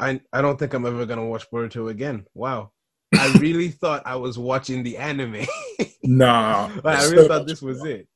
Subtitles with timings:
[0.00, 2.26] I I don't think I'm ever gonna watch Boruto again.
[2.34, 2.70] Wow.
[3.14, 5.46] I really thought I was watching the anime.
[6.04, 7.96] Nah, Like, I really so thought this was better.
[7.96, 8.08] it.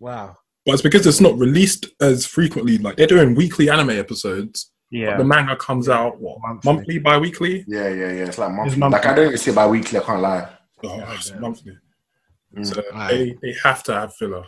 [0.00, 0.36] Wow.
[0.64, 2.78] But it's because it's not released as frequently.
[2.78, 4.70] Like they're doing weekly anime episodes.
[4.90, 5.16] but Yeah.
[5.18, 6.72] the manga comes out what Monthly.
[6.72, 7.64] monthly, bi-weekly.
[7.68, 8.24] Yeah, yeah, yeah.
[8.26, 8.78] It's like monthly.
[8.78, 8.98] monthly.
[8.98, 9.98] Like I don't even see it by weekly.
[9.98, 10.48] I can't lie.
[10.84, 11.40] Oh, it's damn.
[11.42, 11.76] monthly.
[12.56, 12.66] Mm.
[12.74, 13.10] So Alright.
[13.10, 14.44] they, they have to have filler.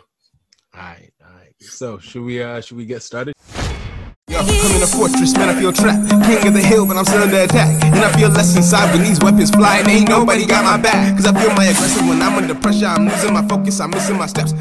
[0.75, 1.53] Alright, alright.
[1.59, 3.35] So should we uh should we get started?
[4.29, 6.09] I'm in a fortress, man, I feel trapped.
[6.09, 7.81] King of the hill, but I'm still under attack.
[7.85, 9.77] And I feel less inside when these weapons fly.
[9.77, 11.15] And ain't nobody got my back.
[11.15, 12.87] Cause I feel my aggressive when I'm under pressure.
[12.87, 14.53] I'm losing my focus, I'm missing my steps.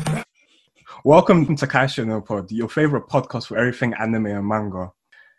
[1.02, 4.92] Welcome to Kaisha no Pod, your favorite podcast for everything anime and manga.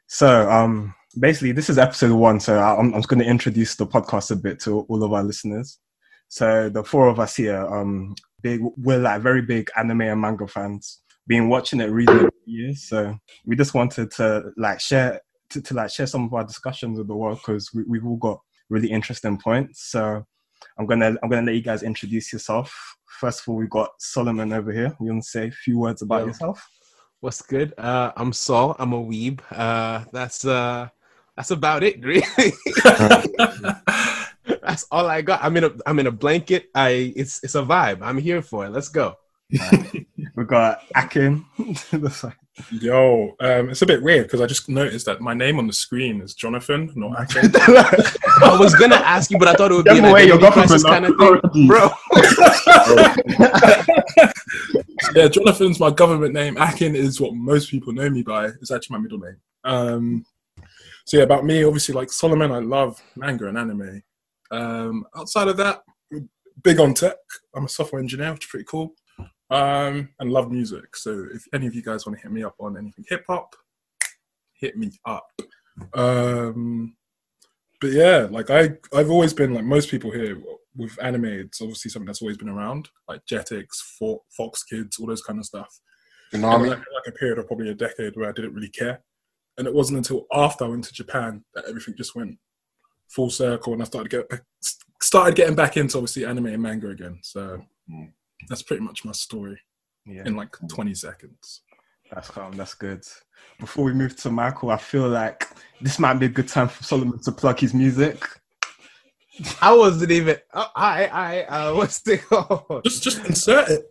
[0.08, 2.42] So, um, basically, this is episode one.
[2.42, 5.24] So, I'm, I'm just going to introduce the podcast a bit to all of our
[5.24, 5.80] listeners.
[6.28, 10.48] So, the four of us here, um, big, we're like very big anime and manga
[10.48, 11.00] fans.
[11.28, 12.84] Been watching it, reading it years.
[12.84, 16.98] So, we just wanted to like share to, to like share some of our discussions
[16.98, 19.84] with the world because we, we've all got really interesting points.
[19.92, 20.26] So,
[20.78, 22.98] I'm gonna I'm gonna let you guys introduce yourself.
[23.06, 24.96] First of all, we've got Solomon over here.
[25.00, 26.28] You want to say a few words about Yo.
[26.28, 26.68] yourself?
[27.20, 27.74] What's good?
[27.78, 29.40] Uh I'm Saul, I'm a weeb.
[29.52, 30.90] Uh that's uh
[31.36, 32.24] that's about it, really.
[34.62, 35.44] that's all I got.
[35.44, 36.70] I'm in a I'm in a blanket.
[36.76, 38.00] I it's it's a vibe.
[38.02, 38.70] I'm here for it.
[38.70, 39.16] Let's go.
[40.38, 41.44] We've got Akin.
[41.92, 42.38] That's like-
[42.72, 45.74] Yo, um, it's a bit weird because I just noticed that my name on the
[45.74, 47.52] screen is Jonathan, not Akin.
[47.56, 50.52] I was gonna ask you, but I thought it would be Give an away identity
[50.52, 51.68] crisis government kind of thing.
[51.68, 51.90] Bro.
[55.16, 56.58] yeah, Jonathan's my government name.
[56.58, 58.46] Akin is what most people know me by.
[58.46, 59.38] It's actually my middle name.
[59.64, 60.26] Um,
[61.06, 64.04] so yeah, about me, obviously, like Solomon, I love manga and anime.
[64.52, 65.82] Um, outside of that,
[66.64, 67.16] big on tech.
[67.56, 68.94] I'm a software engineer, which is pretty cool.
[69.50, 70.96] Um, and love music.
[70.98, 73.56] So if any of you guys want to hit me up on anything hip hop,
[74.54, 75.30] hit me up.
[75.94, 76.96] Um,
[77.80, 80.38] but yeah, like I, I've always been like most people here
[80.76, 81.26] with anime.
[81.26, 83.68] It's obviously something that's always been around, like Jetix,
[84.00, 85.80] Fo- Fox Kids, all those kind of stuff.
[86.34, 89.02] And I like, like a period of probably a decade where I didn't really care,
[89.58, 92.38] and it wasn't until after I went to Japan that everything just went
[93.08, 94.42] full circle, and I started get
[95.02, 97.20] started getting back into obviously anime and manga again.
[97.22, 98.12] So Mm.
[98.50, 99.60] That's pretty much my story
[100.06, 101.62] yeah, in like 20 seconds.
[102.12, 102.54] that's calm.
[102.54, 103.04] That's good.
[103.60, 105.48] Before we move to Michael, I feel like
[105.82, 108.24] this might be a good time for Solomon to plug his music.
[109.62, 112.84] I wasn't even oh, I I uh what's the called?
[112.84, 113.86] Just just insert it.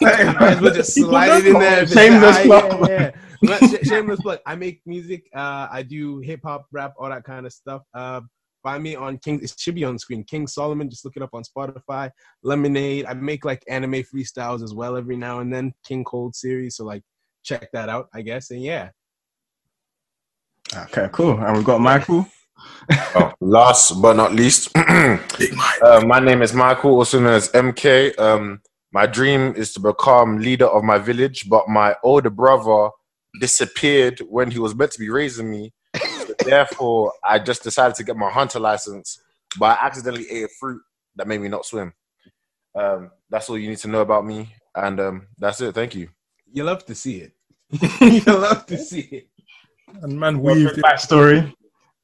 [0.00, 1.86] Might as well just People slide it in there.
[1.86, 2.88] Shameless plug.
[2.88, 3.10] Yeah,
[3.42, 3.58] yeah.
[3.58, 4.38] Sh- shameless plug.
[4.46, 5.28] I make music.
[5.34, 7.82] Uh, I do hip hop, rap, all that kind of stuff.
[7.92, 8.22] Uh,
[8.62, 9.40] find me on King.
[9.42, 10.24] It should be on screen.
[10.24, 10.90] King Solomon.
[10.90, 12.10] Just look it up on Spotify.
[12.42, 13.06] Lemonade.
[13.06, 15.72] I make like anime freestyles as well every now and then.
[15.86, 16.76] King Cold series.
[16.76, 17.02] So like
[17.44, 18.08] check that out.
[18.14, 18.50] I guess.
[18.50, 18.90] And yeah.
[20.74, 21.38] Okay, cool.
[21.38, 22.26] And we've got Michael.
[23.14, 28.18] Oh, last but not least, uh, my name is Michael, also known as MK.
[28.18, 28.60] Um,
[28.92, 32.90] my dream is to become leader of my village, but my older brother
[33.40, 35.72] disappeared when he was meant to be raising me.
[36.40, 39.20] So therefore, I just decided to get my hunter license,
[39.58, 40.80] but I accidentally ate a fruit
[41.16, 41.92] that made me not swim.
[42.74, 45.74] Um, that's all you need to know about me, and um, that's it.
[45.74, 46.08] Thank you.
[46.52, 47.32] You love to see it.
[48.00, 49.28] you love to see it.
[50.02, 50.84] And man We've weaved it.
[50.84, 51.52] backstory.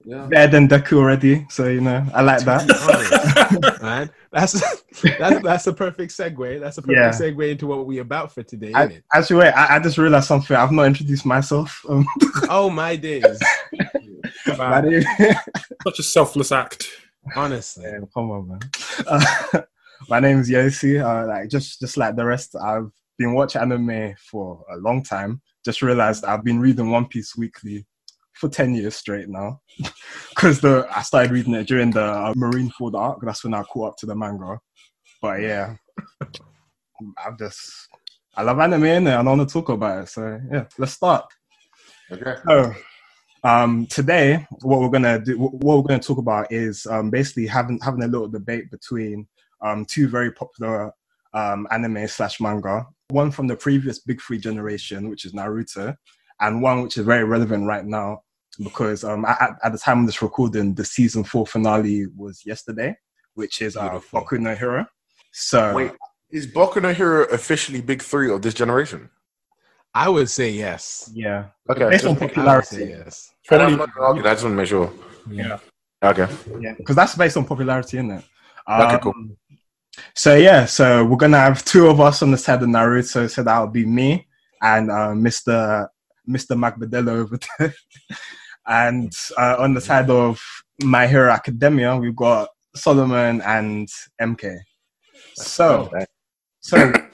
[0.06, 0.27] Yeah.
[0.27, 1.47] Better than Deku already.
[1.49, 3.78] So, you know, I like that.
[3.83, 4.11] man.
[4.31, 4.53] That's
[5.19, 6.61] that's that's a perfect segue.
[6.61, 7.11] That's a perfect Yeah.
[7.11, 9.05] segue into what we're about for today, I, isn't it?
[9.15, 10.55] actually, wait, I, I just realized something.
[10.55, 11.83] I've not introduced myself.
[11.89, 12.06] Um,
[12.51, 13.41] Oh my days.
[14.59, 15.03] My name-
[15.84, 16.88] Such a selfless act.
[17.34, 17.84] Honestly.
[17.84, 18.60] Yeah, come on, man.
[19.06, 19.60] Uh,
[20.09, 21.00] my name is Yosi.
[21.03, 25.41] Uh, like just just like the rest, I've been watching anime for a long time.
[25.65, 27.87] Just realized I've been reading One Piece weekly
[28.34, 29.60] for ten years straight now.
[30.31, 33.21] Because the I started reading it during the uh, Marineford arc.
[33.22, 34.59] That's when I caught up to the manga.
[35.22, 35.77] But yeah,
[36.21, 37.88] I'm just
[38.37, 40.09] I love anime and I want to talk about it.
[40.09, 41.25] So yeah, let's start.
[42.10, 42.34] Okay.
[42.47, 42.75] So,
[43.44, 47.78] um, today, what we're gonna do, what we're gonna talk about is um, basically having
[47.80, 49.27] having a little debate between
[49.60, 50.92] um, two very popular
[51.34, 52.86] um, anime slash manga.
[53.09, 55.95] One from the previous big three generation, which is Naruto,
[56.41, 58.22] and one which is very relevant right now
[58.63, 62.97] because um, at, at the time of this recording, the season four finale was yesterday,
[63.34, 64.86] which is uh, Boku no Hero.
[65.33, 65.92] So Wait,
[66.30, 69.10] is Boku no Hero officially big three of this generation?
[69.95, 71.11] I would say yes.
[71.15, 71.89] yeah, Okay.
[71.91, 72.85] based on just- I would say popularity.
[73.05, 73.31] yes.
[73.51, 74.93] I don't know, okay, I just want to make sure.
[75.31, 75.59] Yeah.
[76.03, 76.27] Okay.
[76.61, 78.25] Yeah, because that's based on popularity, isn't it?
[78.69, 79.13] Okay, cool.
[79.17, 79.37] Um,
[80.15, 83.31] So yeah, so we're gonna have two of us on the side of Naruto.
[83.31, 84.27] So that would be me
[84.61, 85.87] and uh, Mr.
[86.29, 86.57] Mr.
[86.59, 87.75] Macbedelo over there.
[88.67, 90.41] And uh, on the side of
[90.83, 93.87] My Hero Academia, we've got Solomon and
[94.21, 94.59] MK.
[95.35, 95.91] So,
[96.61, 96.91] so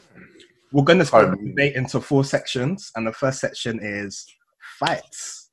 [0.73, 4.27] we're going to split the debate into four sections, and the first section is
[4.79, 5.51] fights.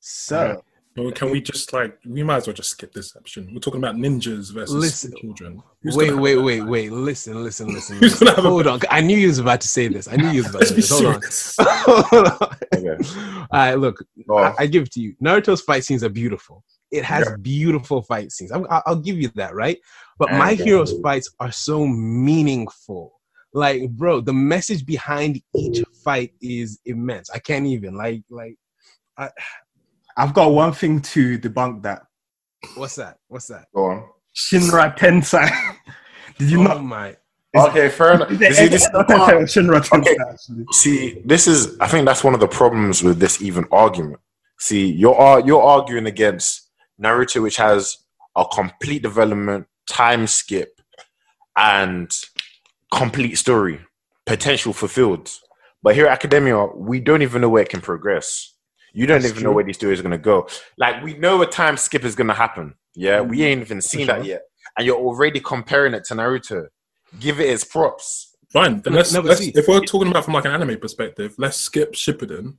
[0.00, 0.62] So,
[0.96, 3.50] Well, can we just like we might as well just skip this section?
[3.52, 5.12] We're talking about ninjas versus Listen.
[5.20, 5.62] children.
[5.82, 6.68] Who's Wait, wait, wait, that?
[6.68, 6.92] wait.
[6.92, 7.98] Listen, listen, listen.
[8.00, 8.26] Listen.
[8.26, 8.80] gonna have a- Hold on.
[8.90, 10.06] I knew you was about to say this.
[10.08, 10.90] I knew you was about to say this.
[10.90, 11.20] Hold on.
[12.10, 12.56] Hold on.
[12.74, 13.08] Okay.
[13.38, 14.04] All right, look.
[14.28, 15.14] Oh, I, I give it to you.
[15.22, 16.64] Naruto's fight scenes are beautiful.
[16.90, 17.36] It has Yeah.
[17.40, 18.50] beautiful fight scenes.
[18.52, 19.78] I'm, I'll, I'll give you that, right?
[20.18, 20.64] But Yeah, My yeah.
[20.64, 23.12] Hero's fights are so meaningful.
[23.54, 27.30] Like, bro, the message behind each fight is immense.
[27.30, 28.56] I can't even like, like,
[30.16, 32.02] I've got one thing to debunk that.
[32.74, 33.18] what's that?
[33.28, 33.66] What's that?
[33.74, 34.08] go on.
[34.34, 35.48] Shinra Tensei.
[36.38, 36.84] Did you oh not?
[36.84, 37.16] my!
[37.56, 38.30] Okay, fair enough.
[38.32, 40.64] You see, any this, other Tensei or Shinra Tensei, Okay.
[40.72, 41.78] see, this is.
[41.78, 44.20] I think that's one of the problems with this even argument.
[44.58, 46.68] See, you're you're arguing against
[47.00, 47.98] Naruto, which has
[48.34, 50.80] a complete development, time skip,
[51.56, 52.10] and
[52.94, 53.80] complete story
[54.26, 55.30] potential fulfilled.
[55.82, 58.54] But Hero Academia, we don't even know where it can progress.
[58.94, 60.48] You don't That's even know where these stories are going to go.
[60.78, 62.74] Like we know a time skip is going to happen.
[62.94, 63.46] Yeah, we mm-hmm.
[63.46, 64.42] ain't even seen that yet,
[64.78, 66.68] and you're already comparing it to Naruto.
[67.18, 68.36] Give it its props.
[68.52, 68.82] Fine.
[68.82, 71.94] Then let's, no, let's if we're talking about from like an anime perspective, let's skip
[71.94, 72.56] Shippuden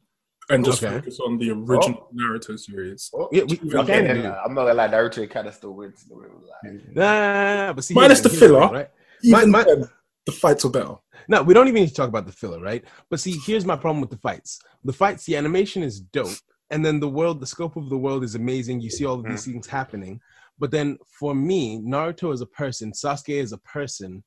[0.49, 0.93] and just Okay.
[0.93, 2.15] focus on the original oh.
[2.15, 3.09] Naruto series.
[3.13, 4.27] Oh, yeah, we, we Okay, can then, do.
[4.27, 6.05] I'm not gonna lie, Naruto kind of still wins.
[6.11, 8.73] Nah, nah, nah, but see, Minus here's the thing, here's filler.
[8.73, 8.89] right?
[9.23, 9.89] Even my- then,
[10.25, 10.95] the fights are better.
[11.27, 12.83] No, we don't even need to talk about the filler, right?
[13.09, 14.59] But see, here's my problem with the fights.
[14.83, 16.37] The fights, the animation is dope,
[16.69, 18.81] and then the world, the scope of the world is amazing.
[18.81, 19.53] You see all of these mm-hmm.
[19.53, 20.19] things happening.
[20.57, 24.23] But then for me, Naruto as a person, Sasuke as a person,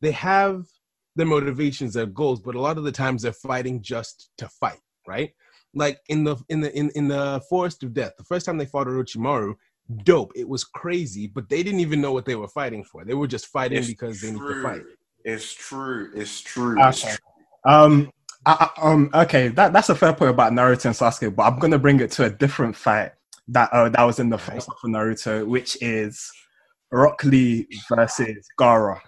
[0.00, 0.64] they have
[1.16, 4.80] their motivations, their goals, but a lot of the times they're fighting just to fight,
[5.06, 5.32] right?
[5.74, 8.66] Like in the in the in, in the Forest of Death, the first time they
[8.66, 9.54] fought Orochimaru,
[10.04, 10.32] dope.
[10.34, 13.04] It was crazy, but they didn't even know what they were fighting for.
[13.04, 14.82] They were just fighting It's because they need to fight.
[15.24, 16.10] It's true.
[16.14, 16.76] It's true.
[16.82, 17.14] It's Okay.
[17.16, 17.72] true.
[17.72, 18.10] Um,
[18.46, 21.58] I, I- um, okay, that, that's a fair point about Naruto and Sasuke, but I'm
[21.58, 23.12] gonna bring it to a different fight
[23.48, 26.30] that uh, that was in the first half of Naruto, which is
[26.90, 29.00] Rock Lee versus Gaara.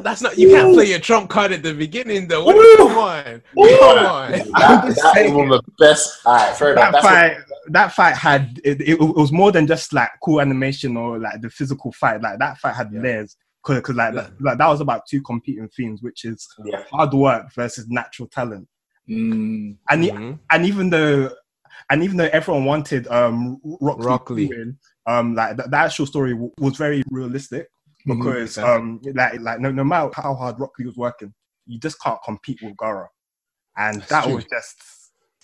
[0.00, 0.38] That's not.
[0.38, 2.44] You can't play your trump card at the beginning, though.
[2.44, 4.32] What, come on, come on.
[4.32, 6.20] That, that is one of the best.
[6.24, 6.74] All right, fair.
[6.74, 7.36] That That's what- fight,
[7.68, 11.50] that fight had it, it, was more than just like cool animation or like the
[11.50, 12.22] physical fight.
[12.22, 13.00] Like that fight had Yeah.
[13.00, 13.36] layers
[13.74, 14.28] because like, Yeah.
[14.40, 16.84] like that was about two competing themes, which is yeah.
[16.90, 18.68] hard work versus natural talent.
[19.08, 19.76] Mm.
[19.90, 20.38] And Mhm.
[20.50, 21.30] and even though
[21.90, 24.48] and even though everyone wanted um Rock, Rock Lee, Lee.
[24.48, 27.68] to win, um like the, the actual story w- was very realistic
[28.06, 28.18] Mhm.
[28.18, 28.64] because Mhm.
[28.64, 31.32] um like like no, no matter how hard Rock Lee was working,
[31.66, 33.06] you just can't compete with Gaara,
[33.76, 34.36] and that true.
[34.36, 34.76] was just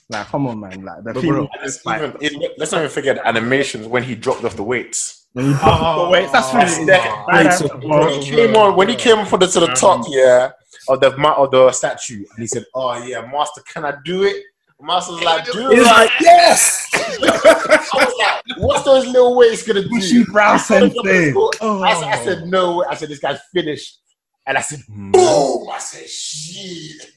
[0.09, 2.73] like come on man like the But theme bro, of this It's even, it, let's
[2.73, 5.22] not even forget the animations when he dropped off the weights.
[5.35, 8.57] When you oh, wait, that's That's really that- that's- Wait, so- well, When he came
[8.57, 10.51] on, when he came up for the, to the top, yeah,
[10.89, 14.37] of the of the statue, and he said, "Oh yeah, Master, can I do it?"
[14.81, 16.89] Master's was like, "Do it!" He's like, yes.
[16.95, 21.33] I was like, "What's those little weights gonna do?" Bushy Brow Sensei.
[21.61, 21.83] Oh.
[21.83, 22.85] I, said, I said, "No!
[22.85, 24.01] I said, "This guy's finished,"
[24.47, 25.13] and I said, Mhm.
[25.13, 27.11] "Boom!" I said, "Shit,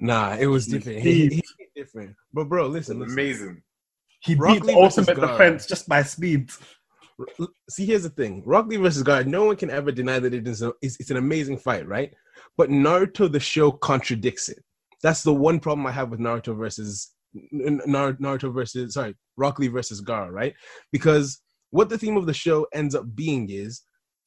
[0.00, 1.00] Nah, it was different.
[1.00, 1.42] He, he, he
[1.76, 2.16] different.
[2.32, 3.12] But bro, listen, listen.
[3.14, 3.62] amazing."
[4.20, 6.50] He Rock beat the ultimate defense just by speed.
[7.70, 9.26] See, here's the thing: Rock Lee versus Gaara.
[9.26, 12.12] No one can ever deny that it is a, it's, it's an amazing fight, right?
[12.56, 14.62] But Naruto, the show, contradicts it.
[15.02, 17.12] That's the one problem I have with Naruto versus
[17.52, 20.54] Naruto versus sorry, Rock Lee versus Gaara, right?
[20.92, 23.82] Because what the theme of the show ends up being is,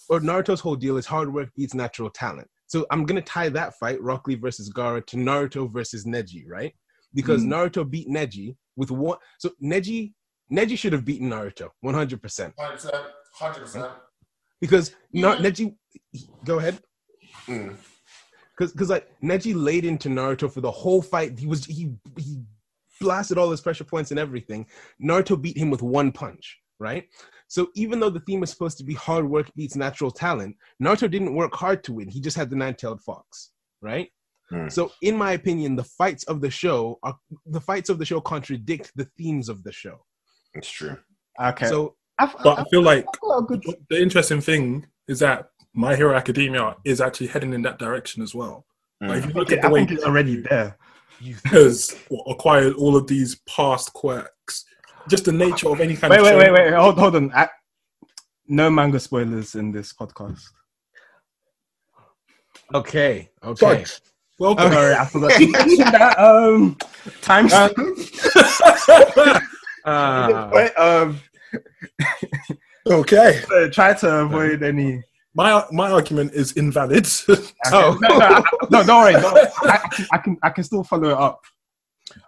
[0.10, 2.48] or Naruto's whole deal is hard work beats natural talent.
[2.68, 6.74] So I'm gonna tie that fight, Rock Lee versus Gaara, to Naruto versus Neji, right?
[7.14, 7.50] Because Mm.
[7.50, 9.18] Naruto beat Neji with one.
[9.40, 10.14] So Neji,
[10.52, 12.22] Neji should have beaten Naruto 100.
[12.22, 13.92] percent Hundred percent.
[14.62, 15.76] because Na- Neji.
[16.46, 16.80] Go ahead.
[17.48, 17.76] Mm.
[18.58, 21.38] Because because like Neji laid into Naruto for the whole fight.
[21.38, 22.42] He was he he
[23.00, 24.66] blasted all his pressure points and everything.
[25.02, 27.06] Naruto beat him with one punch, right?
[27.48, 31.10] So even though the theme is supposed to be hard work beats natural talent, Naruto
[31.10, 32.10] didn't work hard to win.
[32.10, 33.52] He just had the nine-tailed fox,
[33.82, 34.10] right?
[34.50, 34.68] Hmm.
[34.70, 38.20] So in my opinion, the fights of the show are the fights of the show
[38.20, 40.04] contradict the themes of the show.
[40.58, 40.98] It's true.
[41.42, 45.50] Okay, So I've, But I feel like I've got good the interesting thing is that
[45.74, 48.66] My Hero Academia is actually heading in that direction as well.
[49.00, 50.76] Like, if you look I at the way think it's already there.
[51.22, 51.96] you has
[52.28, 54.66] acquired all of these past quirks,
[55.08, 56.38] just the nature of any kind Wait, of wait, show.
[56.40, 56.74] wait, wait.
[56.74, 57.32] Hold, hold on.
[57.34, 57.48] I,
[58.48, 60.42] no manga spoilers in this podcast.
[62.74, 63.84] okay, okay.
[63.84, 64.00] Fudge.
[64.40, 64.72] Welcome.
[64.72, 66.18] Sorry, I forgot to mention that.
[66.20, 66.78] Um,
[67.22, 67.48] time.
[69.88, 70.50] Uh.
[70.54, 71.20] Wait, um,
[72.86, 75.02] Okay, uh, try to avoid any.
[75.34, 77.08] my my argument is invalid.
[77.72, 77.98] Oh.
[78.02, 79.14] no, no, I- no, don't worry.
[79.14, 79.48] Don't, worry.
[79.64, 81.40] I, I can- I can I can still follow it up.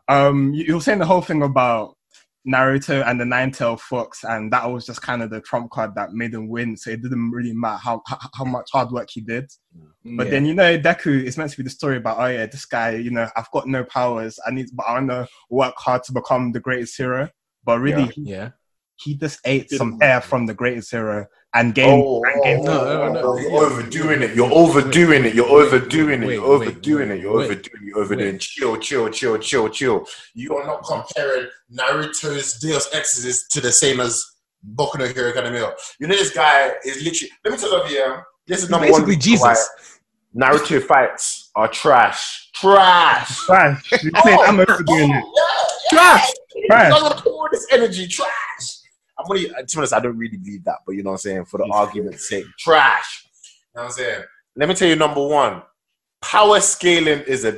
[0.07, 1.95] Um, you, you were saying the whole thing about
[2.47, 5.91] Naruto and the Nine Tail Fox, and that was just kind of the trump card
[5.95, 6.75] that made him win.
[6.75, 9.45] So it didn't really matter how how, how much hard work he did.
[10.03, 10.31] But Yeah.
[10.31, 12.95] then you know, Deku is meant to be the story about oh yeah, this guy,
[12.95, 14.37] you know, I've got no powers.
[14.45, 17.29] I need, but I want to work hard to become the greatest hero.
[17.69, 18.11] But really, Yeah.
[18.15, 18.49] he, Yeah.
[18.95, 22.03] he just ate Didn't- some air from the greatest hero and gained.
[22.03, 23.38] Oh, and gained oh, no, no, no.
[23.38, 24.33] You're overdoing it.
[24.33, 25.35] You're overdoing it.
[25.35, 26.31] You're overdoing it.
[26.33, 27.19] You're overdoing it.
[27.21, 27.83] You're overdoing it.
[27.83, 28.41] You're overdoing it.
[28.41, 30.07] Chill, chill, chill, chill, chill.
[30.33, 34.25] You are not comparing Naruto's Deus Exodus to the same as
[34.75, 35.71] Boku no Hero Academia.
[35.99, 37.31] You know this guy is literally.
[37.45, 38.21] Let me tell you, yeah.
[38.47, 39.21] This is number Basically, one.
[39.21, 39.41] Jesus.
[39.43, 42.49] why Naruto fights are trash.
[42.55, 43.45] Trash.
[43.45, 43.91] Trash.
[44.03, 45.23] You're saying I'm oh, overdoing it.
[45.91, 46.31] Yeah, Trash.
[46.67, 46.93] Trash.
[46.93, 48.08] I'm gonna pour this energy.
[48.08, 48.29] Trash.
[49.17, 51.12] I'm only, to uh, To be honest, I don't really believe that, but you know
[51.12, 51.46] what I'm saying?
[51.46, 51.74] For the mm.
[51.74, 53.25] argument's sake, trash.
[53.25, 54.24] You know what I'm saying?
[54.55, 55.62] Let me tell you number one
[56.22, 57.58] power scaling is a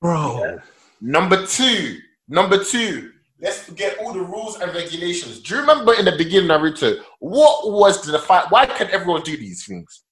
[0.00, 0.58] Bro.
[1.00, 1.98] number two.
[2.28, 5.40] Number two, let's forget all the rules and regulations.
[5.40, 8.50] Do you remember in the beginning, Naruto, what was the fight?
[8.50, 10.04] Why can everyone do these things?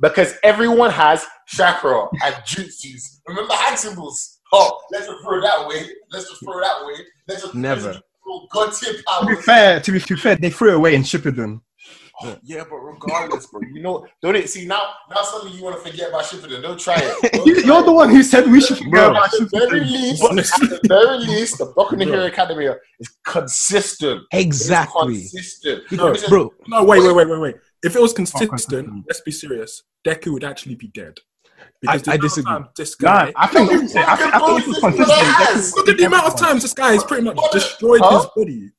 [0.00, 3.20] Because everyone has chakra and jutsus.
[3.28, 4.31] Remember hand symbols?
[4.52, 5.82] Oh, let's just throw it that way.
[6.10, 6.94] Let's just throw it that way.
[7.28, 7.80] Let's just Never.
[7.82, 10.94] let's just throw God tier To be fair, to be fair, they threw it away
[10.94, 11.60] in Shippuden.
[12.24, 14.48] Oh, yeah, but regardless, bro, you know, don't it?
[14.48, 14.80] See now,
[15.10, 16.62] now suddenly you want to forget about Shippuden.
[16.62, 17.32] Don't try it.
[17.32, 17.86] Don't You, try you're it.
[17.86, 19.10] the one who said we should forget Bro.
[19.10, 19.90] about At the very Shippuden.
[19.90, 20.22] least,
[20.62, 24.20] at the very least, the Boku no Hero Academia is consistent.
[24.30, 25.14] It's Exactly.
[25.16, 25.90] consistent.
[25.90, 26.54] No, Bro.
[26.68, 27.54] no, wait, wait, wait, wait, wait.
[27.82, 29.04] If it was consistent, oh, consistent.
[29.08, 29.82] let's be serious.
[30.06, 31.18] Deku would actually be dead.
[31.88, 32.52] I- I disagree.
[32.52, 33.32] times This Nah, guy.
[33.36, 35.08] I think I think I think it was consistent.
[35.08, 35.76] Yes.
[35.76, 38.18] Look at the amount of times this guy has pretty much destroyed Huh?
[38.18, 38.70] his body.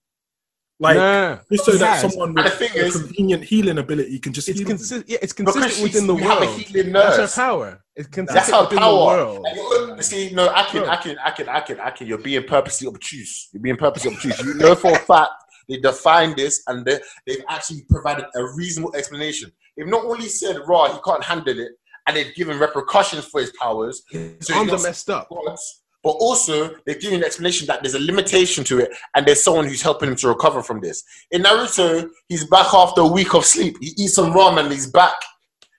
[0.79, 1.37] Like Nah.
[1.51, 4.33] just so He that someone And the with thing a is- convenient healing ability can
[4.33, 4.71] just It's heal him.
[4.77, 5.05] consistent.
[5.07, 6.59] Yeah, it's consistent she's- within the you have a world.
[6.61, 7.35] healing That's nurse.
[7.35, 7.83] her power.
[7.95, 9.05] It's consistent That's our within the power.
[9.05, 9.45] world.
[9.47, 12.07] And you- See, no, I can, I can, I can, I can, I can.
[12.07, 13.49] You're being purposely obtuse.
[13.53, 14.37] You're being purposely obtuse.
[14.39, 15.29] You know for a fact
[15.69, 19.51] they defined this and they, they've actually provided a reasonable explanation.
[19.77, 21.71] They've not only said, "Raw, he can't handle it,"
[22.07, 24.03] and they've given repercussions for his powers.
[24.09, 25.29] His So arms are messed up.
[25.29, 29.41] gods, But also, they're giving an explanation that there's a limitation to it, and there's
[29.43, 31.03] someone who's helping him to recover from this.
[31.31, 33.77] In Naruto, he's back after a week of sleep.
[33.81, 35.13] He eats some ramen, and he's back.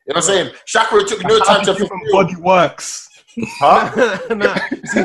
[0.06, 0.54] You know what I'm saying?
[0.66, 1.98] Sakura took no time to fulfill.
[2.12, 3.08] body works.
[3.58, 4.18] Huh?
[4.34, 5.00] nah, see,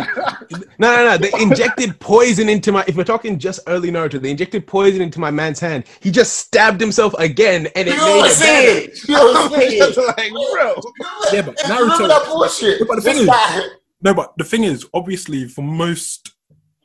[0.78, 1.18] no, no, no.
[1.18, 2.84] They injected poison into my.
[2.88, 5.86] If we're talking just early Naruto, they injected poison into my man's hand.
[6.00, 8.90] He just stabbed himself again, and it You know made I'm it saying?
[9.08, 9.80] You know what I'm I'm saying?
[9.80, 10.76] just like, bro.
[11.34, 12.88] Yeah, but Hey, Remember Naruto- that bullshit?
[12.88, 13.70] But the thing is-
[14.02, 16.32] No, but the thing is, obviously, for most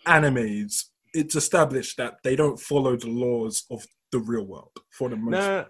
[0.06, 5.16] animes, it's established that they don't follow the laws of the real world for the
[5.16, 5.32] most.
[5.32, 5.64] Nah,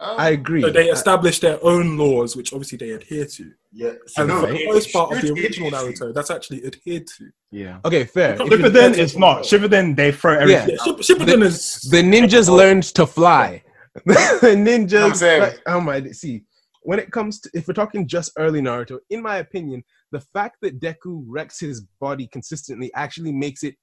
[0.00, 0.62] Um, I agree.
[0.62, 3.52] So they establish their own laws, which obviously they adhere to.
[3.70, 3.92] yeah.
[4.06, 6.64] So And no, for the it- most part of the original it- Naruto, that's actually
[6.64, 7.30] adhered to.
[7.50, 7.80] Yeah.
[7.84, 8.36] okay, fair.
[8.38, 9.42] Look, If you- Shippuden is not.
[9.42, 10.70] Shippuden, they throw everything.
[10.78, 13.62] Yeah, Ship- Shippuden is the ninjas learned to fly.
[14.06, 15.20] the ninjas.
[15.40, 16.02] Like, oh my!
[16.12, 16.44] See,
[16.82, 20.56] when it comes to if we're talking just early Naruto, in my opinion, the fact
[20.62, 23.74] that Deku wrecks his body consistently actually makes it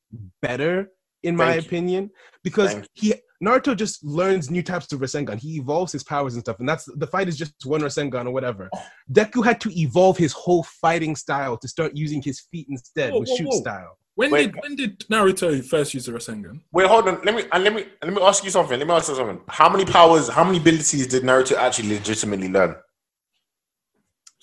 [0.42, 0.90] better,
[1.24, 1.60] in my you.
[1.60, 2.10] opinion,
[2.44, 3.14] because Thank he
[3.44, 5.40] Naruto just learns new types of Rasengan.
[5.40, 8.32] He evolves his powers and stuff, and that's the fight is just one Rasengan or
[8.32, 8.70] whatever.
[9.12, 13.20] Deku had to evolve his whole fighting style to start using his feet instead Whoa,
[13.20, 13.60] with whoa, shoot whoa.
[13.60, 13.98] style.
[14.16, 14.52] when Wait.
[14.52, 16.62] did when did Naruto first use the Rasengan?
[16.72, 17.22] Wait, hold on.
[17.24, 18.78] Let me and let me let me ask you something.
[18.80, 19.42] Let me ask you something.
[19.48, 20.30] How many powers?
[20.30, 22.76] How many abilities did Naruto actually legitimately learn?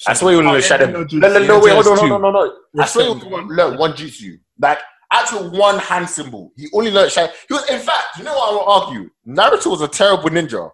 [0.06, 0.86] I swear you oh, want to learn Shadow.
[0.86, 2.08] no No, no, no, wait, hold on, Two.
[2.08, 2.82] no, no, no, no.
[2.82, 3.48] I swear you Rasengan.
[3.48, 4.38] learn one jutsu.
[4.60, 4.78] Like
[5.14, 6.52] actual one hand symbol.
[6.56, 7.32] He only learned Shadow.
[7.48, 9.10] He was, in fact, you know what I will argue?
[9.26, 10.70] Naruto was a terrible ninja.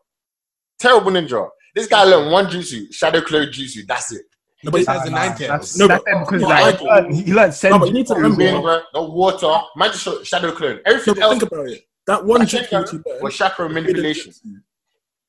[0.78, 1.48] Terrible ninja.
[1.74, 3.86] This guy learned one jutsu, Shadow Clone Jutsu.
[3.86, 4.22] That's it.
[4.60, 5.76] He No, but- just has the Nah, nine tails.
[5.76, 8.06] No, that's but- because no, like, I- he learned, he learned No, but you need
[8.08, 8.60] to No remember.
[8.62, 9.60] wind, no water.
[9.76, 10.80] Man just showed Shadow Clone.
[10.84, 11.82] Everything but else think about it.
[12.06, 14.32] That one I jutsu think which he learned was chakra manipulation.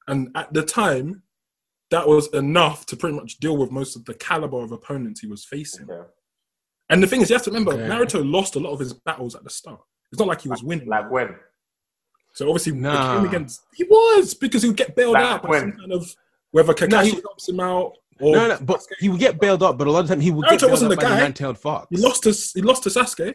[0.07, 1.23] And at the time,
[1.91, 5.27] that was enough to pretty much deal with most of the caliber of opponents he
[5.27, 5.89] was facing.
[5.89, 6.09] Okay.
[6.91, 7.83] And the thing is, you have to remember, Okay.
[7.87, 9.79] Naruto lost a lot of his battles at the start.
[10.11, 10.87] It's not like he was winning.
[10.87, 11.35] Like when?
[12.33, 13.15] so obviously, when it Nah.
[13.17, 15.61] came against he was because he would get bailed Like out by when?
[15.61, 16.15] some kind of
[16.51, 19.63] whether Kakashi No, he- helps him out or No, no, but he would get bailed
[19.63, 19.77] up.
[19.77, 21.19] But a lot of time he would get Naruto bailed wasn't up the the guy.
[21.19, 21.87] nine-tailed fox.
[21.89, 23.33] he lost to he lost to Sasuke.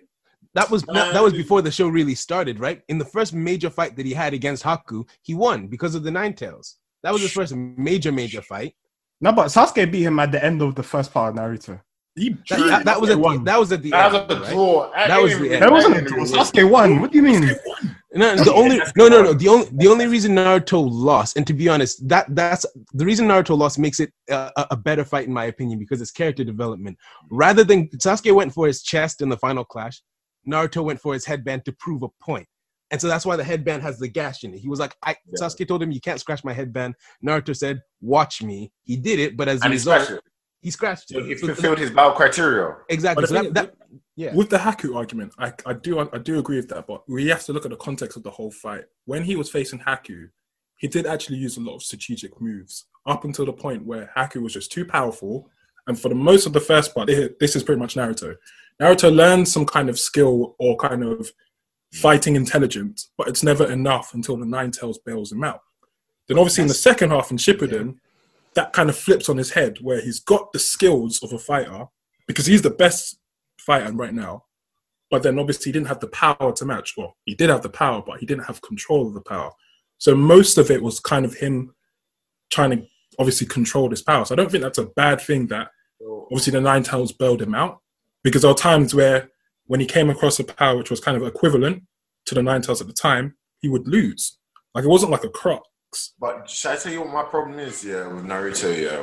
[0.55, 2.83] That was that, that was before the show really started, right?
[2.89, 6.11] In the first major fight that he had against Haku, he won because of the
[6.11, 6.77] nine tails.
[7.03, 8.75] That was his first major major fight.
[9.21, 11.81] No, but Sasuke beat him at the end of the first part of Naruto.
[12.17, 13.45] He That, that, that was at the, One.
[13.45, 14.53] that was at the That end, was a right?
[14.53, 14.91] draw.
[14.95, 15.63] That was the end.
[15.63, 16.25] That wasn't a draw.
[16.25, 17.01] Sasuke won.
[17.01, 17.51] What do you mean?
[18.15, 19.33] No, the only no, no, no.
[19.35, 23.29] The only the only reason Naruto lost, and to be honest, that that's the reason
[23.29, 26.43] Naruto lost makes it a, a- a better fight in my opinion because it's character
[26.43, 26.97] development.
[27.31, 30.01] Rather than Sasuke went for his chest in the final clash,
[30.49, 32.47] Naruto went for his headband to prove a point.
[32.91, 34.61] And so that's why the headband has the gash in it.
[34.61, 38.43] He was like, I, Sasuke told him, "You can't scratch my headband." Naruto said, "Watch
[38.43, 40.26] me." He did it, but as a And he result, scratched it.
[40.67, 41.25] He scratched it.
[41.25, 42.79] he fulfilled his bow criteria.
[42.89, 43.25] exactly.
[43.27, 43.75] So that, that,
[44.17, 44.35] yeah.
[44.35, 47.45] With the Haku argument, I, I do I do agree with that, but we have
[47.45, 48.87] to look at the context of the whole fight.
[49.05, 50.31] When he was facing Haku,
[50.79, 54.43] he did actually use a lot of strategic moves up until the point where Haku
[54.43, 55.49] was just too powerful.
[55.87, 58.35] And for the most of the first part, this is pretty much Naruto.
[58.83, 61.31] Naruto learns some kind of skill or kind of
[61.93, 65.61] fighting intelligence, but it's never enough until the Nine Tails bails him out.
[66.27, 67.99] Then obviously in the second half in Shippuden,
[68.57, 71.85] that kind of flips on his head where he's got the skills of a fighter
[72.27, 73.19] because he's the best
[73.59, 74.45] fighter right now.
[75.11, 76.95] But then obviously he didn't have the power to match.
[76.97, 79.53] Well, he did have the power, but he didn't have control of the power.
[79.99, 81.75] So most of it was kind of him
[82.51, 82.87] trying to
[83.19, 84.25] obviously control his power.
[84.25, 85.69] So I don't think that's a bad thing that
[86.25, 87.81] obviously the Nine Tails bailed him out
[88.25, 89.31] because there are times where
[89.67, 91.83] when he came across a power which was kind of equivalent
[92.25, 94.39] to the Nine Tails at the time, he would lose.
[94.75, 95.69] Like it wasn't like a crux.
[96.21, 97.85] But should I tell you what my problem is?
[97.85, 98.71] Yeah, with Naruto.
[98.87, 99.03] Yeah,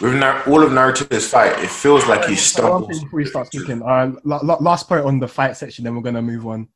[0.00, 3.00] with Nar- all of Naruto's fight, it feels like he stumbles.
[3.02, 6.02] before we start speaking, uh, la- la- last point on the fight section, then we're
[6.02, 6.68] gonna move on.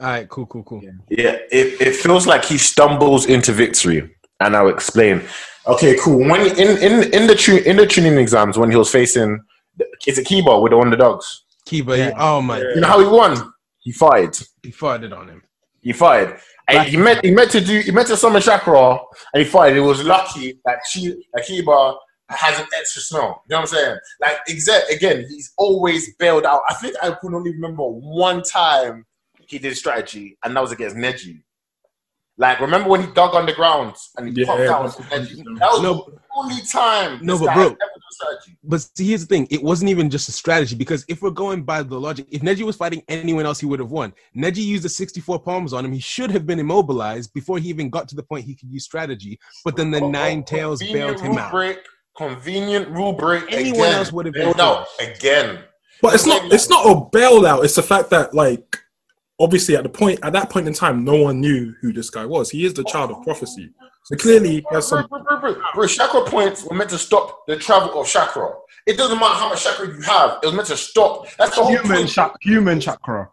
[0.00, 0.80] All right, cool, cool, cool.
[1.10, 5.22] Yeah, it, it feels like he stumbles into victory, and I'll explain.
[5.66, 6.18] Okay, cool.
[6.18, 9.40] When in in in the tu- in the Chunin exams, when he was facing,
[10.06, 11.44] is it Kiba with the underdogs?
[11.68, 12.12] Kiba, Yeah.
[12.16, 13.52] oh my, You know how he won?
[13.80, 14.36] He fired.
[14.62, 15.42] he fired it on him.
[15.80, 16.38] He fired.
[16.68, 18.98] And he meant he meant to do he meant to summon Chakra
[19.32, 19.76] and he fired.
[19.76, 21.96] It was lucky that she that Kiba
[22.28, 23.42] has an extra smell.
[23.48, 23.98] You know what I'm saying?
[24.20, 26.60] Like exact again, he's always bailed out.
[26.68, 29.06] I think I can only remember one time
[29.46, 31.42] he did strategy, and that was against Neji.
[32.36, 35.42] Like remember when he dug underground and he Yeah, popped out that's- Neji?
[35.58, 36.06] That was No,
[36.38, 37.78] only time No, this but guy bro- ever.
[38.64, 41.62] But see, here's the thing: it wasn't even just a strategy because if we're going
[41.62, 44.12] by the logic, if Neji was fighting anyone else, he would have won.
[44.36, 45.92] Neji used the 64 palms on him.
[45.92, 48.84] He should have been immobilized before he even got to the point he could use
[48.84, 49.38] strategy.
[49.64, 51.50] But then the Oh, oh, nine tails bailed him rule out.
[51.52, 51.78] Break,
[52.16, 53.44] convenient rule break.
[53.52, 53.94] Anyone again.
[53.94, 55.60] else would have been bailed out again.
[56.02, 57.64] But it's not it's not a bailout.
[57.64, 58.78] It's the fact that like
[59.40, 62.24] obviously at the point at that point in time, no one knew who this guy
[62.24, 62.50] was.
[62.50, 63.70] He is the child of prophecy.
[64.04, 65.62] So clearly he has some Bro, bro, bro, bro.
[65.74, 68.50] Bro, chakra points were meant to stop the travel of chakra.
[68.86, 70.38] It doesn't matter how much chakra you have.
[70.42, 71.26] It was meant to stop.
[71.36, 72.08] That's the whole Human, point.
[72.08, 73.30] chak- human chakra.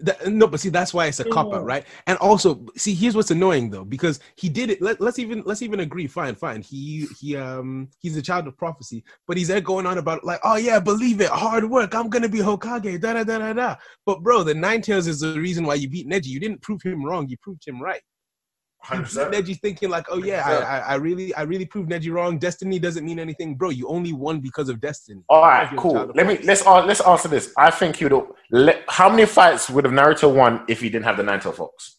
[0.00, 1.86] That- no, but see, that's why it's a cop out, right?
[2.06, 4.82] And also, see, here's what's annoying though, because he did it.
[4.82, 6.06] Let, let's even let's even agree.
[6.06, 6.62] Fine, fine.
[6.62, 10.40] He he um he's a child of prophecy, but he's there going on about like,
[10.44, 11.94] oh yeah, believe it, hard work.
[11.94, 13.00] I'm gonna be Hokage.
[13.00, 13.76] Da da da da da.
[14.04, 16.26] But bro, the Nine Tails is the reason why you beat Neji.
[16.26, 17.28] You didn't prove him wrong.
[17.28, 18.02] You proved him right.
[18.92, 19.32] You 100%.
[19.32, 22.38] Neji thinking like, oh yeah, I, I, I really I really proved Neji wrong.
[22.38, 23.70] Destiny doesn't mean anything, bro.
[23.70, 25.22] You only won because of destiny.
[25.28, 25.92] All right, Because you're a cool.
[25.94, 27.52] child of Let me let's uh, let's answer this.
[27.56, 28.12] I think you'd
[28.50, 31.52] let, how many fights would have Naruto won if he didn't have the nine tail
[31.52, 31.96] fox?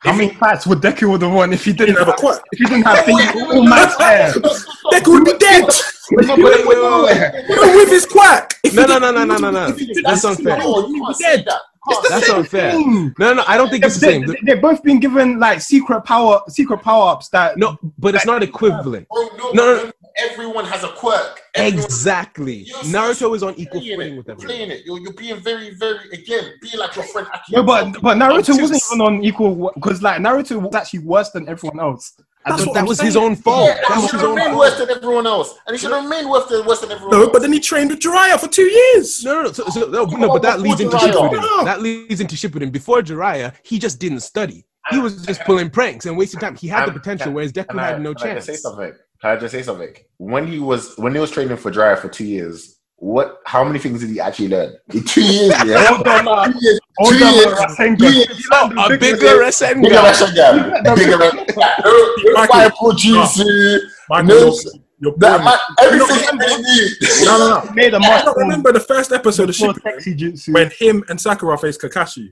[0.00, 2.06] How If many he- fights would Deku would have won if he he didn't didn't
[2.06, 2.42] have a quirk.
[2.52, 4.32] if he didn't have things all man's hair?
[4.32, 5.64] Deku would be dead.
[6.12, 7.76] Wait, wait, wait, wait, wait.
[7.76, 8.54] with his quirk.
[8.64, 9.68] If No, he no, no, no, no, no, no.
[9.68, 10.58] if he didn't- That's unfair.
[10.62, 11.60] You can't say that.
[11.88, 12.72] You can't That's say unfair.
[12.72, 13.14] Thing.
[13.18, 14.26] No, no, I don't think it's the same.
[14.26, 18.24] they, they've both been given like secret power, secret power ups that No, but it's
[18.26, 19.06] not equivalent.
[19.10, 19.92] Oh, Bro, no, No, no, no,
[20.30, 21.40] everyone has a quirk.
[21.54, 22.66] Everyone- Exactly.
[22.84, 24.16] Naruto is on equal playing footing it.
[24.16, 24.46] with You're everyone.
[24.56, 24.86] playing it.
[24.86, 27.26] You're, you're being very, very again, being like your friend.
[27.34, 27.56] Aki.
[27.56, 31.48] No, but but Naruto wasn't even on equal because like Naruto was actually worse than
[31.48, 32.14] everyone else.
[32.44, 33.06] That's But what that I'm was saying.
[33.06, 33.68] his own fault.
[33.68, 34.88] Yeah, That he was should his own remain worse fault.
[34.88, 37.30] than everyone else, and he should remain worse than worse than everyone No, else.
[37.32, 39.22] but then he trained with Jiraiya for two years.
[39.24, 39.52] No, no, no.
[39.52, 41.12] So, so, no, no, but that leads into Jiraiya.
[41.30, 41.64] Shippuden.
[41.64, 42.72] That leads into Shippuden.
[42.72, 44.66] Before Jiraiya, he just didn't study.
[44.90, 46.56] He was just pulling pranks and wasting time.
[46.56, 48.62] He had the Um, potential, whereas Deku had no can I just say chance.
[48.62, 48.92] something?
[49.20, 49.94] Can I just say something?
[50.18, 52.71] When he was when he was training for Jiraiya for two years,
[53.02, 53.38] what?
[53.46, 55.52] How many things did he actually learn in two years?
[55.66, 56.80] Yeah, Hold on, two years.
[56.98, 57.46] hold Two on, years.
[57.46, 57.98] Rasengan.
[57.98, 58.48] Two years.
[58.52, 59.82] A bigger Bigger Rasengan.
[59.82, 60.96] Rasengan.
[60.96, 61.84] Bigger Rasengan.
[61.84, 63.80] No, no Michael, Bible GC.
[64.08, 64.54] Michael, No, you're,
[65.00, 65.44] you're That boring.
[65.44, 66.92] man, everything they need.
[67.24, 67.72] No, no, no.
[67.74, 71.58] made a I don't remember the first episode of for Shippuden when him and Sakura
[71.58, 72.28] face Kakashi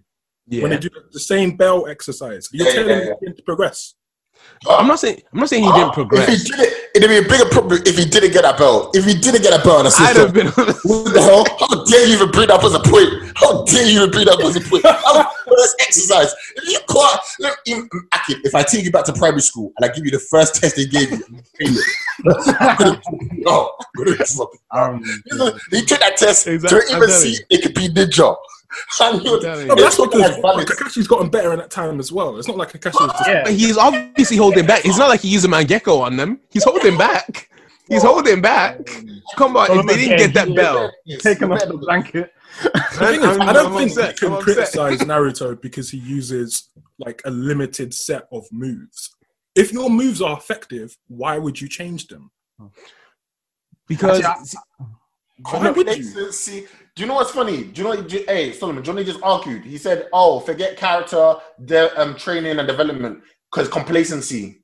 [0.47, 2.49] when they do the same bell exercise.
[2.53, 3.95] You're Yeah, telling yeah, him to progress.
[4.69, 6.29] I'm not saying I'm not saying he didn't progress.
[6.29, 8.95] If he did it, it'd be a bigger problem if he didn't get that belt.
[8.95, 10.49] If he didn't get that belt on I'd have been.
[10.49, 11.45] what the hell?
[11.59, 13.09] How dare you even bring that up as a point?
[13.37, 14.83] How dare you even bring that up as a point?
[14.83, 16.35] That's exercise.
[16.57, 17.59] If you can't, look,
[18.13, 20.57] Akin, if I take you back to primary school and I give you the first
[20.61, 21.25] test they gave you,
[21.61, 21.83] you.
[22.61, 23.01] I'm gonna-
[23.33, 24.61] no, I'm gonna drop it.
[24.73, 25.03] Um,
[25.71, 27.39] He took that test Exactly, to even see you.
[27.51, 28.37] it could be ninja.
[29.01, 29.67] And you- I'm telling you.
[29.69, 30.65] No, but that's it's because.
[30.67, 32.39] Kakashi's gotten better in that time as well.
[32.39, 33.29] It's not like Kakashi was just.
[33.29, 33.49] yeah.
[33.49, 34.85] He's obviously holding back.
[34.85, 36.41] It's not like he used a Mangekyo on them.
[36.51, 37.49] He's holding back.
[37.89, 38.79] He's holding back.
[39.37, 42.33] Come on, if they didn't get that bell, taking off the blanket.
[42.63, 44.11] The thing is, I'm- I don't I'm think upset.
[44.13, 44.55] you can I'm upset.
[44.55, 49.11] criticize Naruto because he uses like a limited set of moves.
[49.57, 52.31] If your moves are effective, why would you change them?
[53.89, 54.59] because Actually,
[55.51, 56.03] Why would you?
[56.03, 56.67] See, see,
[57.01, 57.65] do you know what's funny?
[57.65, 58.03] Do you know?
[58.03, 59.65] do- Hey, Solomon, Johnny just argued.
[59.65, 64.61] He said, "Oh, forget character, de- um, training and development because complacency."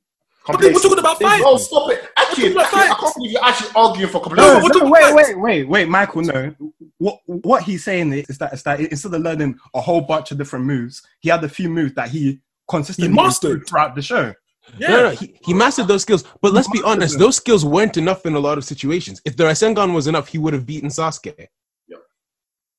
[0.47, 1.43] But we're talking about fights.
[1.47, 2.07] Oh, stop it!
[2.19, 4.63] Actually, actually, I can't believe you're actually arguing for complacency.
[4.63, 6.23] what no, the wait, wait, wait, wait, Michael.
[6.25, 6.55] No,
[6.99, 10.37] what what he's saying is that, is that instead of learning a whole bunch of
[10.37, 13.67] different moves, he had a few moves that he consistently He mastered.
[13.67, 14.35] throughout the show.
[14.77, 14.89] Yeah.
[14.89, 16.23] no, no, he, he mastered those skills.
[16.43, 17.21] But let's be honest, them.
[17.23, 19.23] those skills weren't enough in a lot of situations.
[19.25, 21.47] If the Rasengan was enough, he would have beaten Sasuke.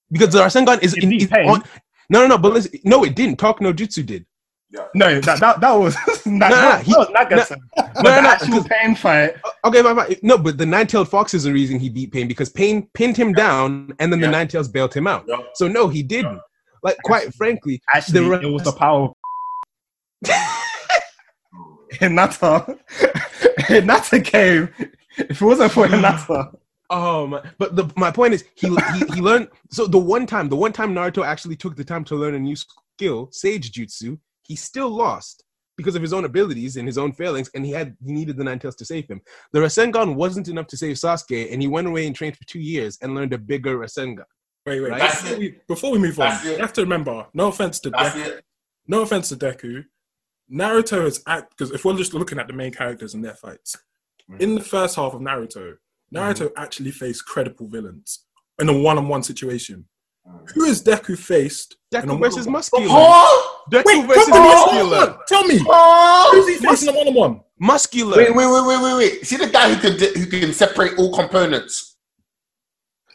[0.10, 0.20] Yep.
[0.20, 1.50] Because the Rasengan is, in, beat is Pain.
[1.50, 1.64] on.
[2.10, 2.38] No, no, no.
[2.38, 3.38] But listen, no, it didn't.
[3.38, 4.26] Talk no jutsu did.
[4.94, 7.58] No, that that, that was that, no, that, he- that was Nagato.
[7.76, 9.36] but no, the no, actual pain fight.
[9.64, 10.16] Okay, fine, fine.
[10.22, 13.32] no, but the nine-tailed fox is the reason he beat Pain because Pain pinned him
[13.34, 15.24] down, and then the nine-tails bailed him out.
[15.28, 15.38] Yeah.
[15.56, 16.40] So no, he didn't.
[16.84, 19.06] Like, quite frankly, Actually, the it was the power.
[19.06, 19.14] of-
[21.94, 22.78] Hinata,
[23.60, 24.70] Hinata came.
[25.18, 26.54] If it wasn't for Hinata,
[26.90, 27.42] Oh my!
[27.58, 29.50] But the, my point is, he, he he learned.
[29.72, 32.40] So the one time, the one time Naruto actually took the time to learn a
[32.40, 35.44] new skill, Sage Jutsu, he still lost
[35.76, 38.44] because of his own abilities and his own failings, and he had he needed the
[38.44, 39.20] Nine Tails to save him.
[39.52, 42.60] The Rasengan wasn't enough to save Sasuke, and he went away and trained for two
[42.60, 44.24] years and learned a bigger Rasengan.
[44.66, 44.90] Wait, wait.
[44.92, 45.02] Right?
[45.12, 46.52] Before, we, before we move on, That's it.
[46.54, 47.26] you have to remember.
[47.34, 48.26] No offense to That's Deku.
[48.28, 48.46] it.
[48.88, 49.84] No offense to Deku.
[50.52, 53.76] Naruto is act because if we're just looking at the main characters and their fights,
[54.32, 54.40] Mhm.
[54.42, 55.76] in the first half of Naruto,
[56.14, 56.54] Naruto mm.
[56.58, 58.26] actually faced credible villains
[58.60, 59.86] in a one-on-one situation.
[60.56, 61.78] Who has Deku faced?
[61.94, 62.48] Deku versus?
[62.48, 62.86] Muscular.
[62.90, 65.18] Oh, Deku Wait, versus tell me, Muscular.
[65.28, 66.30] Tell me, oh.
[66.34, 67.42] who's he facing in a one-on-one?
[67.60, 68.18] Muscular.
[68.18, 69.26] Wait, wait, wait, wait, wait, wait.
[69.26, 71.98] See the guy who can who can separate all components.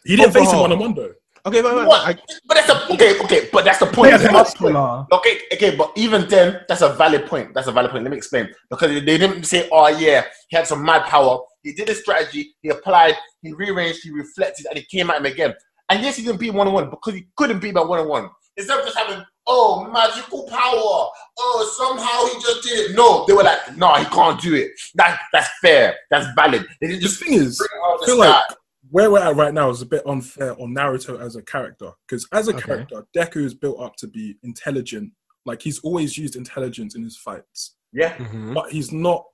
[0.05, 0.61] He didn't oh, face him Overhaul.
[0.61, 1.13] one-on-one though.
[1.45, 1.85] Okay, fine, fine.
[1.85, 2.07] What?
[2.07, 2.13] I,
[2.47, 3.49] But that's a okay, okay.
[3.51, 4.11] But that's the point.
[4.11, 5.05] yeah, muscular.
[5.11, 7.53] Okay, okay, but even then, that's a valid point.
[7.53, 8.03] That's a valid point.
[8.03, 8.49] Let me explain.
[8.69, 12.53] Because they didn't say, "Oh yeah, he had some mad power." He did a strategy.
[12.61, 13.15] He applied.
[13.41, 14.03] He rearranged.
[14.03, 15.53] He reflected, and he came at him again.
[15.89, 18.07] And yes, he didn't beat one on one because he couldn't beat by one on
[18.07, 18.29] one.
[18.55, 23.33] Instead of just having, "Oh, magical power," "Oh, somehow he just did it." No, they
[23.33, 25.97] were like, "No, he can't do it." That that's fair.
[26.11, 26.65] That's valid.
[26.79, 28.43] They didn't The just thing is, bring it out of I feel like
[28.91, 32.27] where we're at right now is a bit unfair on Naruto as a character because
[32.31, 32.61] as a Okay.
[32.61, 35.11] character, Deku is built up to be intelligent.
[35.45, 38.15] Like he's always used intelligence in his fights, Yeah.
[38.17, 38.53] Mhm.
[38.53, 39.25] but he's not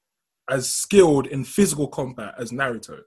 [0.52, 3.00] as skilled in physical combat as Naruto.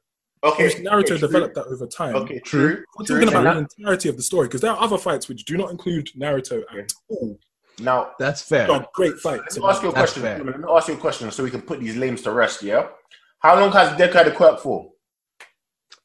[0.45, 0.65] Okay.
[0.65, 2.17] Obviously, Naruto okay, developed that over time.
[2.17, 2.41] Okay.
[2.41, 2.83] True.
[2.99, 3.21] We're true.
[3.21, 5.57] talking about Now- the entirety of the story because there are other fights which do
[5.57, 7.39] not include Naruto at all.
[7.79, 8.67] Now, That's fair.
[8.67, 9.57] They great fights.
[9.57, 10.23] Let me ask you a question.
[10.23, 10.39] fair.
[10.45, 12.63] Let me ask you a question so we can put these lames to rest.
[12.63, 12.89] Yeah.
[13.39, 14.91] How long has Deku had a quirk for?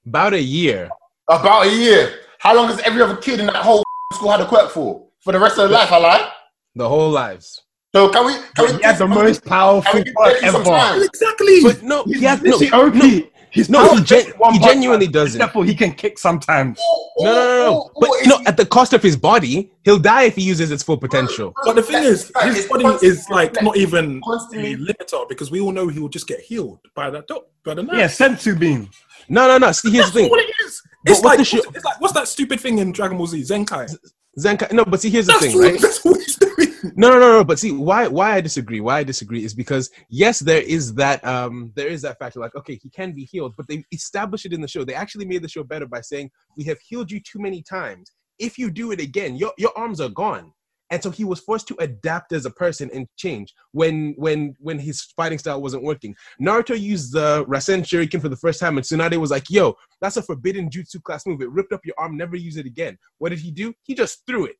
[0.05, 0.89] About a year.
[1.29, 2.19] About a year.
[2.39, 5.07] How long has every other kid in that whole school had a quirk for?
[5.23, 6.31] For the rest of their life, I lie.
[6.75, 7.61] The whole lives.
[7.95, 8.33] So can we?
[8.55, 11.03] Can we He had the can most powerful can we give quirk ever.
[11.03, 11.61] Exactly.
[11.63, 13.31] But no, He's he has no, literally no, OP.
[13.49, 15.37] He's no, he, gen- one he genuinely does it.
[15.37, 16.79] Except for he can kick sometimes.
[17.15, 17.77] Or- No, no, no, no.
[17.77, 20.41] or- But you know, he- at the cost of his body, he'll die if he
[20.43, 21.53] uses its full potential.
[21.63, 24.73] But the thing is, his body is like not even constantly.
[24.73, 27.73] a limiter because we all know he will just get healed by that doc, by
[27.73, 27.97] the knife.
[27.97, 28.89] Yeah, Senzu bean.
[29.29, 29.71] No, no, no.
[29.71, 30.29] See, here's That's the thing.
[30.29, 30.81] all it is.
[31.05, 33.41] It's like, the it's like what's that stupid thing in Dragon Ball Z?
[33.41, 33.95] Zenkai.
[34.37, 34.71] Zenkai.
[34.73, 36.46] No, but see, here's the That's, thing, all, right?
[36.95, 37.43] No, no, no, no.
[37.43, 38.81] But see, why why I disagree?
[38.81, 42.39] Why I disagree is because yes, there is that um there is that factor.
[42.39, 44.83] Like, okay, he can be healed, but they established it in the show.
[44.83, 48.11] They actually made the show better by saying we have healed you too many times.
[48.39, 50.53] If you do it again, your your arms are gone.
[50.89, 54.79] And so he was forced to adapt as a person and change when when when
[54.79, 56.15] his fighting style wasn't working.
[56.41, 60.17] Naruto used the Rasen Shuriken for the first time, and Tsunade was like, "Yo, that's
[60.17, 61.41] a forbidden jutsu class move.
[61.41, 62.15] It ripped up your arm.
[62.15, 63.73] Never use it again." What did he do?
[63.83, 64.55] He just threw it.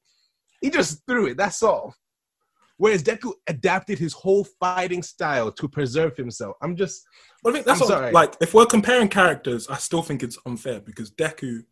[0.62, 1.38] He just threw it.
[1.38, 1.95] That's all.
[2.77, 6.55] Whereas Deku adapted his whole fighting style to preserve himself.
[6.61, 7.03] I'm just
[7.43, 8.11] But I think that's I'm what, sorry.
[8.11, 11.63] like if we're comparing characters, I still think it's unfair because Deku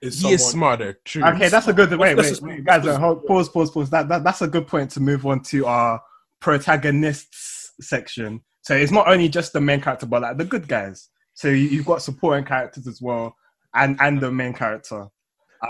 [0.00, 0.34] is he someone.
[0.34, 1.00] is smarter.
[1.04, 1.24] True.
[1.24, 1.90] Okay, that's a good.
[1.96, 2.84] Wait, let's wait, wait guys.
[2.84, 3.90] let's uh, hold, pause, pause, pause.
[3.90, 6.00] That, that that's a good point to move on to our
[6.40, 8.40] protagonists section.
[8.62, 11.10] So it's not only just the main character, but like the good guys.
[11.34, 13.34] So you, you've got supporting characters as well,
[13.74, 15.08] and and the main character.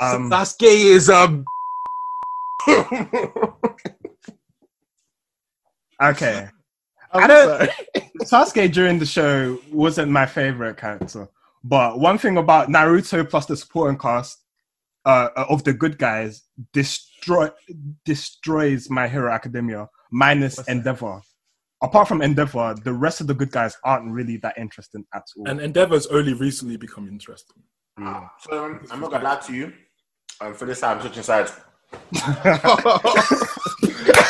[0.01, 1.45] Um, Sasuke is um.
[6.03, 6.49] okay,
[7.13, 7.71] I'm I don't- sorry.
[8.25, 11.29] Sasuke during the show wasn't my favorite character,
[11.63, 14.39] but one thing about Naruto plus the supporting cast
[15.05, 17.51] uh, of the good guys destroy
[18.05, 20.73] destroys My Hero Academia minus What's that?
[20.77, 21.21] Endeavor.
[21.83, 25.49] Apart from Endeavor, the rest of the good guys aren't really that interesting at all.
[25.49, 27.63] And Endeavor's only recently become interesting.
[28.01, 28.29] Yeah.
[28.41, 29.73] So um, I'm not gonna lie to you.
[30.41, 31.53] Um, for this time, I'm switching sides.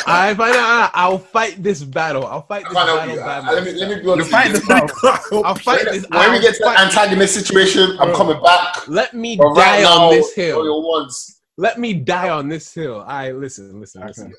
[0.07, 0.91] I find out.
[0.93, 2.25] I'll fight this battle.
[2.25, 3.49] I'll fight this can't battle.
[3.49, 4.31] Uh, let me let me be honest.
[4.31, 4.95] fight this battle.
[5.45, 6.05] I'll fight this.
[6.09, 8.15] When we I'll get to the antagonist situation, I'm Bro.
[8.15, 8.87] coming back.
[8.87, 11.09] Let me But die right now, on this hill.
[11.57, 13.03] Let me die on this hill.
[13.07, 14.25] I listen, listen, listen.
[14.27, 14.35] Okay.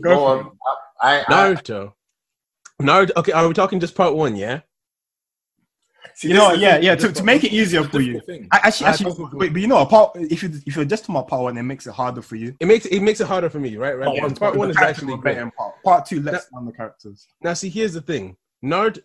[0.00, 0.50] Go, Go on.
[1.00, 1.92] I, I, I Naruto.
[2.80, 3.10] Naruto.
[3.16, 4.36] Okay, are we talking just part one?
[4.36, 4.60] Yeah.
[6.14, 6.82] See, You know, is yeah, thing.
[6.84, 6.94] yeah.
[6.96, 8.48] To, to make it easier for you, thing.
[8.52, 11.04] I, actually, I actually, think- wait, but you know, apart if you if you're just
[11.04, 12.54] talking about part one, it makes it harder for you.
[12.60, 13.96] It makes it makes it harder for me, right?
[13.96, 14.06] Right.
[14.06, 15.36] Part Because one, part one is actually great.
[15.36, 15.74] better part.
[15.84, 17.26] Part two lets down the characters.
[17.42, 18.36] Now, see, here's the thing.
[18.62, 19.00] Naruto,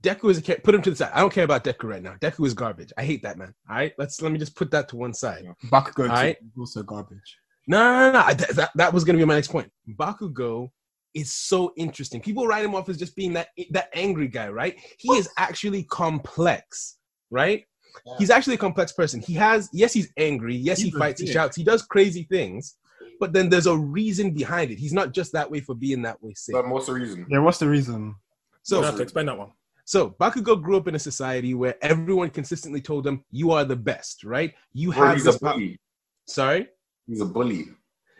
[0.00, 1.10] Deku is a char- put him to the side.
[1.12, 2.14] I don't care about Deku right now.
[2.22, 2.90] Deku is garbage.
[2.96, 3.52] I hate that man.
[3.68, 5.44] All right, let's let me just put that to one side.
[5.66, 6.38] Bakugo too, Alright.
[6.58, 7.38] also garbage.
[7.66, 8.34] No, no, no, no.
[8.34, 9.70] That, that, that was gonna be my next point.
[9.90, 10.70] Bakugo
[11.14, 12.20] is so interesting.
[12.20, 14.76] People write him off as just being that that angry guy, right?
[14.98, 16.98] He is actually complex,
[17.30, 17.64] right?
[18.06, 18.14] Yeah.
[18.18, 19.20] He's actually a complex person.
[19.20, 20.56] He has yes, he's angry.
[20.56, 22.76] Yes, he He's a fights, he shouts, he does crazy things.
[23.20, 24.78] But then there's a reason behind it.
[24.78, 26.34] He's not just that way for being that way.
[26.34, 26.52] Sick.
[26.52, 27.26] But what's the reason?
[27.30, 28.16] Yeah, what's the reason?
[28.62, 29.52] So you have to explain that one.
[29.84, 33.76] So Bakugo grew up in a society where everyone consistently told him, "You are the
[33.76, 34.52] best," right?
[34.72, 35.78] You Bro, have he's this a bully.
[36.26, 36.68] Sorry,
[37.06, 37.66] He's a bully.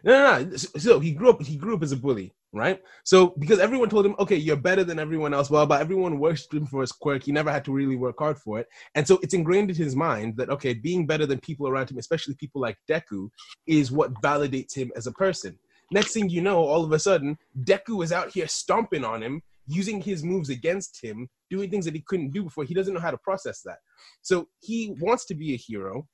[0.04, 0.56] no, no, no.
[0.56, 1.42] So- So he grew up.
[1.42, 2.80] He grew up as a bully, right?
[3.04, 6.54] So because everyone told him, "Okay, you're better than everyone else," well, but everyone worshipped
[6.54, 7.24] him for his quirk.
[7.24, 9.96] He never had to really work hard for it, and so it's ingrained in his
[9.96, 13.28] mind that okay, being better than people around him, especially people like Deku,
[13.66, 15.58] is what validates him as a person.
[15.90, 19.42] Next thing you know, all of a sudden, Deku is out here stomping on him,
[19.66, 22.64] using his moves against him, doing things that he couldn't do before.
[22.64, 23.78] He doesn't know how to process that.
[24.22, 26.08] So he wants to be a hero,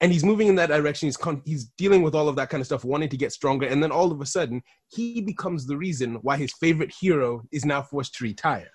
[0.00, 1.06] and he's moving in that direction.
[1.06, 3.66] He's con- he's dealing with all of that kind of stuff, wanting to get stronger,
[3.66, 7.64] and then all of a sudden, he becomes the reason why his favorite hero is
[7.64, 8.70] now forced to retire.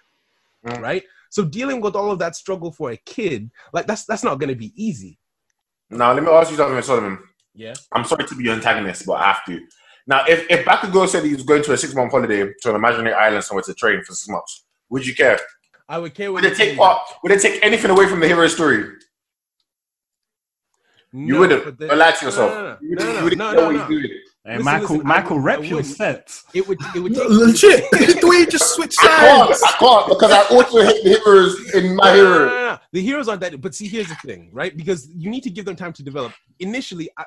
[0.65, 0.81] Mm.
[0.81, 1.03] Right.
[1.29, 4.49] So dealing with all of that struggle for a kid, like that's that's not going
[4.49, 5.17] to be easy.
[5.89, 7.19] Now let me ask you something, Solomon.
[7.53, 7.73] Yeah.
[7.91, 9.59] I'm sorry to be your antagonist, but I have to.
[10.07, 12.75] Now, if, if Bakugo said he was going to a six month holiday to an
[12.75, 15.39] imaginary island somewhere to train for six months, would you care?
[15.87, 16.31] I would care.
[16.31, 17.01] Would it take part?
[17.23, 18.85] Would it take anything away from the hero story?
[21.13, 21.77] You wouldn't.
[21.77, 22.51] Don't yourself.
[22.51, 23.79] No, You no, wouldn't, no, you wouldn't no, no, what no.
[23.79, 24.19] he's doing.
[24.43, 25.95] Hey, Listen, Michael, listen, Michael, would- rep your wouldn't.
[25.95, 26.45] sets.
[26.53, 26.79] It would.
[26.95, 27.29] It would take.
[27.29, 27.91] Legit.
[28.21, 29.51] the way you just switch I can't.
[29.63, 32.39] I can't because I also hate the heroes in my No, no, hero.
[32.39, 32.77] no, no, no.
[32.93, 33.61] The heroes aren't that.
[33.61, 34.75] But see, here's the thing, right?
[34.75, 36.33] Because you need to give them time to develop.
[36.59, 37.25] Initially, I,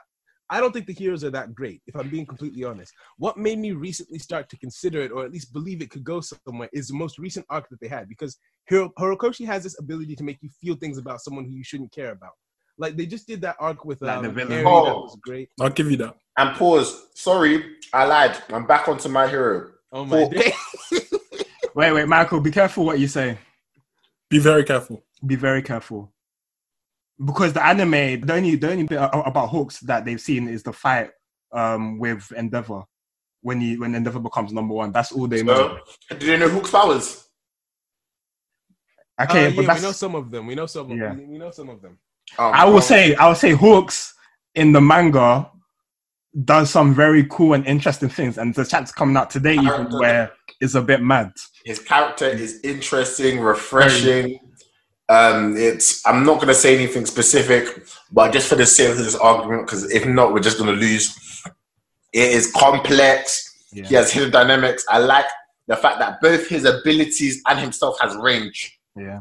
[0.51, 1.83] I don't think the heroes are that great.
[1.87, 5.31] If I'm being completely honest, what made me recently start to consider it, or at
[5.31, 8.09] least believe it could go somewhere, is the most recent arc that they had.
[8.09, 11.63] Because Hiro, Horikoshi has this ability to make you feel things about someone who you
[11.65, 12.33] shouldn't care about.
[12.79, 14.51] Like they just did that arc with Like um, the villain.
[14.53, 15.03] Harry, that Oh.
[15.03, 15.49] was great.
[15.61, 16.17] I'll give you that.
[16.37, 17.07] And pause.
[17.15, 18.37] Sorry, I lied.
[18.51, 19.71] I'm back onto my hero.
[19.93, 20.29] Oh my Oh.
[20.31, 20.53] day!
[21.77, 23.37] Wait, wait, Michael, be careful what you say.
[24.31, 25.03] Be very careful.
[25.27, 26.13] Be very careful.
[27.25, 30.63] Because the anime, the only, the only bit a- about Hawks that they've seen is
[30.63, 31.11] the fight
[31.53, 32.83] um, with Endeavor
[33.43, 34.93] when he when Endeavor becomes number one.
[34.93, 35.79] That's all they know.
[36.09, 37.29] So, do you know Hawks' powers?
[39.21, 40.47] Okay, Uh, but yeah, we know some of them.
[40.47, 40.91] We know some.
[40.91, 41.15] Of, Yeah.
[41.15, 41.99] we, we know some of them.
[42.39, 44.15] Um, I will say, I will say, Hawks
[44.55, 45.51] in the manga
[46.45, 50.33] does some very cool and interesting things, and the chat's coming out today even where
[50.61, 51.33] it's a bit mad.
[51.65, 54.41] his character is interesting, refreshing.
[55.09, 56.05] Um, it's.
[56.07, 59.91] I'm not gonna say anything specific, but just for the sake of this argument, because
[59.93, 61.17] if not, we're just gonna lose.
[62.13, 63.69] It is complex.
[63.73, 63.87] Yeah.
[63.87, 64.85] He has hidden dynamics.
[64.89, 65.27] I like
[65.67, 68.79] the fact that both his abilities and himself has range.
[68.97, 69.21] Yeah.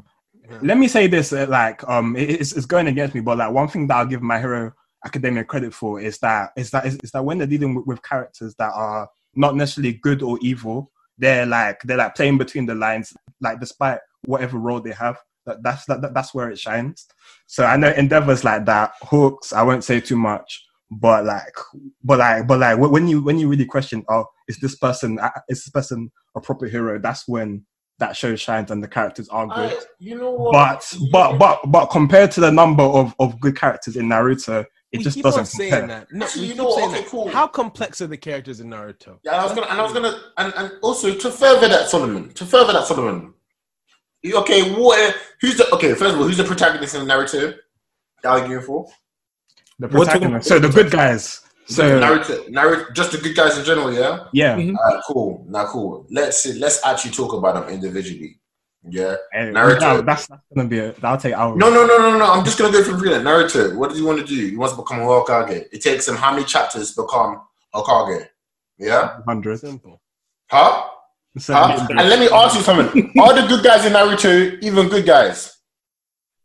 [0.62, 3.52] Let me say this, uh, like, um, it- it's, it's going against me, but like
[3.52, 4.74] one thing that I'll give My Hero
[5.06, 8.04] Academia credit for is that is that is, is that when they're dealing with, with
[8.04, 12.76] characters that are not necessarily good or evil, they're like they're like playing between the
[12.76, 15.18] lines, like despite whatever role they have.
[15.46, 17.06] That, that's that, that- that's where it shines.
[17.48, 18.94] So I know Endeavor's like that.
[19.02, 21.54] Hawks, I won't say too much, but like,
[22.04, 25.32] but like, but like, when you when you really question, oh, is this person uh,
[25.50, 26.98] is this person a proper hero?
[26.98, 27.66] That's when
[28.00, 29.78] that show shines and the characters are good.
[30.00, 30.52] you know what?
[30.54, 34.98] But but but but compared to the number of, of good characters in Naruto, it
[34.98, 35.88] we just keep doesn't saying compare.
[35.88, 36.12] that.
[36.12, 36.76] No, Actually, we you know what?
[36.78, 37.10] saying Okay, that.
[37.10, 37.30] cool.
[37.30, 39.20] How complex are the characters in Naruto?
[39.24, 41.88] Yeah, and I was gonna, and I was gonna, and, and also to further that
[41.90, 43.34] Solomon, to further that Solomon,
[44.26, 45.16] Okay, what?
[45.42, 45.94] Who's the okay?
[45.94, 47.60] First of all, who's the protagonist in the narrative?
[48.24, 48.88] Arguing for
[49.80, 50.48] The We're talking- protagonist.
[50.48, 51.42] So the good guys.
[51.66, 53.94] So narrative, narrative, just the good guys in general.
[53.94, 54.26] Yeah.
[54.34, 54.56] yeah.
[54.58, 54.76] Mhm.
[54.78, 55.46] Alright, cool.
[55.48, 56.06] Now, cool.
[56.10, 58.40] Let's see, let's actually talk about them individually.
[58.90, 59.16] Yeah.
[59.32, 59.80] Hey, Naruto.
[59.80, 61.58] that- that's, that's gonna be a, that'll take hours.
[61.58, 62.26] No, no, no, no, no.
[62.32, 63.20] I'm just gonna go from here.
[63.20, 63.76] Naruto.
[63.78, 64.36] What does he want to do?
[64.50, 65.68] He wants to become a Hokage.
[65.72, 67.42] It takes him how many chapters to become
[67.74, 68.28] a Hokage?
[68.78, 69.20] Yeah.
[69.26, 69.60] hundred.
[69.60, 70.02] Simple.
[70.50, 70.90] Huh?
[71.38, 71.88] So, Huh?
[71.90, 73.14] And let me ask you something.
[73.22, 75.58] Are the good guys in Naruto even good guys?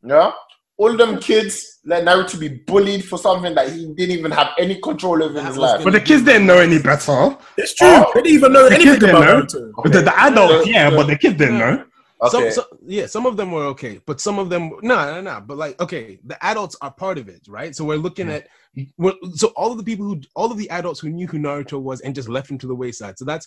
[0.04, 0.31] Yeah?
[0.76, 4.79] All them kids let Naruto be bullied for something that he didn't even have any
[4.81, 5.83] control over in his life.
[5.83, 7.37] but the kids didn't know any better.
[7.57, 7.88] It's true.
[7.88, 8.11] Oh.
[8.14, 9.61] They didn't even know The anything kids didn't about know.
[9.61, 9.79] Naruto.
[9.79, 9.90] Okay.
[9.90, 11.85] The, the adults, So- yeah, but the kids didn't know.
[12.20, 12.31] Okay.
[12.31, 15.40] Some, some, yeah, some of them were okay, but some of them, no, no, no.
[15.40, 17.74] But like, okay, the adults are part of it, right?
[17.77, 18.48] So we're looking at,
[18.96, 21.81] we're, so all of the people who, all of the adults who knew who Naruto
[21.81, 23.16] was and just left him to the wayside.
[23.20, 23.46] So that's,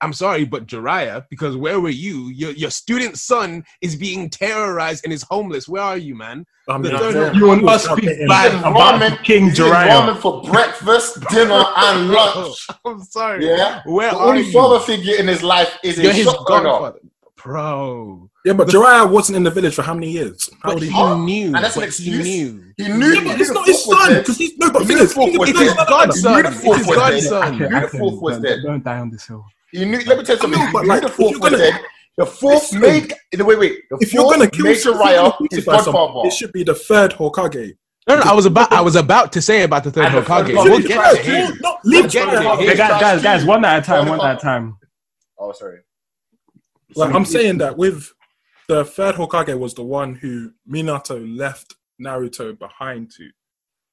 [0.00, 2.28] I'm sorry, but Jiraiya, because where were you?
[2.28, 5.66] Your your student son is being terrorized and is homeless.
[5.68, 6.46] Where are you, man?
[6.68, 7.32] I mean, The third yeah.
[7.32, 8.02] You will not Okay.
[8.14, 12.66] speak bad about King He's eating for breakfast, dinner, and lunch.
[12.84, 13.44] Oh, I'm sorry.
[13.46, 13.82] Yeah.
[13.86, 14.52] Where The are only you?
[14.52, 16.62] father figure in his life is You're a his shotgunner.
[16.64, 17.00] godfather,
[17.42, 18.30] bro.
[18.44, 20.48] Yeah, but Jiraiya wasn't in the village for how many years?
[20.62, 21.46] How But he he knew.
[21.46, 22.24] And that's an but excuse?
[22.24, 22.72] He knew.
[22.76, 24.70] He knew Yeah, but it's not his son because he's no.
[24.70, 25.76] But He thing knew is, the fourth he- was dead.
[25.88, 26.22] godson.
[26.34, 28.58] He knew the fourth was dead.
[28.64, 29.44] Don't die on this hill.
[29.72, 29.98] He knew.
[30.06, 30.60] Let me tell you something.
[30.60, 31.80] I know, He but knew like, the if fourth you're was gonna- dead.
[32.16, 32.80] The fourth Listen.
[32.80, 33.12] made.
[33.36, 33.78] Wait, wait, wait.
[33.90, 36.26] The If you're gonna kill made someone, Jiraiya if his you're gonna crucify someone, godfather.
[36.28, 37.76] it should be the third Hokage.
[38.08, 40.20] No, no, I was about, I was about to say about the third And the
[40.22, 40.46] Hokage.
[40.46, 41.58] third We'll get to him.
[41.62, 42.40] No, leave We'll get to Jiraiya.
[42.40, 42.46] him.
[42.48, 44.78] Okay, guys, guys, guys, one at a time, one at a time.
[45.38, 45.80] Oh, sorry.
[46.96, 48.10] Like I'm saying that with
[48.66, 53.28] the third Hokage was the one who Minato left Naruto behind to.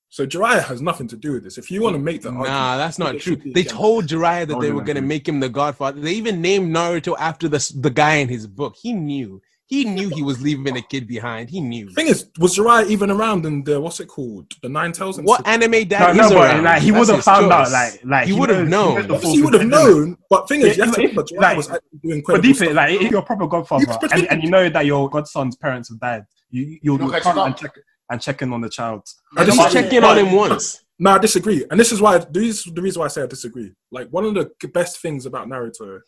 [0.10, 1.58] So Jiraiya has nothing to do with this.
[1.58, 3.36] If you want to make the Nah, argument, that's not true.
[3.36, 6.00] They against- told Jiraiya that Oh, they yeah, were gonna make him the Godfather.
[6.00, 8.76] They even named Naruto after the the guy in his book.
[8.82, 9.41] He knew.
[9.68, 11.50] He knew he was leaving a kid behind.
[11.50, 11.89] He knew.
[11.89, 15.20] thing is, was Jiraiya even around in the what's it called, the Nine Tails?
[15.20, 15.48] What stuff?
[15.54, 16.63] anime No, dad no, is but around?
[16.63, 18.94] like he That's would have his found out, like, like He would have known.
[18.96, 20.18] knows the Obviously, he would have known.
[20.30, 22.41] But thing is, you Yeah, have to if- remember, Jiraiya like- was actually doing But
[22.44, 22.68] deep stuff.
[22.70, 25.89] it, like if you're a proper godfather and, and you know that your godson's parents
[25.89, 27.74] have died, you you'll, don't you'll catch come it up.
[28.10, 29.08] And check and check in on the child.
[29.38, 30.82] I Just just- check in on him once.
[30.98, 33.26] No, I disagree, and this is why this is the reason why I say I
[33.26, 33.74] disagree.
[33.91, 36.00] Like one of the best things about Naruto,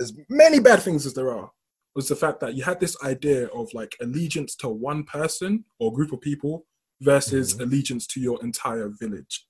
[0.00, 1.50] as many bad things as there are,
[1.96, 5.92] was the fact that you had this idea of like allegiance to one person or
[5.92, 6.64] group of people
[7.00, 7.64] versus mm-hmm.
[7.64, 9.46] allegiance to your entire village.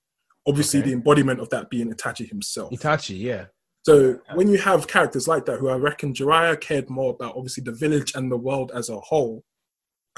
[0.47, 0.89] Obviously, Okay.
[0.89, 2.71] the embodiment of that being Itachi himself.
[2.71, 3.45] Itachi, yeah.
[3.83, 7.63] So when you have characters like that, who I reckon Jiraiya cared more about obviously
[7.63, 9.43] the village and the world as a whole,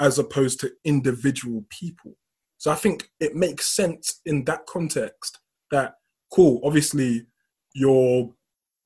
[0.00, 2.16] as opposed to individual people.
[2.58, 5.38] So I think it makes sense in that context
[5.70, 5.94] that
[6.32, 7.26] cool, obviously
[7.74, 8.32] your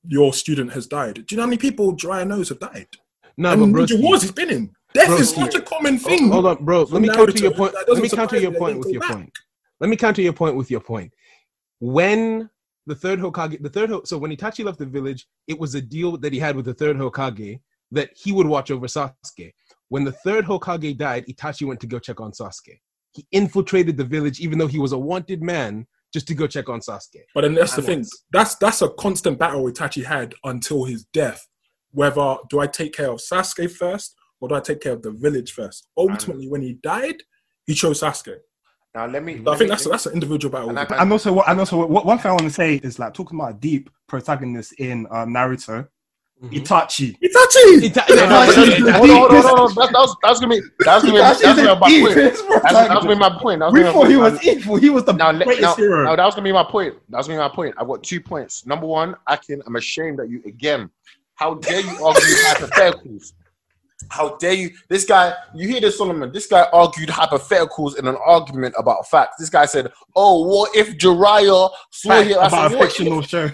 [0.07, 1.15] your student has died.
[1.15, 2.87] Do you know how many people Jiraiya knows have died?
[3.37, 4.71] No, and but Ninja broski, Wars he's been in.
[4.93, 6.29] Death is such a common thing.
[6.29, 6.83] hold on, bro.
[6.83, 7.73] Let me counter your point.
[7.87, 9.11] Let me counter your point with your back.
[9.11, 9.33] point.
[9.79, 11.11] Let me counter your point with your point.
[11.79, 12.49] When
[12.85, 16.17] the third Hokage, the third, so when Itachi left the village, it was a deal
[16.17, 17.59] that he had with the third Hokage
[17.91, 19.51] that he would watch over Sasuke.
[19.89, 22.79] When the third Hokage died, Itachi went to go check on Sasuke.
[23.11, 26.69] He infiltrated the village, even though he was a wanted man, just to go check
[26.69, 27.21] on Sasuke.
[27.33, 27.97] But then that's the And thing.
[27.99, 31.47] that's- That's that's a constant battle Itachi had until his death.
[31.91, 35.11] Whether do I take care of Sasuke first or do I take care of the
[35.11, 35.87] village first?
[35.97, 37.23] Ultimately, when he died,
[37.65, 38.37] he chose Sasuke.
[38.93, 39.41] Now let me.
[39.43, 40.69] So I think me- that's that's an individual battle.
[40.69, 42.97] And I- And also, what, and also, what, one thing I want to say is
[42.99, 45.87] like talking about a deep protagonist in um, Naruto,
[46.43, 46.53] Mm-hmm.
[46.55, 47.17] Itachi.
[47.21, 47.83] Itachi.
[47.85, 49.75] Ita- No, no, no, Itachi- hold on, hold on, hold on.
[49.75, 52.15] That, that was that's gonna be that's gonna be that's gonna be my point.
[52.15, 53.59] That's, that's gonna be my point.
[53.61, 54.75] That was We thought he was evil.
[54.75, 56.03] He was the Now, greatest now, hero.
[56.03, 56.95] now, that was gonna be my point.
[57.09, 57.75] That was gonna be my point.
[57.77, 58.65] I've got two points.
[58.65, 60.89] Number one, Akin, I'm ashamed that you again.
[61.35, 63.31] How dare you argue hypotheticals?
[64.09, 64.71] How dare you?
[64.89, 66.31] This guy, you hear this, Solomon?
[66.31, 69.37] This guy argued hypotheticals in an argument about facts.
[69.39, 72.87] This guy said, "Oh, what if Jiraiya saw Fact here?" I about said, a "What
[72.91, 73.49] fictional show.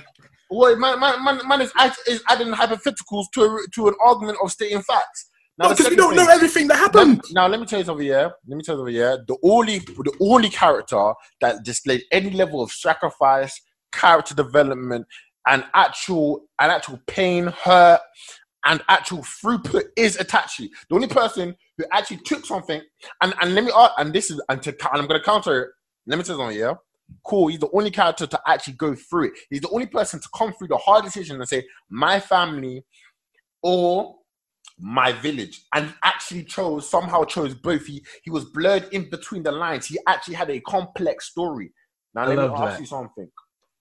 [0.52, 1.72] What, man, man, man, man is,
[2.08, 5.30] is adding hypotheticals to a, to an argument of stating facts.
[5.58, 7.22] Now, No, because we don't thing- know everything that happened.
[7.32, 8.06] now, now let me tell you something.
[8.06, 8.96] Yeah, let me tell you something.
[8.96, 13.60] Yeah, the only the only character that displayed any level of sacrifice,
[13.94, 15.06] character development,
[15.48, 18.02] and actual and actual pain, hurt,
[18.66, 20.68] and actual throughput is Itachi.
[20.90, 22.82] The only person who actually took something
[23.22, 25.70] and and let me and this is and, to, and I'm gonna counter it.
[26.08, 26.58] Let me tell you something.
[26.60, 26.74] Yeah.
[27.24, 29.34] Cool, he's the only character to actually go through it.
[29.50, 32.84] He's the only person to come through the hard decision and say, My family
[33.62, 34.16] or
[34.80, 35.64] my village.
[35.74, 37.86] And actually chose somehow chose both.
[37.86, 39.86] He he was blurred in between the lines.
[39.86, 41.74] He actually had a complex story.
[42.14, 42.80] Now I let me ask that.
[42.80, 43.30] you something.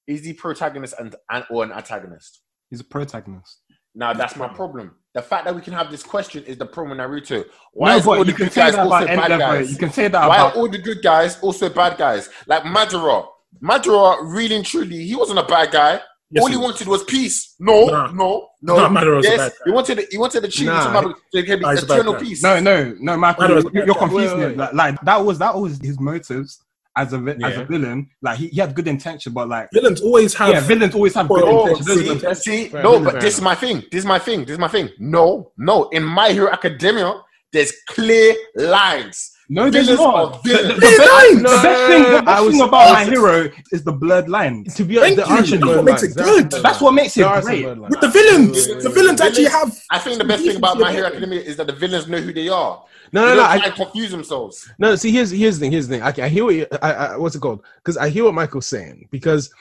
[0.06, 2.42] Is he protagonist and, and or an antagonist?
[2.68, 3.62] He's a protagonist.
[3.94, 6.96] now that's my problem the fact that we can have this question is the problem
[6.96, 7.44] with Naruto.
[7.72, 9.72] Why no, is all the good guys also bad guys?
[9.72, 12.28] You can say that Why about are all the good guys also bad guys?
[12.46, 13.26] Like Madara.
[13.62, 16.00] Madara, really and truly, he wasn't a bad guy.
[16.32, 17.56] Yes, all he he wanted was peace.
[17.58, 18.12] No, Nah.
[18.12, 18.76] no, no.
[18.76, 19.56] Nah, Madara was a bad guy.
[19.64, 22.42] he wanted he wanted to achieve Nah, to get Nah, he's a bad eternal peace.
[22.42, 24.56] No, no, no, Michael, Madara you're, you're confusing it.
[24.56, 26.62] Like, like that was that was his motives
[26.96, 28.08] as a vi- as a villain.
[28.22, 30.50] Like he, he had good intention, but like Villains always have.
[30.52, 31.86] yeah, villains always have good Oh, intentions.
[31.86, 32.34] good Those- intention.
[32.42, 33.82] See, no, but this is my thing.
[33.90, 34.40] This is my thing.
[34.40, 34.90] This is my thing.
[34.98, 35.88] No, no.
[35.90, 37.14] In My Hero Academia,
[37.52, 39.29] there's clear lines.
[39.52, 40.14] No, there's Villains not.
[40.14, 41.42] are The, the, the best, lines!
[41.42, 44.74] the best thing, the best was- thing about I my hero is the blurred lines.
[44.76, 45.58] To be honest, Thank there you.
[45.58, 46.50] That's what makes it There are some good.
[46.62, 47.78] That's what makes it There great.
[47.78, 49.76] With the villains, Wait, wait, the villains actually have.
[49.90, 52.32] I think the best thing about My Hero Academia is that the villains know who
[52.32, 52.84] they are.
[53.12, 53.42] No, no, no.
[53.44, 54.70] I, try and confuse themselves.
[54.78, 55.72] No, see, here's here's the thing.
[55.72, 56.02] Here's the thing.
[56.04, 57.64] I, I hear what you, I, I, what's it called?
[57.78, 59.08] Because I hear what Michael's saying.
[59.10, 59.52] Because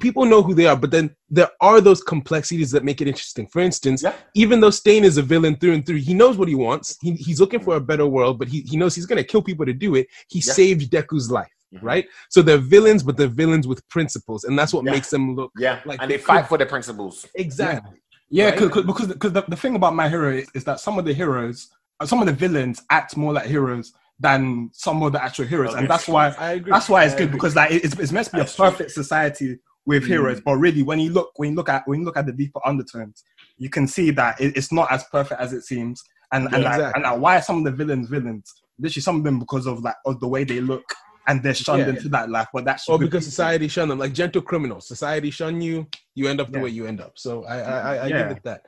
[0.00, 3.46] people know who they are, but then there are those complexities that make it interesting.
[3.46, 4.14] For instance, Yeah.
[4.34, 6.96] even though Stain is a villain through and through, he knows what he wants.
[7.00, 9.66] He, he's looking for a better world, but he, he knows he's gonna kill people
[9.66, 10.06] to do it.
[10.28, 10.52] He Yeah.
[10.52, 11.82] saved Deku's life, Mhm.
[11.82, 12.06] right?
[12.30, 14.92] So they're villains, but they're villains with principles, and that's what Yeah.
[14.92, 17.26] makes them look Yeah, Like and they they fight could- for their principles.
[17.34, 17.98] exactly.
[18.30, 18.58] Yeah, Right?
[18.58, 21.04] cause, 'cause- because because the, the thing about my hero is, is that some of
[21.04, 21.68] the heroes,
[22.04, 25.80] some of the villains act more like heroes than some of the actual heroes, Okay.
[25.80, 26.72] and that's why I agree.
[26.72, 27.38] that's why it's I good agree.
[27.38, 30.98] because like it's, it's meant to be a perfect society with heroes, but really when
[31.00, 33.24] you look when you look at when you look at the deeper undertones,
[33.56, 36.02] you can see that it, it's not as perfect as it seems,
[36.32, 38.52] and and, Yeah, like, and like, why are some of the villains villains?
[38.78, 40.84] Literally, some of them because of like of the way they look
[41.28, 41.90] and they're shunned Yeah.
[41.90, 44.88] into that life, but that's or because society shun them, like gentle criminals.
[44.88, 46.64] Society shun you, you end up the Yeah.
[46.64, 47.12] way you end up.
[47.16, 48.28] So I I, I, I Yeah.
[48.28, 48.62] give it that.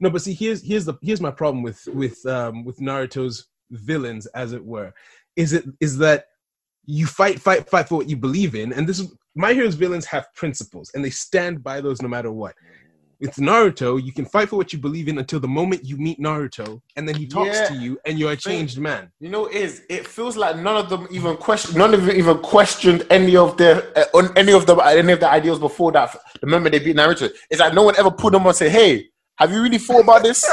[0.00, 4.26] No, but see, here's here's the here's my problem with with um with Naruto's villains,
[4.26, 4.92] as it were,
[5.36, 6.26] is it is that
[6.84, 10.04] you fight fight fight for what you believe in, and this is my hero's villains
[10.06, 12.54] have principles, and they stand by those no matter what.
[13.20, 16.18] With Naruto, you can fight for what you believe in until the moment you meet
[16.18, 17.68] Naruto, and then he talks Yeah.
[17.68, 19.12] to you, and you're a changed man.
[19.20, 22.16] You know, it is it feels like none of them even question, none of them
[22.16, 25.92] even questioned any of their uh, on any of them any of the ideals before
[25.92, 26.16] that.
[26.40, 28.68] The moment they beat Naruto, it's like no one ever put them on and say,
[28.68, 30.44] "Hey, have you really thought about this?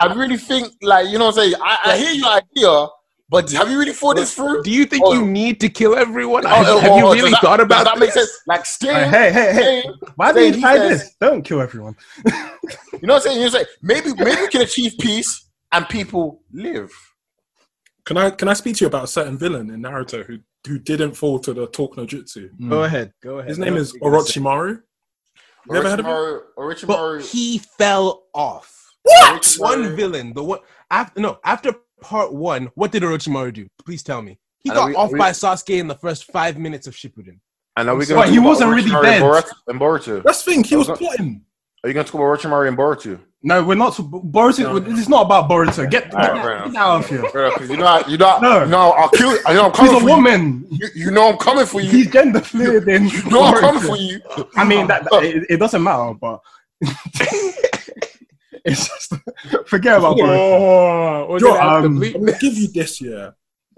[0.00, 1.54] Have you really think like you know what I'm saying?
[1.62, 2.86] I, I hear your idea,
[3.28, 5.12] but have you really thought this through?" Do you think Oh.
[5.14, 6.44] you need to kill everyone?
[6.46, 7.98] Oh, have oh, oh, you oh, really that- thought about that?
[7.98, 8.30] Make this?
[8.30, 8.42] sense?
[8.46, 9.80] Like, Sting, Hey, hey, hey, hey!
[9.82, 11.16] Sting, Why do Sting, you he try says- this?
[11.20, 11.96] Don't kill everyone.
[13.00, 13.40] You know what I'm saying?
[13.42, 16.90] You say maybe maybe we can achieve peace and people live.
[18.04, 20.78] Can I can I speak to you about a certain villain in Naruto who who
[20.78, 22.50] didn't fall to the talk no jutsu?
[22.60, 22.68] Mm.
[22.70, 23.12] Go ahead.
[23.22, 23.48] Go ahead.
[23.48, 24.82] His name is think you're gonna say- Orochimaru.
[25.70, 26.12] You ever heard of him?
[26.58, 28.74] Orochimaru, But he fell off.
[29.08, 29.54] What?
[29.58, 30.32] One villain.
[30.34, 32.70] The one after no after part one.
[32.74, 33.68] What did Orochimaru do?
[33.84, 34.38] Please tell me.
[34.60, 37.38] He And got we- off we- by Sasuke in the first five minutes of Shippuden.
[37.76, 38.32] And are we But going?
[38.32, 39.22] he wasn't really dead.
[39.68, 40.22] And Boruto.
[40.24, 40.64] That's the thing.
[40.64, 41.04] He was Okay.
[41.06, 41.42] plotting.
[41.84, 43.20] Are you going to talk about Orochimaru and Boruto?
[43.44, 43.92] No, we're not.
[43.94, 44.84] Boruto.
[44.84, 45.88] This is not about Boruto.
[45.88, 47.22] Get, get, Alright, fair get out of here.
[47.70, 48.64] You know, you know, No.
[48.64, 49.38] no, I'll kill.
[49.46, 50.66] I know I'm He's coming a for woman.
[50.72, 50.78] you.
[50.94, 51.04] you.
[51.04, 51.88] You know I'm coming for you.
[51.88, 52.88] He's gender fluid.
[52.88, 54.20] In You know I'm coming for you.
[54.56, 56.40] I mean, that, that- it, it doesn't matter, but
[58.64, 59.14] it's just
[59.66, 60.38] forget about Boruto.
[60.40, 63.00] Oh, we're Yo, gonna have to um, I'm gonna give you this.
[63.00, 63.30] Yeah,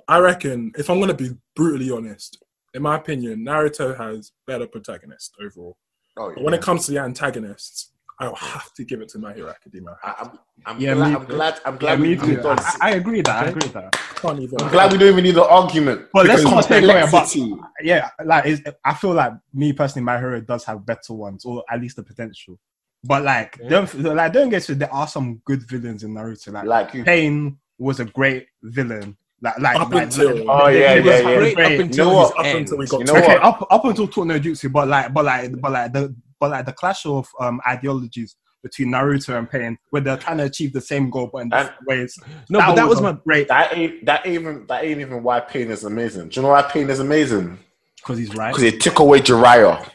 [0.08, 2.42] I reckon if I'm gonna be brutally honest,
[2.74, 5.76] in my opinion, Naruto has better protagonists overall.
[6.16, 9.32] Oh, But when it comes to the antagonists, I'll have to give it to My
[9.32, 9.96] Hero Academia.
[10.02, 11.60] I, I'm, I'm, Yeah, glad, me I'm glad.
[11.64, 12.00] I'm Yeah, glad.
[12.00, 12.26] me too.
[12.26, 12.46] moved.
[12.46, 13.46] I, I agree that.
[13.46, 13.92] I agree that.
[14.16, 14.60] Can't even.
[14.60, 16.08] I'm glad we don't even need an argument.
[16.12, 17.34] But let's Because not take away about
[17.82, 18.10] yeah.
[18.22, 21.96] Like, I feel like me personally, my hero does have better ones, or at least
[21.96, 22.58] the potential.
[23.05, 24.74] But like, don't like don't get to.
[24.74, 26.53] There are some good villains in Naruto.
[26.53, 27.05] Like, Like you.
[27.05, 29.16] Pain was a great villain.
[29.42, 31.36] Like, like, Up like, until- Oh, yeah, they He was was yeah, yeah.
[31.38, 31.72] great great.
[31.80, 32.38] up until You know what?
[32.38, 33.42] Up until we got You know okay, what?
[33.42, 36.72] up up until Talk Jutsu, but like, but like, but like the but like the
[36.74, 41.09] clash of um ideologies between Naruto and Pain, where they're trying to achieve the same
[41.09, 42.18] goal but in And- ways.
[42.51, 45.40] No, but that was a my great That ain't that even that ain't even why
[45.40, 46.28] pain is amazing.
[46.28, 47.59] Do you know why pain is amazing?
[47.96, 48.53] because he's right.
[48.53, 49.88] Because it took away Jiraiya.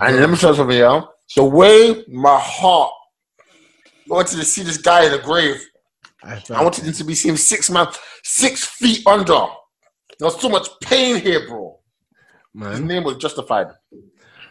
[0.00, 1.08] And let me tell you something, yo.
[1.36, 2.92] The way my heart
[4.10, 5.64] I wanted to see this guy in the grave,
[6.22, 7.86] I, I wanted him to be seen six man,
[8.22, 9.46] six feet under.
[10.18, 11.78] There's so much pain here, bro.
[12.70, 13.68] His name was justified.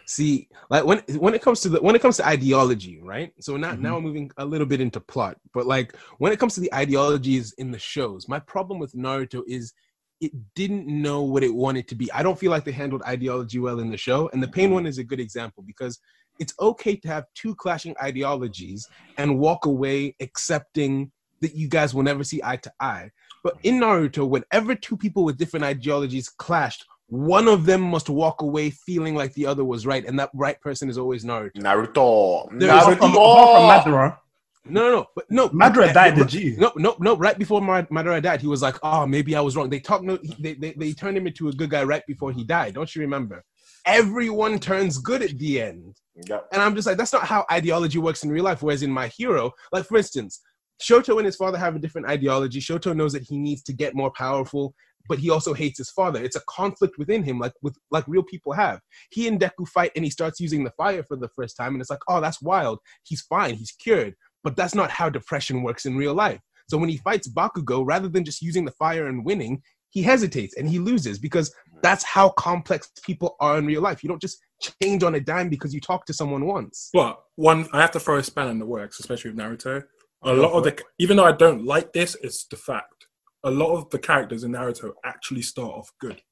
[0.06, 3.32] See, like when when it comes to the when it comes to ideology, right?
[3.40, 3.84] So now Mm-hmm.
[3.84, 6.72] now we're moving a little bit into plot, but like when it comes to the
[6.74, 9.72] ideologies in the shows, my problem with Naruto is
[10.20, 12.10] it didn't know what it wanted to be.
[12.12, 14.74] I don't feel like they handled ideology well in the show, and the pain Mm-hmm.
[14.74, 16.00] one is a good example because
[16.38, 21.10] it's okay to have two clashing ideologies and walk away accepting
[21.40, 23.10] that you guys will never see eye to eye.
[23.44, 28.40] But in Naruto, whenever two people with different ideologies clashed, one of them must walk
[28.40, 31.56] away feeling like the other was right, and that right person is always Naruto.
[31.56, 32.58] Naruto.
[32.58, 33.82] There is apart from, apart Naruto.
[33.82, 34.18] from Madara,
[34.64, 35.48] No, no, no, but no.
[35.50, 36.54] Madara died, no, the G.
[36.56, 37.16] No, no, no.
[37.16, 40.04] Right before Madara died, he was like, "Oh, maybe I was wrong." They talked.
[40.04, 42.74] No, they, they they turned him into a good guy right before he died.
[42.74, 43.44] Don't you remember?
[43.86, 45.96] Everyone turns good at the end.
[46.28, 46.40] Yeah.
[46.52, 48.62] And I'm just like, that's not how ideology works in real life.
[48.62, 50.40] Whereas in My Hero, like for instance,
[50.80, 52.60] Shoto and his father have a different ideology.
[52.60, 54.74] Shoto knows that he needs to get more powerful,
[55.08, 56.22] but he also hates his father.
[56.22, 58.80] It's a conflict within him, like with like real people have.
[59.10, 61.80] He and Deku fight, and he starts using the fire for the first time, and
[61.80, 62.80] it's like, oh, that's wild.
[63.04, 63.54] He's fine.
[63.54, 64.14] He's cured.
[64.44, 66.40] But that's not how depression works in real life.
[66.68, 70.56] So when he fights Bakugo, rather than just using the fire and winning, he hesitates
[70.56, 74.02] and he loses because that's how complex people are in real life.
[74.02, 74.38] You don't just
[74.80, 76.90] change on a dime because you talk to someone once.
[76.92, 79.82] But one, I have to throw a span in the works, especially with Naruto.
[80.24, 83.06] A lot of the, even though I don't like this, it's the fact.
[83.44, 86.22] A lot of the characters in Naruto actually start off good.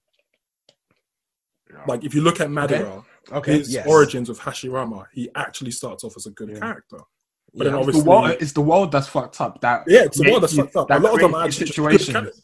[1.86, 3.58] Like if you look at Madara, Okay.
[3.58, 3.86] his yes.
[3.86, 6.58] origins with Hashirama, he actually starts off as a good Yeah.
[6.58, 6.98] character.
[7.54, 7.78] But then Yeah.
[7.80, 8.36] It's obviously, the world.
[8.40, 9.60] It's the world that's fucked up.
[9.60, 10.90] That yeah, it's the world that's fucked up.
[10.90, 12.40] A lot of them are actually these just good characters.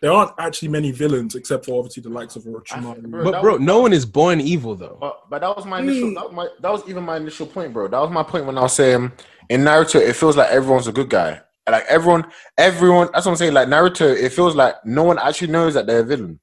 [0.00, 3.02] There aren't actually many villains except for obviously the likes of ah, Orochimaru.
[3.10, 4.96] Bro, But bro, was- no one is born evil though.
[5.00, 6.14] But, but that was my initial.
[6.14, 7.88] That was, my, that was even my initial point, bro.
[7.88, 9.12] That was my point when I was saying
[9.50, 11.40] in Naruto, it feels like everyone's a good guy.
[11.68, 12.24] Like everyone,
[12.58, 13.10] everyone.
[13.12, 13.52] That's what I'm saying.
[13.52, 16.40] Like Naruto, it feels like no one actually knows that they're a villain.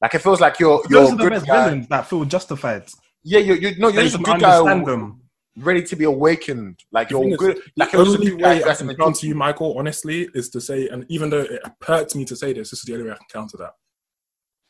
[0.00, 1.64] Like it feels like you're you're Those are the good best guy.
[1.64, 2.84] villains that feel justified.
[3.24, 5.20] Yeah, you you no, you're just a good guy, them.
[5.56, 6.80] Ready to be awakened.
[6.92, 7.60] Like you're good.
[7.76, 10.28] Like you're just a only way I has can some come to you, Michael, honestly,
[10.34, 12.94] is to say, and even though it hurts me to say this, this is the
[12.94, 13.72] only way I can counter that.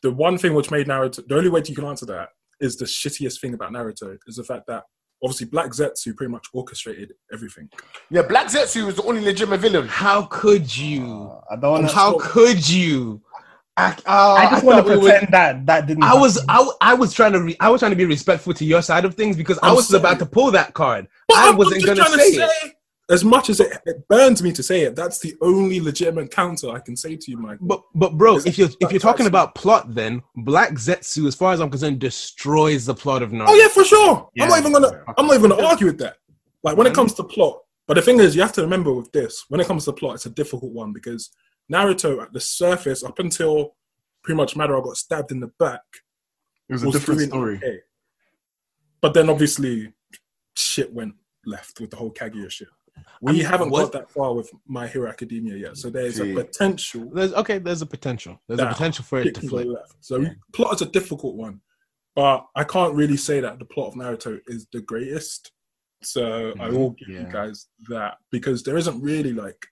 [0.02, 2.28] The one thing which made Naruto, the only way you can answer that
[2.60, 4.84] is the shittiest thing about Naruto is the fact that
[5.22, 7.68] obviously Black Zetsu pretty much orchestrated everything.
[8.10, 9.88] Yeah, Black Zetsu was the only legitimate villain.
[9.88, 11.30] How could you?
[11.50, 11.94] Uh, I don't want to.
[11.94, 13.22] How could you?
[13.78, 16.02] I, oh, I uh, just want thought to we were- pretend that that didn't.
[16.04, 18.06] I was I, I, w- I was trying to re- I was trying to be
[18.06, 20.00] respectful to your side of things because I I'm was sorry.
[20.00, 21.06] about to pull that card.
[21.28, 22.72] But I I'm- I'm wasn't gonna trying say, it.
[23.08, 26.70] As much as it, it burns me to say it, that's the only legitimate counter
[26.70, 27.58] I can say to you, Mike.
[27.60, 31.34] But but bro, Is if you're if you're talking about plot, then Black Zetsu, as
[31.36, 33.44] far as I'm concerned, destroys the plot of Naruto.
[33.48, 34.28] Oh yeah, for sure.
[34.40, 35.04] I'm not even gonna.
[35.18, 36.16] I'm not even gonna argue with that.
[36.64, 39.12] Like when it comes to plot, but the thing is, you have to remember with
[39.12, 41.30] this, when it comes to plot, it's a difficult one because
[41.72, 43.74] Naruto at the surface, up until
[44.22, 45.82] pretty much Madara got stabbed in the back,
[46.68, 47.56] It was a different doing story.
[47.56, 47.80] okay.
[49.00, 49.92] But then obviously,
[50.54, 51.14] shit went
[51.44, 52.68] left with the whole Kaguya shit.
[53.20, 56.16] We I mean, haven't what- got that far with My Hero Academia yet, so there's
[56.16, 56.32] See.
[56.32, 57.58] a potential There's okay.
[57.58, 58.40] There's a potential.
[58.48, 59.66] There's a potential for it to can flip.
[59.68, 59.94] left.
[60.00, 61.60] So plot is a difficult one,
[62.14, 65.52] but I can't really say that the plot of Naruto is the greatest.
[66.02, 66.74] So I mm-hmm.
[66.76, 69.66] will give you guys that because there isn't really like,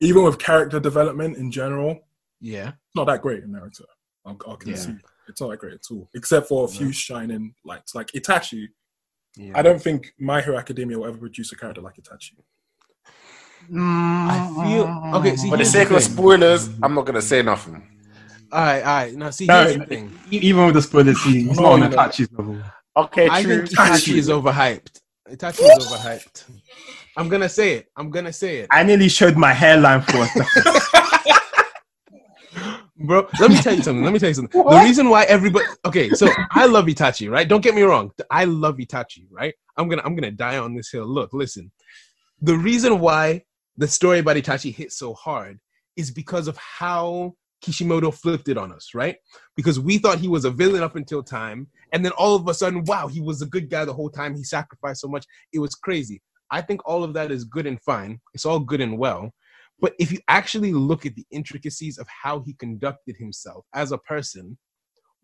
[0.00, 2.00] even with character development in general,
[2.40, 2.68] Yeah.
[2.68, 3.82] it's not that great in Naruto.
[4.24, 4.72] I'll, I'll Yeah.
[4.74, 5.00] concede.
[5.28, 7.94] It's not that great at all, except for a few shining lights.
[7.94, 8.68] Like Itachi,
[9.36, 9.52] yeah.
[9.54, 12.32] I don't think My Hero Academia will ever produce a character like Itachi.
[13.74, 15.36] I feel okay.
[15.36, 17.88] See, For the here's sake of spoilers, I'm not gonna say nothing.
[18.52, 19.14] All right, all right.
[19.14, 20.12] Now, see, No, the thing.
[20.30, 21.96] even with the spoilers, he- he's not on you know.
[21.96, 22.58] Itachi's level.
[22.96, 23.66] Okay, I true.
[23.66, 25.00] think Itachi is overhyped.
[25.28, 26.44] Itachi is overhyped.
[27.16, 27.88] I'm gonna say it.
[27.96, 30.80] I'm gonna say it, I nearly showed my hairline for a second.
[33.06, 33.28] bro.
[33.40, 34.02] Let me tell you something.
[34.02, 34.62] Let me tell you something.
[34.62, 37.48] The reason why everybody okay, so I love Itachi, right?
[37.48, 38.10] Don't get me wrong.
[38.30, 39.54] I love Itachi, right?
[39.76, 41.06] I'm gonna I'm gonna die on this hill.
[41.06, 41.70] Look, listen.
[42.40, 43.42] The reason why
[43.76, 45.58] the story about Itachi hit so hard
[45.96, 49.16] is because of how Kishimoto flipped it on us, right?
[49.56, 52.54] Because we thought he was a villain up until time, and then all of a
[52.54, 54.34] sudden, wow, he was a good guy the whole time.
[54.34, 55.24] He sacrificed so much.
[55.52, 56.20] It was crazy.
[56.54, 58.20] I think all of that is good and fine.
[58.32, 59.32] It's all good and well.
[59.80, 63.98] But if you actually look at the intricacies of how he conducted himself as a
[63.98, 64.56] person,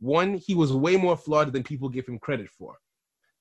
[0.01, 2.75] one, he was way more flawed than people give him credit for.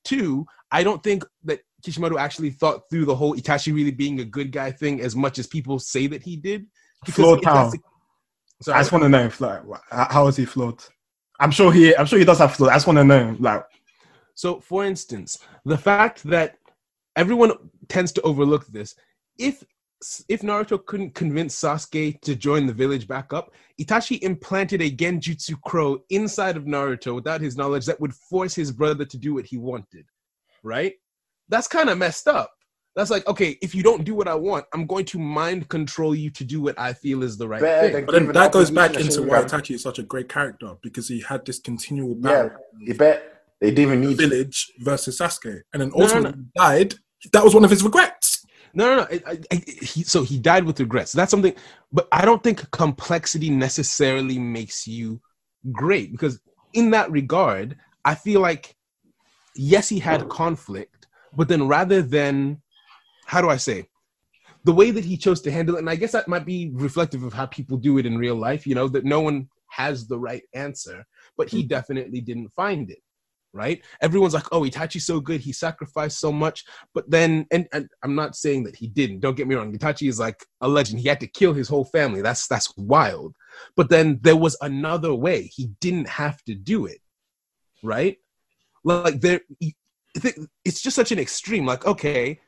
[0.04, 4.26] Two, I don't think that Kishimoto actually thought through the whole Itachi really being a
[4.38, 6.68] good guy thing as much as people say that he did.
[7.08, 7.72] Flawed how?
[7.72, 7.80] the-
[8.72, 10.84] I just want to know if like how how is he flawed?
[11.40, 11.96] I'm sure he.
[11.96, 12.70] I'm sure he does have flaws.
[12.70, 13.64] I just want to know like
[14.36, 16.59] So, for instance, the fact that
[17.20, 17.52] everyone
[17.90, 18.96] tends to overlook this,
[19.38, 19.64] if
[20.30, 23.52] if Naruto couldn't convince Sasuke to join the village back up,
[23.82, 28.72] Itachi implanted a Genjutsu crow inside of Naruto without his knowledge that would force his
[28.72, 30.06] brother to do what he wanted.
[30.64, 30.94] Right?
[31.50, 32.50] That's kind of messed up.
[32.96, 36.16] That's like, okay, if you don't do what I want, I'm going to mind control
[36.16, 38.06] you to do what I feel is the right Better thing.
[38.06, 41.20] But then that goes back into why Itachi is such a great character because he
[41.20, 45.82] had this continual Yeah, battle you bet they didn't even need village versus Sasuke, and
[45.82, 46.96] then No, no, ultimately died.
[47.34, 48.46] That was one of his regrets.
[48.74, 49.20] No, no, no.
[49.26, 51.12] I, I, he, so he died with regrets.
[51.12, 51.56] That's something,
[51.92, 55.20] but I don't think complexity necessarily makes you
[55.72, 56.40] great because,
[56.74, 58.76] in that regard, I feel like,
[59.56, 62.62] yes, he had conflict, but then rather than,
[63.26, 63.88] how do I say,
[64.66, 67.24] the way that he chose to handle it, and I guess that might be reflective
[67.24, 70.20] of how people do it in real life, you know, that no one has the
[70.20, 71.06] right answer,
[71.38, 71.68] but he hmm.
[71.68, 73.00] definitely didn't find it.
[73.52, 73.84] Right?
[74.02, 76.64] Everyone's like, oh, Itachi's so good, he sacrificed so much.
[76.94, 79.22] But then, and, and I'm not saying that he didn't.
[79.22, 79.76] Don't get me wrong.
[79.76, 81.00] Itachi is like a legend.
[81.00, 82.22] He had to kill his whole family.
[82.22, 83.34] That's that's wild.
[83.76, 85.44] But then there was another way.
[85.52, 87.00] He didn't have to do it.
[87.84, 88.18] Right?
[88.84, 89.42] Like there
[90.66, 91.66] it's just such an extreme.
[91.66, 92.40] Like, okay,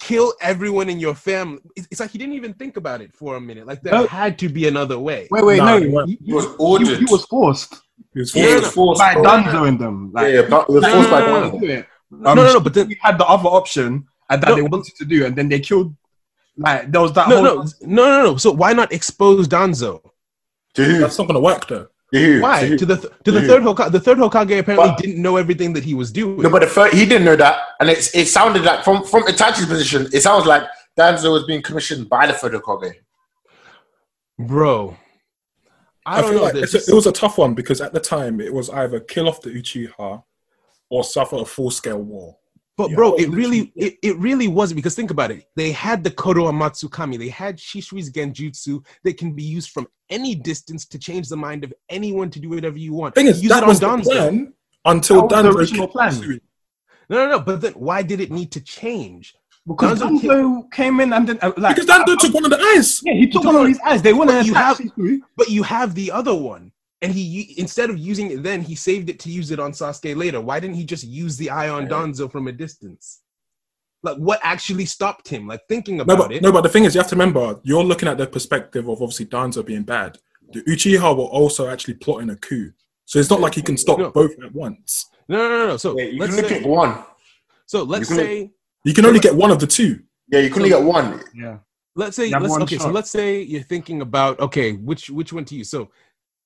[0.00, 1.60] kill everyone in your family.
[1.76, 3.66] It's, it's like he didn't even think about it for a minute.
[3.66, 4.06] Like there No.
[4.06, 5.28] had to be another way.
[5.30, 6.10] Wait, wait, No, no, he wasn't.
[6.20, 6.98] he, He was he- ordered.
[6.98, 7.74] he was forced
[8.16, 9.22] He was Yeah, Yeah, he was forced, by bro.
[9.24, 10.10] Danzo and them.
[10.14, 11.60] Yeah, Like, yeah, but it was No, forced no, by no, no, Danzo.
[11.60, 11.86] do it.
[12.10, 14.62] No, Um, no, no, but then we had the other option and that No, they
[14.62, 15.94] wanted to do, and then they killed.
[16.56, 17.44] Like there was that no, whole.
[17.44, 18.36] no, no, no, no.
[18.38, 20.00] So why not expose Danzo?
[20.74, 20.98] To who?
[21.00, 21.88] That's not gonna work though.
[22.14, 22.40] To who?
[22.40, 23.92] Why To to the th- to the third Hokage?
[23.92, 26.40] The third Hokage apparently But- didn't know everything that he was doing.
[26.40, 29.24] No, but the first, he didn't know that, and it's, it sounded like from from
[29.24, 30.62] Itachi's position, it sounds like
[30.98, 32.94] Danzo was being commissioned by the third Hokage.
[34.38, 34.96] Bro,
[36.06, 36.42] I, I, don't know.
[36.44, 38.70] like there's a, just- it was a tough one because at the time it was
[38.70, 40.22] either kill off the Uchiha
[40.88, 42.36] or suffer a full scale war.
[42.76, 45.46] But bro, it really, it, it really wasn't because think about it.
[45.56, 47.18] They had the Kotoamatsukami.
[47.18, 51.64] They had Shisui's Genjutsu that can be used from any distance to change the mind
[51.64, 53.14] of anyone to do whatever you want.
[53.14, 54.04] Thing is, Use that it on was the Danzo.
[54.04, 54.52] plan
[54.84, 56.40] until That was the original plan.
[57.08, 57.40] No, no, no.
[57.40, 59.34] But then why did it need to change?
[59.66, 62.58] Because Danzo Danzo came in and then uh, like Because Danzo took one of the
[62.60, 63.00] eyes.
[63.04, 64.02] yeah, he took took one of his eyes.
[64.02, 65.20] They want But to you attack have- Shisui.
[65.36, 66.72] But you have the other one.
[67.02, 70.16] And he instead of using it then, he saved it to use it on Sasuke
[70.16, 70.40] later.
[70.40, 73.20] Why didn't he just use the eye on Danzo from a distance?
[74.02, 75.46] Like what actually stopped him?
[75.46, 76.42] Like thinking No about but, it.
[76.42, 79.02] no, but the thing is, you have to remember, you're looking at the perspective of
[79.02, 80.18] obviously Danzo being bad.
[80.52, 82.72] The Uchiha were also actually plotting a coup.
[83.04, 84.10] So it's not like he can stop No.
[84.10, 85.06] both at once.
[85.28, 85.76] No, no, no, no.
[85.76, 87.04] So Yeah, you let's can only say, pick one.
[87.66, 88.50] so let's can- say
[88.86, 90.00] You can only get one of the two.
[90.28, 91.20] Yeah, you can only So- get one.
[91.34, 91.58] Yeah.
[91.96, 95.46] let's say let's, one okay so let's say you're thinking about okay which which one
[95.46, 95.80] to use so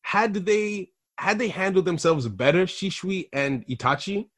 [0.03, 0.89] had they
[1.19, 4.29] had they handled themselves better shisui and itachi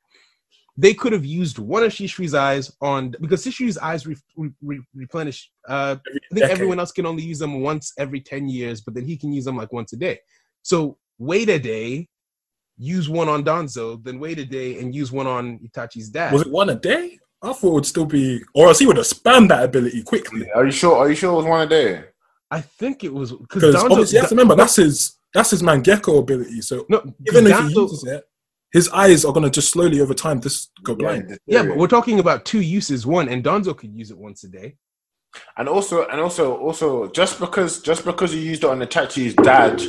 [0.84, 4.16] they could have used one of shisui's eyes on because shisui's eyes re,
[4.62, 6.50] re, replenish uh i think decade.
[6.50, 9.44] everyone else can only use them once every 10 years but then he can use
[9.44, 10.18] them like once a day
[10.62, 12.08] so wait a day
[12.78, 16.42] use one on danzo then wait a day and use one on itachi's dad Was
[16.46, 17.18] it one a day?
[17.42, 20.48] I thought it would still be, or else he would have spammed that ability quickly.
[20.52, 20.96] Are you sure?
[20.96, 22.04] Are you sure it was one a day?
[22.52, 25.62] i think it was Because Danzo- obviously, you have to remember that's his that's his
[25.62, 26.60] Mangekyo ability.
[26.60, 28.24] So no even if he uses it,
[28.72, 31.38] his eyes are gonna just slowly over time just go blind.
[31.46, 33.06] Yeah, but we're talking about two uses.
[33.06, 34.76] One, and Danzo could use it once a day.
[35.56, 39.80] And also, and also, also, just because just because you used it on Itachi's dad,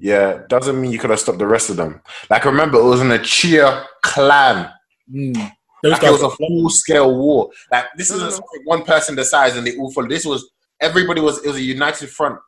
[0.00, 2.02] yeah, doesn't mean you could have stopped the rest of them.
[2.28, 4.70] Like, remember, it was an Uchiha clan.
[5.10, 5.52] Mm.
[5.82, 7.50] Those Like, it was a full scale war.
[7.70, 10.08] Like, this isn't something one person decides and they all follow.
[10.08, 10.50] This was
[10.80, 11.44] everybody was.
[11.44, 12.38] It was a united front.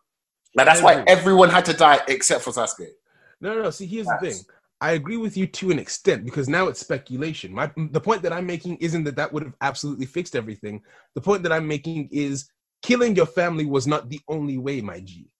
[0.54, 2.88] Like, that's why everyone had to die except for Sasuke.
[3.40, 3.70] No, no, no.
[3.70, 4.38] See, here's the thing.
[4.82, 7.54] I agree with you to an extent because now it's speculation.
[7.54, 10.82] My the point that I'm making isn't that that would have absolutely fixed everything.
[11.14, 12.50] The point that I'm making is
[12.82, 15.30] killing your family was not the only way, my G.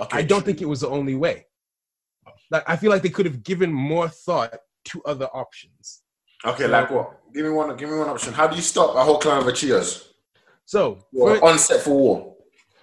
[0.00, 1.46] Okay, I don't think it was the only way.
[2.50, 6.02] Like I feel like they could have given more thought to other options.
[6.44, 7.20] Okay, like what?
[7.34, 7.76] Give me one.
[7.76, 8.32] Give me one option.
[8.32, 10.08] How do you stop a whole clan of Uchihas?
[10.64, 12.36] So, Well, for- on set for war.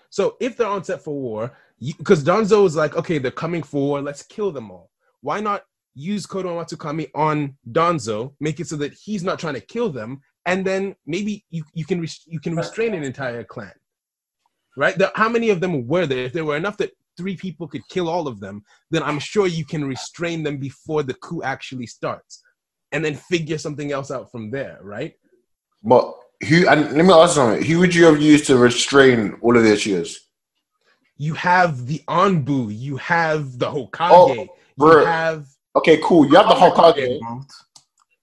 [0.09, 3.81] So if they're on set for war, because Danzo is like, okay, they're coming for
[3.81, 4.89] war, let's kill them all.
[5.21, 5.63] Why not
[5.95, 10.21] use Kodo Matsukami on Danzo, make it so that he's not trying to kill them,
[10.45, 13.73] and then maybe you, you can res- you can restrain an entire clan,
[14.77, 14.97] right?
[14.97, 16.25] The, how many of them were there?
[16.25, 19.47] If there were enough that three people could kill all of them, then I'm sure
[19.47, 22.43] you can restrain them before the coup actually starts,
[22.91, 25.13] and then figure something else out from there, right?
[25.83, 26.13] But
[26.47, 26.67] who?
[26.67, 27.63] And let me ask you something.
[27.63, 30.27] Who would you have used to restrain all of the cheers?
[31.17, 36.25] You have the Anbu, you have the Hokage, Oh, you have Okay, cool.
[36.25, 36.97] You have the Hokage.
[36.97, 37.51] Involved.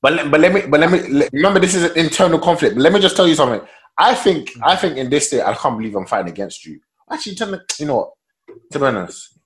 [0.03, 2.75] But let, but let me but let me let- remember this is an internal conflict.
[2.75, 3.67] But let me just tell you something.
[3.97, 6.81] I think I think in this state I can't believe I'm fighting against you.
[7.11, 8.11] Actually, tell me, you know what?
[8.73, 9.39] To be honest,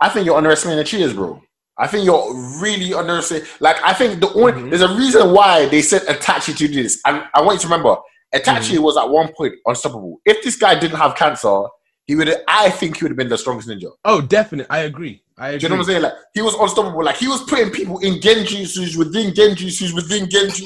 [0.00, 1.42] I think you're underestimating the cheers, bro.
[1.78, 3.48] I think you're really underestimating.
[3.60, 4.70] Like I think the only Mhm.
[4.70, 7.66] there's a reason why they said Itachi to do this, and I want you to
[7.68, 7.96] remember
[8.34, 10.20] Itachi was at one point unstoppable.
[10.24, 11.62] If this guy didn't have cancer,
[12.06, 12.34] he would.
[12.48, 13.90] I think he would have been the strongest ninja.
[14.04, 14.66] Oh, definite.
[14.70, 15.22] I agree.
[15.38, 15.58] I agree.
[15.60, 16.02] Do you know what I'm saying?
[16.02, 17.04] Like he was unstoppable.
[17.04, 20.62] Like he was putting people in genjutsus within genjutsus within genjutsus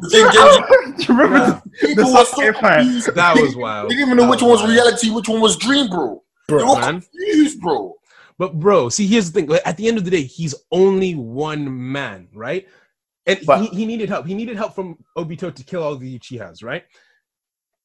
[0.00, 0.96] within genjutsus.
[1.06, 2.24] Do you remember the, People the were
[3.04, 3.12] so.
[3.12, 3.88] That was wild.
[3.90, 4.72] They didn't even know That which one was wild.
[4.72, 6.22] reality, which one was dream, bro.
[6.48, 7.00] They Bro, were man.
[7.02, 7.94] confused, bro.
[8.40, 9.58] But bro, see, here's the thing.
[9.66, 12.66] At the end of the day, he's only one man, right?
[13.26, 14.26] And But- he, he needed help.
[14.26, 16.84] He needed help from Obito to kill all the Uchihas, right?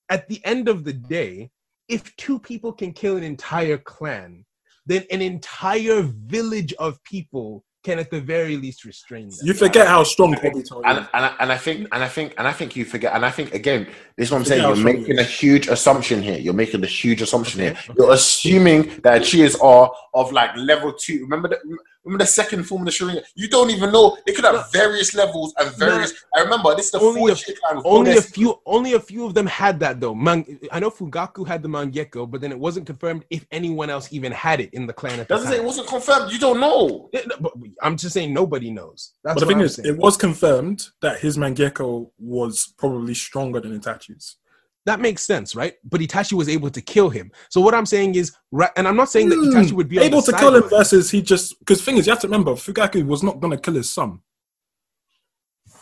[0.09, 1.49] at the end of the day,
[1.89, 4.45] if two people can kill an entire clan,
[4.85, 9.39] then an entire village of people can at the very least restrain them.
[9.47, 11.07] You forget how strong Obito And, is.
[11.13, 13.31] and, I- and I think and I think and I think you forget and I
[13.37, 13.81] think again
[14.17, 16.39] this is what I'm saying you're making a huge assumption here.
[16.45, 20.91] You're making a huge assumption Okay, here you're assuming that cheers are of like level
[20.93, 21.17] two.
[21.21, 21.59] Remember the
[22.05, 25.13] remember the second form of the Sharingan you don't even know It could have various
[25.15, 28.21] levels and various I remember this is the Only a- shit clan with Only a
[28.21, 30.15] few, only a few of them had that though.
[30.15, 34.11] Man, I know Fugaku had the Mangekyo, but then it wasn't confirmed if anyone else
[34.11, 36.59] even had it in the clan at the doesn't say it wasn't confirmed you don't
[36.59, 39.13] know Yeah, no, but I'm just saying nobody knows.
[39.23, 39.89] That's But the what thing I'm is, saying.
[39.89, 44.37] it was confirmed that his Mangekyo was probably stronger than Itachi's.
[44.85, 45.73] That makes sense, right?
[45.83, 47.31] But Itachi was able to kill him.
[47.49, 48.31] So what I'm saying is,
[48.75, 51.21] and I'm not saying that Hmm, Itachi would be able to kill him versus he
[51.21, 54.19] just because thing is you have to remember Fugaku was not gonna kill his son.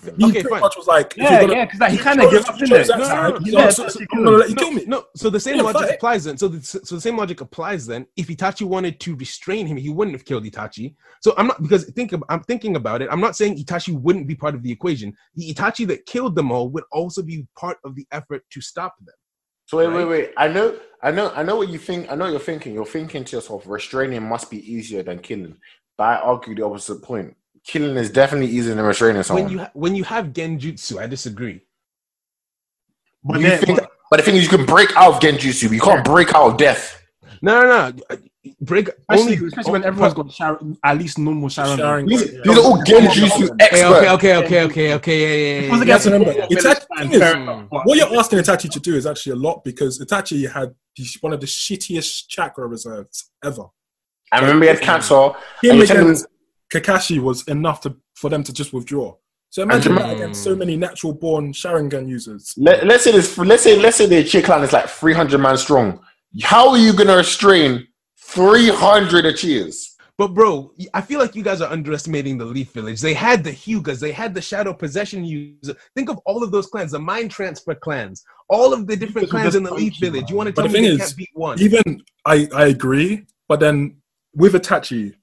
[0.04, 0.60] He Okay, pretty fine.
[0.62, 2.70] much was like, Yeah, gonna- yeah, because like, he kind of chose- gave up, in
[2.70, 2.88] didn't it?
[2.90, 4.86] No, no, no, he's no, so- I'm so- gonna let you kill me.
[4.86, 5.96] No, so the same Yeah, logic fight.
[5.96, 6.38] applies then.
[6.38, 8.06] So the, so the same logic applies then.
[8.18, 10.96] If Itachi wanted to restrain him, he wouldn't have killed Itachi.
[11.22, 13.10] So I'm not because think I'm thinking about it.
[13.12, 15.14] I'm not saying Itachi wouldn't be part of the equation.
[15.36, 18.96] The Itachi that killed them all would also be part of the effort to stop
[19.06, 19.16] them.
[19.66, 19.96] So wait, Right?
[19.96, 20.32] wait, wait.
[20.38, 22.12] I know, I know, I know what you think.
[22.12, 22.74] I know what you're thinking.
[22.74, 25.58] You're thinking to yourself, restraining must be easier than killing.
[25.98, 27.36] But I argue the opposite point.
[27.66, 29.46] Killing is definitely easier than restraining someone.
[29.46, 31.62] When you ha- when you have Genjutsu, I disagree.
[33.24, 35.74] But You then- think- but the thing is, you can break out of Genjutsu, but
[35.76, 37.02] you can't break out of death.
[37.42, 38.18] No, no, no.
[38.60, 41.78] Break Especially, only, especially when everyone's got Sharon, at least normal Sharon.
[41.78, 43.82] Sharon- These, these are all Genjutsu Okay, experts.
[43.84, 45.22] okay, okay, okay, okay, okay.
[45.22, 46.14] Yeah, yeah, yeah, You have to yeah.
[46.14, 49.06] remember, Yeah, Itachi, village thing plan, is, fair what you're asking Itachi to do is
[49.06, 50.76] actually a lot because Itachi had
[51.22, 53.64] one of the shittiest chakra reserves ever.
[54.34, 55.32] I remember he had cancer.
[55.62, 56.28] Him And against
[56.74, 59.16] Kakashi was enough to for them to just withdraw.
[59.50, 62.54] So imagine And- that against so many natural born Sharingan users.
[62.58, 63.38] Let, let's say this.
[63.38, 66.00] Let's say let's say the Chi clan is like 300 man strong.
[66.42, 69.76] How are you gonna restrain 300 Uchihas?
[70.18, 73.02] But bro, I feel like you guys are underestimating the Leaf Village.
[73.02, 75.76] They had the Hyugas, they had the Shadow Possession users.
[75.96, 79.56] Think of all of those clans, the Mind Transfer clans, all of the different clans
[79.56, 80.22] in the Leaf Village.
[80.22, 80.30] man.
[80.30, 81.60] You want to But tell the me thing they is, can't beat one?
[81.60, 83.98] Even I, I agree, but then
[84.36, 85.14] with Itachi,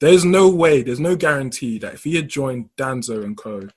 [0.00, 3.68] there's no way, there's no guarantee that if he had joined Danzo and Co,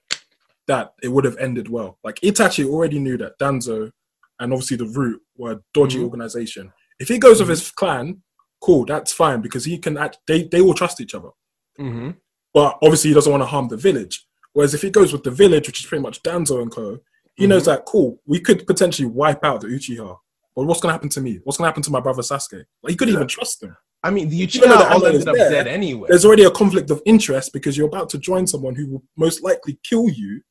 [0.68, 1.98] that it would have ended well.
[2.04, 3.92] Like Itachi already knew that Danzo
[4.40, 6.04] and obviously the Root were a dodgy Mhm.
[6.04, 6.72] organization.
[7.00, 8.22] If he goes with his clan,
[8.62, 10.20] cool, that's fine because he can act.
[10.28, 11.30] They they will trust each other.
[11.80, 12.18] Mhm.
[12.54, 14.26] but obviously he doesn't want to harm the village.
[14.54, 16.98] Whereas if he goes with the village, which is pretty much Danzo and Co,
[17.36, 20.18] he knows that cool, we could potentially wipe out the Uchiha.
[20.56, 21.40] But what's gonna happen to me?
[21.44, 22.66] What's gonna happen to my brother Sasuke?
[22.84, 23.78] Like he couldn't even trust them.
[24.02, 26.08] I mean, the Even though the Uchiha all is ended up there, dead anyway.
[26.10, 29.44] There's already a conflict of interest because you're about to join someone who will most
[29.44, 30.42] likely kill you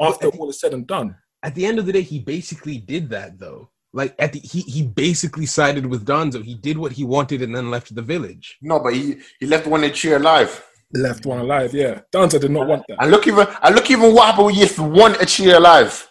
[0.00, 1.16] after all is said and done.
[1.42, 3.70] At the end of the day, he basically did that though.
[3.92, 6.42] Like at the he he basically sided with Danzo.
[6.42, 8.58] He did what he wanted and then left the village.
[8.60, 10.64] No, but he he left one Uchiha alive.
[10.92, 12.00] Left one alive, yeah.
[12.12, 13.00] Danzo did not want that.
[13.00, 16.08] And look even and look even what happened when you left one Uchiha alive.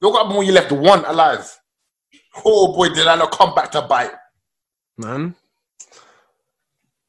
[0.00, 1.58] Look what happened when you left one alive.
[2.44, 4.12] Oh boy, did I not come back to bite.
[4.96, 5.34] man.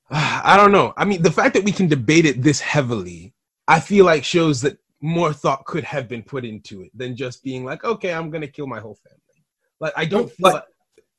[0.12, 0.94] I don't know.
[0.98, 3.34] I mean, the fact that we can debate it this heavily,
[3.68, 7.44] I feel like shows that more thought could have been put into it than just
[7.44, 9.20] being like, okay, I'm gonna kill my whole family.
[9.80, 10.64] Like, I don't feel Like- like,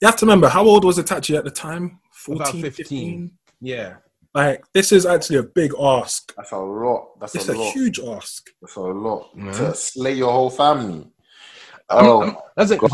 [0.00, 2.00] You have to remember how old was Itachi at the time?
[2.12, 2.72] 14, About 15.
[2.72, 3.30] 15.
[3.60, 3.94] yeah.
[4.34, 6.34] Like this is actually a big ask.
[6.36, 7.20] That's a lot.
[7.20, 7.72] That's It's a, a lot.
[7.72, 8.50] huge ask.
[8.60, 9.34] That's a lot.
[9.36, 9.56] Mhm.
[9.58, 11.06] To slay your whole family.
[11.88, 12.88] I'm- Oh, I'm- that's like, he,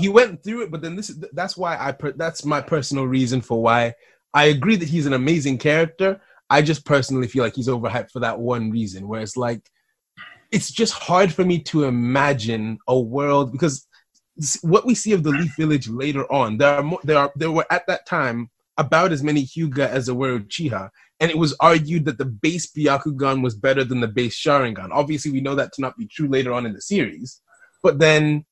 [0.04, 3.06] he went through it, but then this is that's why I per, that's my personal
[3.06, 3.94] reason for why
[4.34, 6.20] I agree that he's an amazing character.
[6.48, 9.68] I just personally feel like he's overhyped for that one reason, where it's like
[10.52, 13.86] it's just hard for me to imagine a world because
[14.62, 17.50] what we see of the Leaf Village later on, there are more, there are there
[17.50, 21.56] were at that time about as many Hyuga as there were Uchiha, and it was
[21.60, 24.90] argued that the base Byakugan was better than the base Sharingan.
[24.92, 27.40] Obviously, we know that to not be true later on in the series,
[27.82, 28.44] but then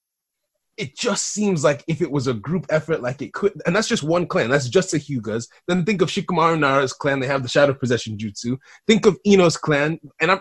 [0.77, 3.89] it just seems like if it was a group effort, like it could, and that's
[3.89, 4.51] just one clan.
[4.51, 5.49] That's just the Hyugas.
[5.69, 7.21] Then think of Shikamaru Nara's clan.
[7.21, 8.59] They have the Shadow Possession Jutsu.
[8.87, 10.41] Think of Ino's clan, and I'm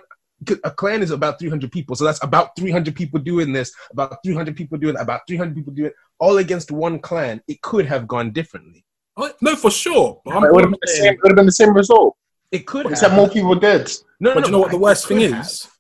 [0.64, 4.56] a clan is about 300 people, so that's about 300 people doing this, about 300
[4.56, 7.42] people doing, about 300 people doing it, all against one clan.
[7.48, 8.84] It could have gone differently.
[9.16, 10.20] Oh, No, for sure.
[10.26, 11.14] But I'm it would have been the same.
[11.14, 12.18] It would have been the same result.
[12.52, 13.20] It could Except have.
[13.20, 13.90] more people dead.
[14.20, 15.32] No, no, But no, you know what the worst thing is?
[15.32, 15.72] have.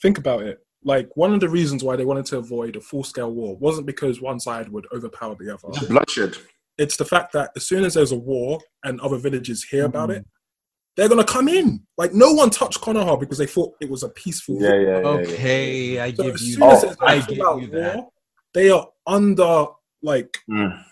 [0.00, 0.64] Think about it.
[0.92, 3.86] Like one of the reasons why they wanted to avoid a full scale war wasn't
[3.86, 5.68] because one side would overpower the other.
[5.88, 6.36] Bloodshed.
[6.78, 10.10] It's the fact that as soon as there's a war and other villages hear about
[10.10, 10.18] Mm-hmm.
[10.20, 10.26] it,
[10.96, 11.82] they're gonna come in.
[11.98, 14.56] Like no one touched Konoha because they thought it was a peaceful.
[14.62, 15.00] Yeah, yeah, yeah.
[15.00, 15.08] yeah.
[15.08, 16.86] Okay, I So give as you soon as that.
[17.00, 17.96] there's I a give full-out you that.
[17.96, 18.08] war,
[18.54, 19.66] they are under
[20.02, 20.82] like Mm.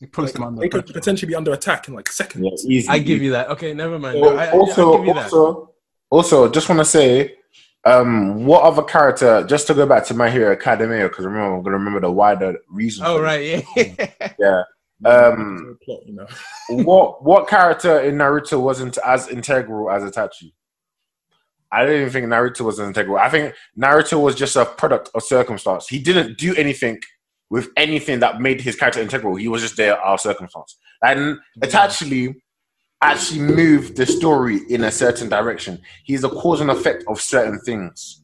[0.00, 2.44] It puts like, them under they could potentially be under attack in like seconds.
[2.66, 2.88] Yeah, easy.
[2.88, 3.48] I give you that.
[3.50, 4.16] Okay, never mind.
[4.18, 5.32] Al- I, I, also, I give you that.
[5.32, 5.74] also,
[6.10, 7.34] also, just want to say,
[7.84, 9.44] um, what other character?
[9.44, 12.56] Just to go back to My Hero Academia, because remember, I'm gonna remember the wider
[12.68, 13.04] reason.
[13.06, 14.10] Oh right, yeah.
[14.38, 14.62] Yeah.
[15.04, 16.26] Um, Plot, you know.
[16.84, 20.52] what what character in Naruto wasn't as integral as Itachi?
[21.70, 23.18] I didn't even think Naruto was integral.
[23.18, 25.86] I think Naruto was just a product of circumstance.
[25.86, 26.98] He didn't do anything
[27.50, 29.36] with anything that made his character integral.
[29.36, 30.78] He was just there out of circumstance.
[31.02, 32.34] And Itachi
[33.00, 35.80] actually move the story in a certain direction.
[36.04, 38.22] He's a cause and effect of certain things.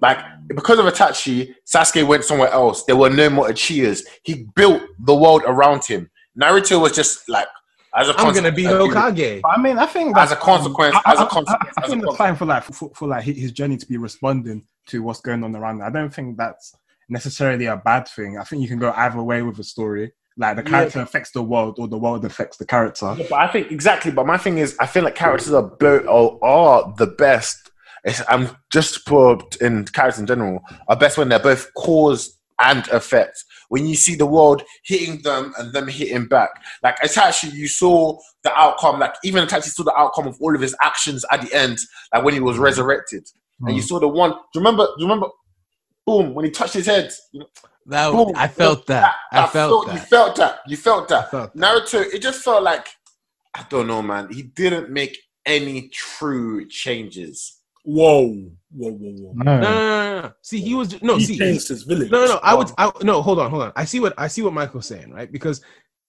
[0.00, 0.18] Like
[0.48, 2.84] because of Itachi, Sasuke went somewhere else.
[2.84, 4.02] There were no more Uchihas.
[4.22, 6.10] He built the world around him.
[6.40, 7.46] Naruto was just like
[7.94, 9.40] as a I'm gonna be consequence- Hokage.
[9.44, 11.60] I mean, I think As a consequence- I, as a I- I- consequence, I, as
[11.60, 12.16] a think that's consequence.
[12.18, 15.54] fine for like for, for like his journey to be responding to what's going on
[15.56, 15.82] around.
[15.82, 16.74] I don't think that's
[17.08, 18.38] necessarily a bad thing.
[18.38, 20.12] I think you can go either way with a story.
[20.40, 20.70] Like the Yeah.
[20.70, 23.14] character affects the world, or the world affects the character.
[23.18, 24.10] Yeah, but I think exactly.
[24.10, 27.70] But my thing is, I feel like characters are bo- are, are the best.
[28.04, 32.88] It's, I'm just put in characters in general are best when they're both cause and
[32.88, 33.44] effect.
[33.68, 36.50] When you see the world hitting them and them hitting back,
[36.82, 38.98] like Itachi, you saw the outcome.
[38.98, 41.78] Like even Itachi saw the outcome of all of his actions at the end,
[42.14, 43.28] like when he was resurrected,
[43.60, 43.86] and you mm.
[43.86, 44.30] saw the one.
[44.30, 44.86] Do you remember?
[44.86, 45.28] Do you remember?
[46.06, 46.32] Boom!
[46.34, 47.46] When he touched his head, you know,
[47.90, 49.14] That boom, I felt that.
[49.32, 50.08] I felt You that.
[50.08, 50.60] felt that.
[50.66, 51.26] You felt that.
[51.26, 51.60] I felt that.
[51.60, 52.86] Naruto, it just felt like
[53.54, 54.28] I don't know, man.
[54.32, 57.58] He didn't make any true changes.
[57.84, 58.26] Whoa,
[58.70, 59.32] whoa, whoa, whoa.
[59.34, 59.44] No.
[59.44, 60.32] No, no, no, no, no.
[60.42, 61.16] See, he was no.
[61.16, 62.10] he see, he- changed his village.
[62.10, 62.40] No, no, no.
[62.42, 62.68] I would.
[62.78, 63.72] I, no, hold on, hold on.
[63.74, 65.30] I see what I see what Michael's saying, right?
[65.30, 65.60] Because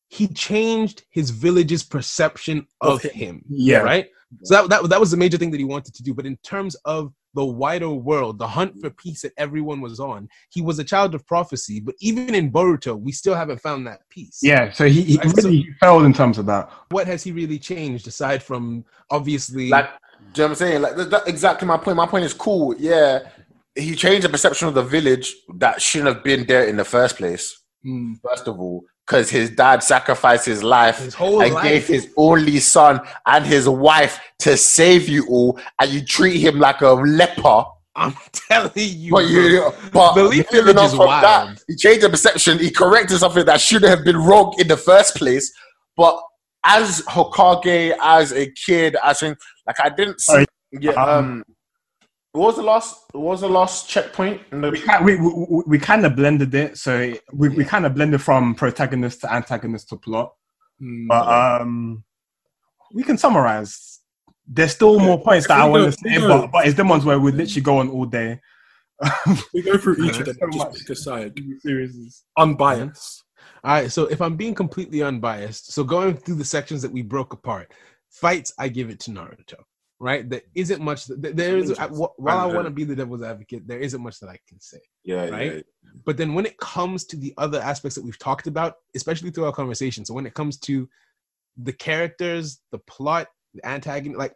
[0.09, 3.11] he changed his village's perception of, Of him.
[3.13, 3.45] him.
[3.49, 3.77] Yeah.
[3.79, 4.07] Right.
[4.43, 6.13] So that, that that was the major thing that he wanted to do.
[6.13, 10.27] But in terms of the wider world, the hunt for peace that everyone was on,
[10.49, 11.79] he was a child of prophecy.
[11.79, 14.39] But even in Boruto, we still haven't found that peace.
[14.41, 16.69] Yeah, so he, he Right, so- really failed in terms of that.
[16.89, 19.69] What has he really changed aside from obviously?
[19.69, 19.89] Like,
[20.33, 20.81] do you know what I'm saying?
[20.81, 21.97] Like, that, that- exactly my point.
[21.97, 22.75] My point is cool.
[22.77, 23.19] Yeah,
[23.75, 27.17] he changed the perception of the village that shouldn't have been there in the first
[27.17, 27.57] place.
[27.85, 28.15] Mm.
[28.21, 31.63] First of all, because his dad sacrificed his life his whole and life.
[31.63, 36.59] gave his only son and his wife to save you all, and you treat him
[36.59, 37.63] like a leper.
[37.95, 41.23] I'm telling you, But you, but The Leaf moving Village on is wild.
[41.23, 42.57] that, he changed the perception.
[42.59, 45.51] He corrected something that shouldn't have been wrong in the first place.
[45.97, 46.17] But
[46.63, 49.37] as Hokage, as a kid, I think
[49.67, 50.31] like I didn't see.
[50.31, 50.45] Sorry.
[50.71, 50.91] Yeah.
[50.93, 51.43] Um.
[52.33, 52.95] What was the last?
[53.11, 54.41] What was the last checkpoint?
[54.51, 57.85] In We, the, ki- we, we, we kind of blended it, so we, we kind
[57.85, 60.33] of blended from protagonist to antagonist to plot.
[60.81, 61.07] Mm.
[61.07, 61.27] But
[61.61, 62.03] um,
[62.93, 63.99] we can summarize.
[64.47, 67.03] There's still more points that I want to say, we but, but it's the ones
[67.05, 68.39] where we literally go on all day.
[69.53, 70.37] we go through each of them.
[70.39, 71.39] So Just pick a side.
[71.59, 72.23] Series.
[72.37, 73.23] Unbiased.
[73.63, 77.01] All right, so if I'm being completely unbiased, so going through the sections that we
[77.01, 77.71] broke apart,
[78.09, 79.63] fights, I give it to Naruto.
[80.01, 81.05] Right, there isn't much.
[81.05, 84.19] That, there is I- while I want to be the devil's advocate, there isn't much
[84.21, 84.79] that I can say.
[85.03, 85.29] yeah.
[85.29, 85.53] Right?
[85.57, 85.61] Yeah.
[86.05, 89.45] But then when it comes to the other aspects that we've talked about, especially through
[89.45, 90.89] our conversation, so when it comes to
[91.55, 94.33] the characters, the plot, the antagonist, like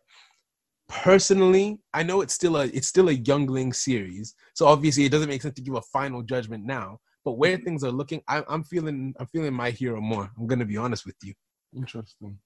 [0.88, 5.30] personally, I know it's still a it's still a youngling series, so obviously it doesn't
[5.30, 6.99] make sense to give a final judgment now.
[7.24, 10.30] But where things are looking, I, I'm feeling I'm feeling my hero more.
[10.38, 11.34] I'm gonna be honest with you.
[11.76, 12.38] Interesting.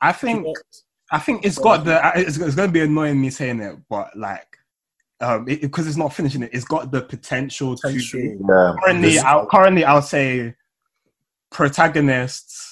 [0.00, 0.44] I think
[1.10, 2.00] I think it's got the.
[2.16, 4.56] It's, it's going to be annoying me saying it, but like,
[5.20, 7.88] um, because it's not finishing it, it's got the potential, to.
[8.48, 8.74] Yeah.
[8.82, 10.54] Currently, This- I'll, currently, I'll say
[11.50, 12.70] protagonists.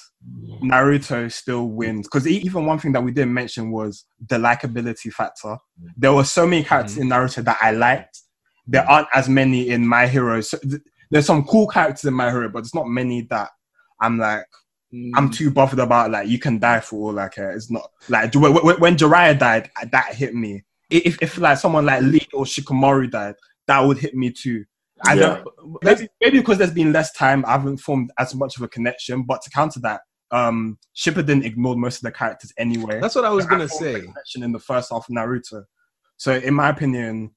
[0.63, 5.57] Naruto still wins because even one thing that we didn't mention was the likability factor.
[5.97, 8.21] There were so many characters in Naruto that I liked.
[8.65, 10.39] There aren't as many in My Hero.
[10.39, 10.81] So th-
[11.11, 13.49] there's some cool characters in My Hero, but there's not many that
[13.99, 14.45] I'm like
[15.15, 15.33] I'm Mm.
[15.35, 17.51] too bothered about like you can die for all I care.
[17.51, 20.63] It's not like when, when- Jiraiya died, that hit me.
[20.89, 23.35] If, if like someone like Lee or Shikamaru died,
[23.67, 24.65] that would hit me too.
[25.05, 25.41] I Yeah.
[25.43, 28.67] don't maybe, maybe because there's been less time, I haven't formed as much of a
[28.67, 29.23] connection.
[29.23, 32.99] But to counter that, um, Shippuden ignored most of the characters anyway.
[33.01, 34.01] That's what I was gonna say.
[34.01, 35.63] connection in the first half of Naruto.
[36.17, 37.31] So in my opinion,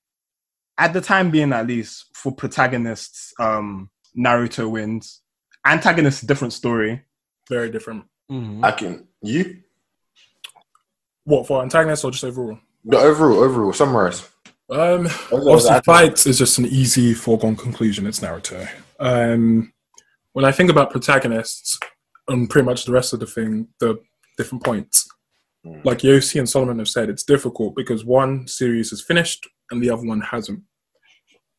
[0.77, 5.23] at the time being at least for protagonists, um, Naruto wins.
[5.65, 7.03] Antagonist, different story.
[7.49, 8.05] Very different.
[8.31, 8.65] Mhm.
[8.65, 9.63] I can you
[11.25, 12.59] What for antagonists or just overall?
[12.85, 14.29] the overall overall summarize.
[14.69, 18.07] Um, Overall, obviously, fights is just an easy foregone conclusion.
[18.07, 18.69] It's Naruto.
[18.99, 19.73] Um,
[20.33, 21.79] when I think about protagonists
[22.29, 24.01] and pretty much the rest of the thing, the
[24.37, 25.09] different points,
[25.65, 25.85] Mm.
[25.85, 29.91] like Yossi and Solomon have said, it's difficult because one series is finished and the
[29.91, 30.63] other one hasn't.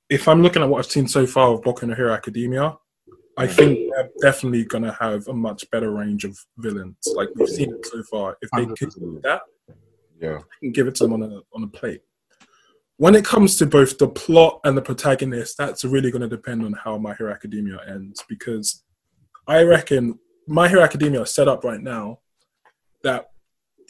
[0.10, 2.78] If I'm looking at what I've seen so far of Boku no Hero Academia,
[3.38, 6.98] I think they're definitely gonna have a much better range of villains.
[7.14, 8.38] Like we've seen it so far.
[8.42, 9.42] If they could do that,
[10.20, 10.40] Yeah.
[10.62, 12.02] and give it to them on a on a plate.
[12.98, 16.66] When it comes to both the plot and the protagonist, that's really going to depend
[16.66, 18.24] on how My Hero Academia ends.
[18.28, 18.84] Because
[19.48, 20.18] I reckon
[20.48, 22.22] My Hero Academia is set up right now
[23.04, 23.30] that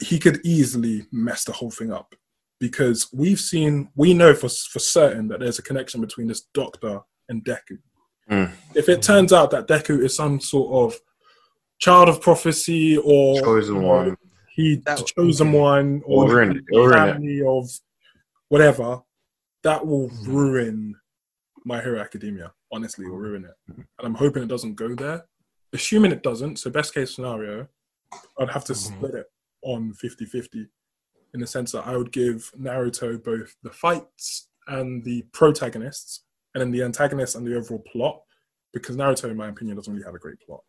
[0.01, 2.15] he could easily mess the whole thing up.
[2.59, 6.99] Because we've seen, we know for for certain that there's a connection between this Doctor
[7.29, 7.77] and Deku.
[8.29, 8.51] Mm.
[8.75, 10.99] If it turns out that Deku is some sort of
[11.79, 14.17] child of prophecy or Chosen one.
[14.55, 16.65] he That- the chosen one or We're it.
[16.67, 17.13] the We're in it.
[17.13, 17.69] family of
[18.49, 19.01] whatever,
[19.63, 20.95] that will ruin
[21.65, 22.53] My Hero Academia.
[22.71, 23.55] Honestly, it will ruin it.
[23.67, 25.25] And I'm hoping it doesn't go there.
[25.73, 27.67] Assuming it doesn't, so best case scenario,
[28.39, 29.27] I'd have to split it
[29.61, 30.67] on 50 50
[31.33, 36.23] in the sense that I would give Naruto both the fights and the protagonists,
[36.57, 38.19] and then the antagonist and the overall plot,
[38.73, 40.61] because Naruto, in my opinion, doesn't really have a great plot.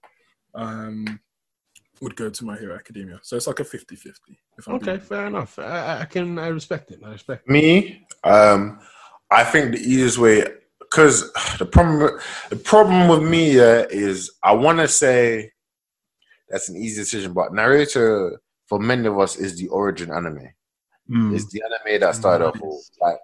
[0.55, 1.19] Um,
[2.03, 3.19] would go to My Hero Academia.
[3.23, 4.39] So it's like a 50 50.
[4.69, 5.59] Okay, fair enough.
[5.59, 6.39] I- I, I can.
[6.39, 7.01] I respect it.
[7.03, 7.49] I respect.
[7.49, 8.79] Me, um,
[9.31, 10.45] I think the easiest way,
[10.79, 12.21] because the problem,
[12.51, 15.53] the problem with me uh, is I want to say
[16.51, 18.37] that's an easy decision, but Naruto
[18.67, 20.49] for many of us is the origin anime.
[21.11, 21.35] Mm.
[21.35, 23.17] It's the anime that started off all, like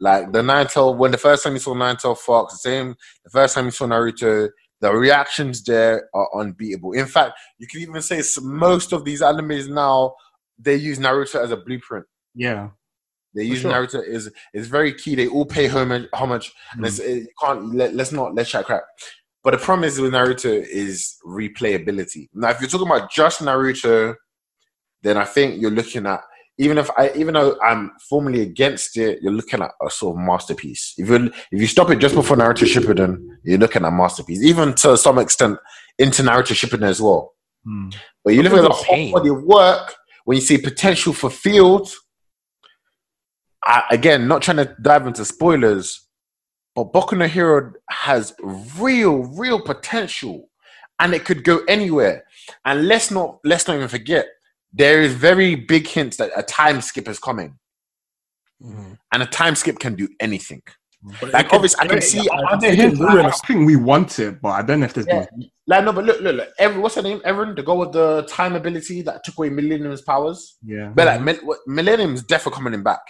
[0.00, 2.94] like the nine tail when the first time you saw nine tail fox, the same
[3.24, 4.48] the first time you saw Naruto,
[4.80, 6.92] the reactions there are unbeatable.
[6.92, 10.14] In fact, you can even say most of these animes now
[10.58, 12.06] they use Naruto as a blueprint.
[12.34, 12.70] Yeah.
[13.34, 13.72] They use sure.
[13.72, 15.14] Naruto is is very key.
[15.14, 16.08] They all pay homage.
[16.12, 18.82] homage and it's, it, you can't let, let's not let's chat crap.
[19.42, 22.28] But the problem is with Naruto is replayability.
[22.34, 24.14] Now, if you're talking about just Naruto,
[25.02, 26.20] then I think you're looking at
[26.60, 30.22] even if I even though I'm formally against it, you're looking at a sort of
[30.22, 30.92] masterpiece.
[30.98, 34.44] If you if you stop it just before Naruto Shippuden, you're looking at a masterpiece.
[34.44, 35.58] Even to some extent
[35.98, 37.32] into Naruto Shippuden as well.
[37.66, 37.96] Mm.
[38.22, 39.10] But you look at the whole pain.
[39.10, 39.94] body of work
[40.24, 41.88] when you see potential fulfilled.
[43.64, 46.06] I, again, not trying to dive into spoilers,
[46.74, 48.34] but Boku no Hero has
[48.78, 50.50] real, real potential,
[50.98, 52.24] and it could go anywhere.
[52.66, 54.26] And let's not let's not even forget
[54.72, 57.58] there is very big hints that a time skip is coming,
[58.62, 58.98] Mhm.
[59.12, 60.62] and a time skip can do anything.
[61.20, 62.28] But Like obviously, I can see.
[62.28, 63.00] Are it there can hints?
[63.00, 65.26] ruin I, I think we want it, but I don't know if there's Yeah.
[65.30, 65.50] been.
[65.66, 66.48] Like no, but look, look, look.
[66.58, 67.22] Every, what's her name?
[67.24, 70.58] Erin, the girl with the time ability that took away Lemillion's powers.
[70.62, 70.92] Yeah.
[70.94, 73.00] But like, Mil- Lemillion's definitely coming in back.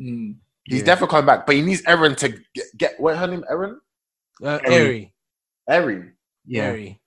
[0.00, 0.34] Mm.
[0.64, 0.84] He's Yeah.
[0.86, 3.44] definitely coming back, but he needs Erin to get, get what her name?
[3.48, 3.78] Erin?
[4.42, 4.74] Uh, Eri.
[4.74, 5.12] Eri.
[5.68, 6.12] Erin.
[6.44, 6.62] Yeah.
[6.64, 6.97] Eri.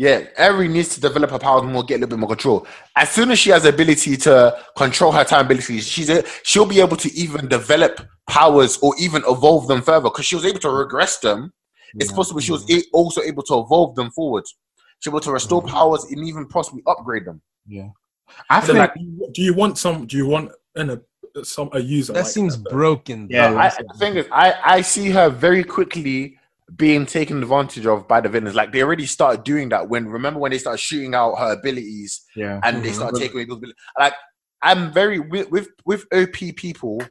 [0.00, 2.66] Yeah, Erin needs to develop her powers more, get a little bit more control.
[2.96, 6.64] As soon as she has the ability to control her time abilities, she's a, she'll
[6.64, 10.58] be able to even develop powers or even evolve them further because she was able
[10.60, 11.52] to regress them.
[11.96, 12.16] It's Yeah.
[12.16, 14.44] possible she was a- also able to evolve them forward.
[15.00, 17.42] She was able to restore powers and even possibly upgrade them.
[17.66, 17.88] Yeah,
[18.48, 18.78] I But think.
[18.78, 18.94] like,
[19.34, 20.06] do you want some?
[20.06, 20.88] Do you want an,
[21.36, 22.14] a some a user?
[22.14, 22.70] That like seems that?
[22.72, 23.28] broken.
[23.30, 23.54] Yeah.
[23.54, 26.38] I, the thing is, I, I see her very quickly
[26.76, 28.54] being taken advantage of by the villains.
[28.54, 32.22] Like they already started doing that when remember when they started shooting out her abilities
[32.36, 32.60] yeah.
[32.62, 32.94] and they Mhm.
[32.94, 33.80] started taking away those abilities.
[33.98, 34.14] Like
[34.62, 37.02] I'm very with with, with OP people.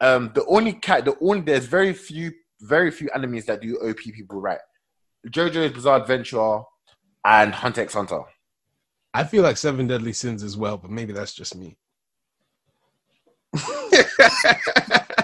[0.00, 3.98] Um, the only cat, the only there's very few, very few enemies that do OP
[3.98, 4.60] people right.
[5.28, 6.60] JoJo's Bizarre Adventure
[7.24, 8.22] and Hunter x Hunter.
[9.12, 11.76] I feel like Seven Deadly Sins as well, but maybe that's just me.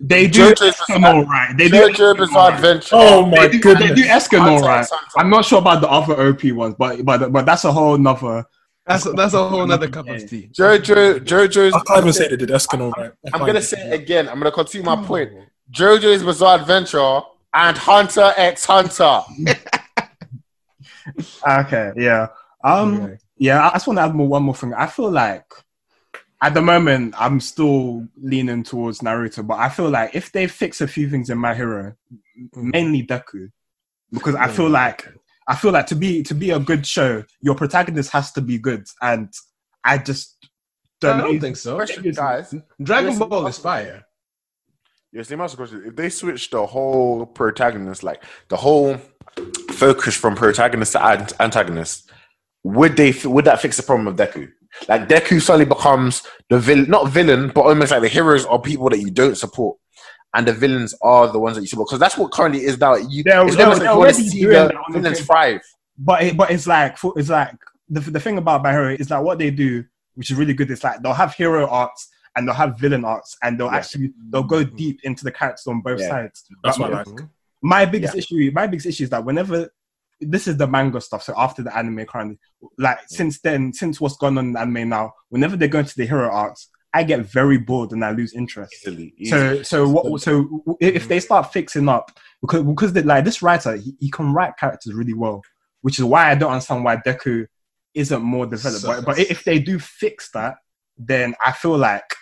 [0.00, 1.54] They do JoJo's Escanor right.
[1.58, 2.88] They do JoJo Bizarre Adventure.
[2.92, 4.00] Oh my They do, they goodness!
[4.00, 4.86] do Escanor right.
[5.16, 8.44] I'm not sure about the other OP ones, but but but that's a whole nother.
[8.86, 10.50] That's a, that's a whole nother cup of tea.
[10.52, 11.74] JoJo JoJo's.
[11.74, 13.12] I can't even say they did Escanor right.
[13.26, 14.28] I I'm gonna say say it again.
[14.28, 15.32] I'm gonna continue my point.
[15.72, 17.20] JoJo's Bizarre Adventure
[17.52, 19.22] and Hunter x Hunter.
[21.48, 22.28] Okay, yeah.
[22.62, 23.18] Um, Okay.
[23.38, 23.66] yeah.
[23.68, 24.74] I just want to add more one more thing.
[24.74, 25.44] I feel like
[26.40, 30.80] at the moment I'm still leaning towards Naruto, but I feel like if they fix
[30.80, 31.94] a few things in My Hero,
[32.54, 33.50] mainly Deku,
[34.12, 35.08] because I feel like
[35.46, 38.58] I feel like to be to be a good show, your protagonist has to be
[38.58, 39.32] good, and
[39.84, 40.36] I just
[41.00, 41.40] don't, don't know.
[41.40, 41.76] think so.
[41.76, 42.54] Question, guys.
[42.82, 44.04] Dragon Listen, Ball is fire.
[45.12, 45.82] Yes, they must ask a question.
[45.86, 48.98] If they switch the whole protagonist, like the whole
[49.70, 51.02] focus from protagonist to
[51.40, 52.10] antagonist,
[52.62, 54.52] would they would that fix the problem of Deku?
[54.88, 58.88] Like Deku suddenly becomes the villain, not villain, but almost like the heroes are people
[58.90, 59.76] that you don't support,
[60.34, 61.88] and the villains are the ones that you support.
[61.88, 62.94] Because that's what currently is now.
[62.96, 64.92] You, They're- it's they're- almost they're like you want to already see the that on
[64.92, 65.60] the villains thrive.
[65.98, 67.56] But it, but it's like it's like
[67.88, 70.70] the the thing about My Hero is like what they do, which is really good.
[70.70, 73.76] Is like they'll have hero arcs and they'll have villain arcs, and they'll Yeah.
[73.76, 76.08] actually they'll go deep into the characters on both Yeah.
[76.10, 76.44] sides.
[76.62, 77.28] That's But what I my- like.
[77.62, 79.70] my biggest issue, my biggest issue is that whenever
[80.20, 82.38] this is the manga stuff, so after the anime currently,
[82.76, 83.08] like mm.
[83.08, 86.30] since then, since what's gone on in anime now, whenever they go into the hero
[86.30, 88.74] arcs, I get very bored and I lose interest.
[88.82, 89.64] Easily, So, easily.
[89.64, 90.20] so what?
[90.20, 91.08] So if mm.
[91.08, 92.10] they start fixing up,
[92.40, 95.42] because because they, like this writer, he, he can write characters really well,
[95.82, 97.46] which is why I don't understand why Deku
[97.94, 98.84] isn't more developed.
[98.84, 100.56] But, but if they do fix that,
[100.96, 102.14] then I feel like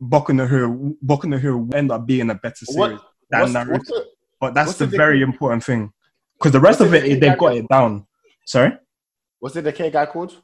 [0.00, 3.52] Boku no Hero, Boku no Hero will end up being a better series What- than
[3.52, 3.84] Naruto.
[3.84, 4.06] the,
[4.40, 5.92] but that's the the very important thing,
[6.40, 8.06] because the rest what's of the it, they've got it down.
[8.46, 8.72] Sorry,
[9.40, 10.36] what's the K guy called?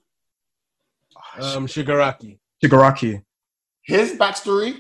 [1.40, 2.38] Um, Shigaraki.
[2.62, 3.22] Shigaraki.
[3.82, 4.76] His backstory.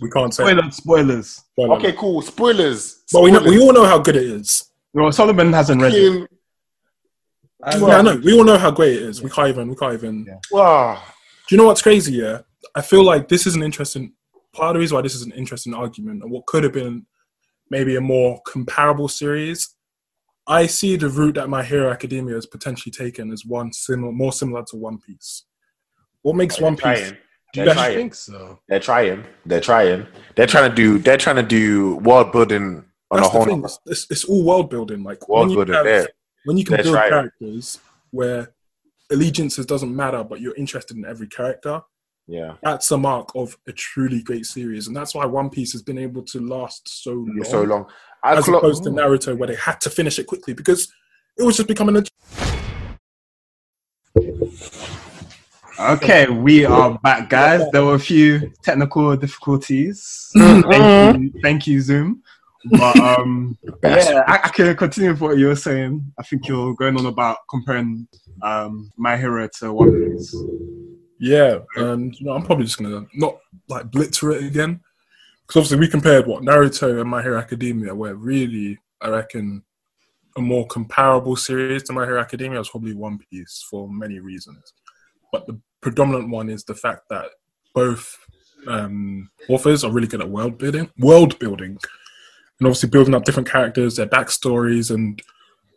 [0.00, 0.44] We can't say.
[0.44, 1.44] Spoilers, spoilers.
[1.56, 2.22] But, Okay, cool.
[2.22, 3.02] Spoilers.
[3.12, 4.70] but we know, we all know how good it is.
[4.94, 6.28] Well, Solomon hasn't read it.
[7.64, 8.16] Fucking- Yeah, I know.
[8.24, 9.22] We all know how great it is.
[9.22, 9.68] We can't even.
[9.68, 10.24] We can't even.
[10.26, 10.38] Yeah.
[10.52, 11.02] Wow.
[11.48, 12.12] Do you know what's crazy?
[12.12, 12.40] Yeah,
[12.74, 14.12] I feel like this is an interesting
[14.52, 17.06] part of the reason why this is an interesting argument, and what could have been
[17.70, 19.74] maybe a more comparable series.
[20.46, 24.32] I see the route that My Hero Academia has potentially taken as one similar, more
[24.32, 25.44] similar to One Piece.
[26.22, 26.82] What makes One Piece?
[27.00, 27.16] Trying.
[27.54, 28.58] They're guys I think so.
[28.68, 29.24] They're trying.
[29.46, 30.06] They're trying.
[30.36, 30.98] They're trying to do.
[30.98, 33.44] They're trying to do world building on That's a whole.
[33.44, 33.64] thing.
[33.86, 35.02] It's, it's, all world building.
[35.02, 35.74] Like World when you building.
[35.74, 36.08] have- They're,
[36.44, 37.10] when you can They're build trying.
[37.10, 37.78] characters
[38.10, 38.52] where
[39.10, 41.80] allegiances doesn't matter, but you're interested in every character.
[42.28, 42.54] Yeah.
[42.62, 45.96] That's a mark of a truly great series, and that's why One Piece has been
[45.98, 47.86] able to last so long, So long.
[48.22, 50.92] I as clock- opposed to Naruto, where they had to finish it quickly because
[51.38, 52.02] it was just becoming a.
[55.80, 57.62] Okay, we are back, guys.
[57.72, 60.30] There were a few technical difficulties.
[60.36, 62.22] thank you, thank you, Zoom.
[62.72, 66.12] But um, yeah, I, I can continue with what you were saying.
[66.18, 68.06] I think you're going on about comparing
[68.42, 70.36] um, My Hero to One Piece.
[71.18, 73.38] Yeah, and you know, I'm probably just gonna not
[73.68, 74.80] like blitzer it again.
[75.42, 79.62] Because obviously we compared what Naruto and My Hero Academia, where really I reckon
[80.36, 82.58] a more comparable series to My Hero Academia.
[82.58, 84.74] Was probably One Piece for many reasons,
[85.32, 87.26] but the predominant one is the fact that
[87.74, 88.18] both
[88.66, 91.78] um, authors are really good at world building, world building,
[92.58, 95.22] and obviously building up different characters, their backstories, and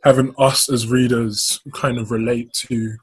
[0.04, 2.96] having us as readers kind of relate to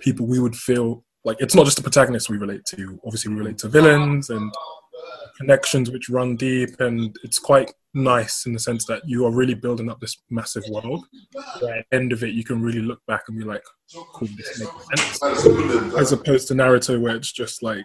[0.00, 3.00] people we would feel like it's not just the protagonists we relate to.
[3.04, 4.52] Obviously, we relate to villains and
[5.38, 9.54] connections which run deep, and it's quite nice in the sense that you are really
[9.54, 11.04] building up this massive world.
[11.36, 13.62] At the end of it, you can really look back and be like,
[14.14, 17.84] "Cool, this makes sense," as opposed to Naruto, where it's just like.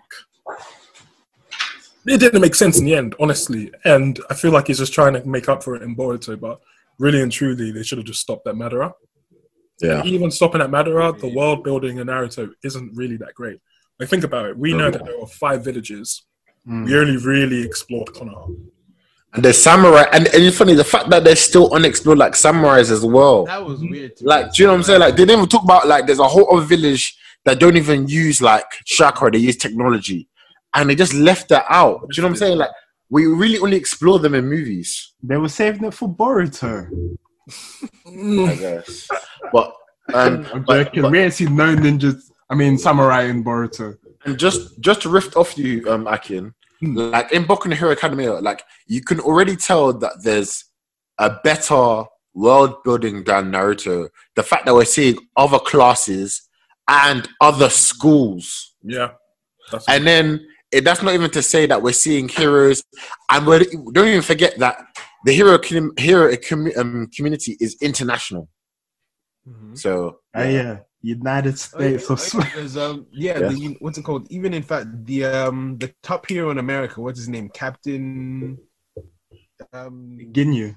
[2.06, 5.14] It didn't make sense in the end, honestly, and I feel like he's just trying
[5.14, 6.40] to make up for it in Boruto.
[6.40, 6.62] But
[7.00, 8.94] really and truly, they should have just stopped at Madara
[9.80, 10.04] Yeah.
[10.04, 11.38] even stopping at Madara, the mm-hmm.
[11.38, 13.60] world building in Naruto isn't really that great.
[14.00, 14.58] Like think about it.
[14.58, 16.24] We know that there are five villages.
[16.68, 16.86] Mm.
[16.86, 18.56] We only really explored Konoha.
[19.34, 22.92] And the samurai, and, and it's funny the fact that they're still unexplored, like samurais
[22.92, 23.46] as well.
[23.46, 23.92] That was mm-hmm.
[23.92, 24.18] weird.
[24.18, 24.26] to.
[24.26, 25.00] Like, do you know what I'm saying?
[25.00, 28.08] Like, they didn't even talk about like there's a whole other village that don't even
[28.08, 30.28] use like chakra; they use technology,
[30.74, 32.02] and they just left that out.
[32.02, 32.58] Do you know what I'm saying?
[32.58, 32.72] Like,
[33.10, 37.18] we really only explore them in movies, They were saving it for Boruto.
[38.06, 39.08] I guess.
[39.52, 39.74] But
[40.14, 41.02] um, I'm but- joking.
[41.04, 42.22] but- we ain't seen no ninjas.
[42.50, 43.98] I mean, samurai in Boruto.
[44.26, 48.34] And just just to rift off you, um, Akin, like in Boku no Hero Academia,
[48.34, 50.66] like you can already tell that there's
[51.20, 54.10] a better world building than Naruto.
[54.36, 56.48] The fact that we're seeing other classes
[56.88, 59.12] and other schools, Yeah.
[59.72, 62.84] That's and then it, that's not even to say that we're seeing heroes,
[63.32, 64.86] and we're, don't even forget that
[65.28, 68.48] the hero com- hero commu- um, community is international.
[69.48, 69.78] Mhm.
[69.78, 72.52] So Uh, yeah, United Oh, States oh, yeah, Sweden.
[72.56, 73.50] there's, um, yeah, Yeah.
[73.50, 74.26] The, what's it called?
[74.38, 77.48] Even in fact, the um, the top hero in America, what's his name?
[77.64, 78.58] Captain.
[79.74, 79.98] Um,
[80.36, 80.76] Ginyu.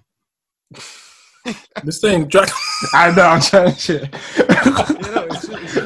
[1.85, 2.55] this thing, Dragon.
[2.95, 3.27] I know.
[3.33, 4.03] I'm trying to shit.
[4.39, 5.80] you know, it's it's just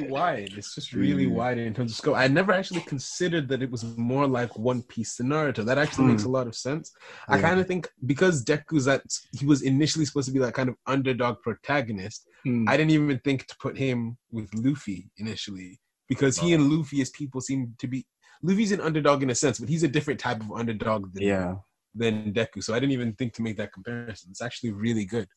[0.00, 0.52] really wide.
[0.56, 1.32] It's just really Mm.
[1.32, 2.16] wide in terms of scope.
[2.16, 5.64] I never actually considered that it was more like One Piece than Naruto.
[5.64, 6.92] That actually makes a lot of sense.
[7.28, 9.02] I kind of think because Deku's that
[9.32, 12.26] he was initially supposed to be that kind of underdog protagonist.
[12.44, 12.68] Hmm.
[12.68, 17.10] I didn't even think to put him with Luffy initially because he and Luffy as
[17.10, 18.06] people seem to be.
[18.42, 21.54] Luffy's an underdog in a sense, but he's a different type of underdog than, yeah.
[21.94, 22.62] than Deku.
[22.64, 24.30] So I didn't even think to make that comparison.
[24.30, 25.28] It's actually really good.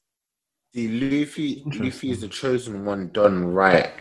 [0.74, 3.92] The Luffy, Luffy is the chosen one done right.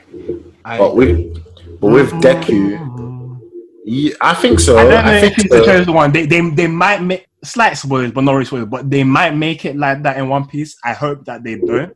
[0.65, 1.45] I, But with
[1.81, 3.39] but with Deku,
[3.85, 4.79] yeah, I think so.
[4.79, 5.59] I don't know I if think he's so.
[5.61, 6.13] the chosen one.
[6.13, 8.69] They, they they might make slight spoilers, but not really spoilers.
[8.69, 10.77] But they might make it like that in One Piece.
[10.85, 11.95] I hope that they don't.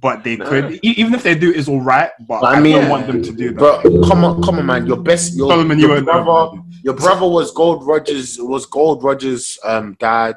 [0.00, 2.10] But they could, E- even if they do, it's all right.
[2.26, 3.58] But But I I, mean- don't want them to do that.
[3.58, 4.86] Bro, come on, come on, man.
[4.86, 9.04] Your best, your, Solomon, you your won't brother, your brother was Gold Rogers, was Gold
[9.04, 10.36] Rogers' um, dad.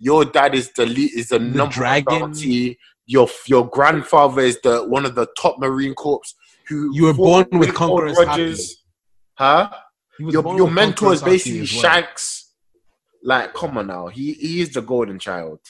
[0.00, 2.20] your dad is the lead, is the, number dragon.
[2.20, 2.76] one bounty.
[3.06, 6.20] Your your grandfather is the one of the top Marine Corps.
[6.68, 8.82] Who You were born with Old Conqueror's Rogers.
[9.34, 9.70] Huh?
[10.18, 11.66] He Your your with mentor is basically well.
[11.66, 12.52] Shanks.
[13.22, 15.60] Like, come on now, he he is the golden child.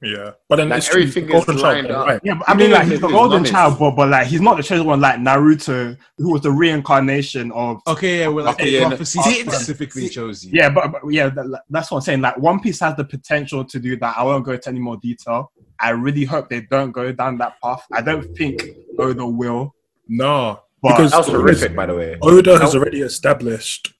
[0.00, 2.06] Yeah, but then Like, it's everything the Golden is Child, lined up.
[2.06, 2.20] right.
[2.24, 4.62] Yeah, but I mean, like he's the golden child, but but like he's not the
[4.62, 7.80] chosen one like Naruto, who was the reincarnation of.
[7.86, 10.52] Okay, yeah, well, like Okay, yeah, prophecy see, specifically see- chose you.
[10.54, 12.20] Yeah, but, but yeah, that, that's what I'm saying.
[12.22, 14.16] Like One Piece has the potential to do that.
[14.16, 15.52] I won't go into any more detail.
[15.82, 17.84] I really hope they don't go down that path.
[17.92, 18.62] I don't think
[18.98, 19.74] Oda will.
[20.08, 22.16] No, But- because That was horrific, by the way.
[22.22, 23.92] Oda has already established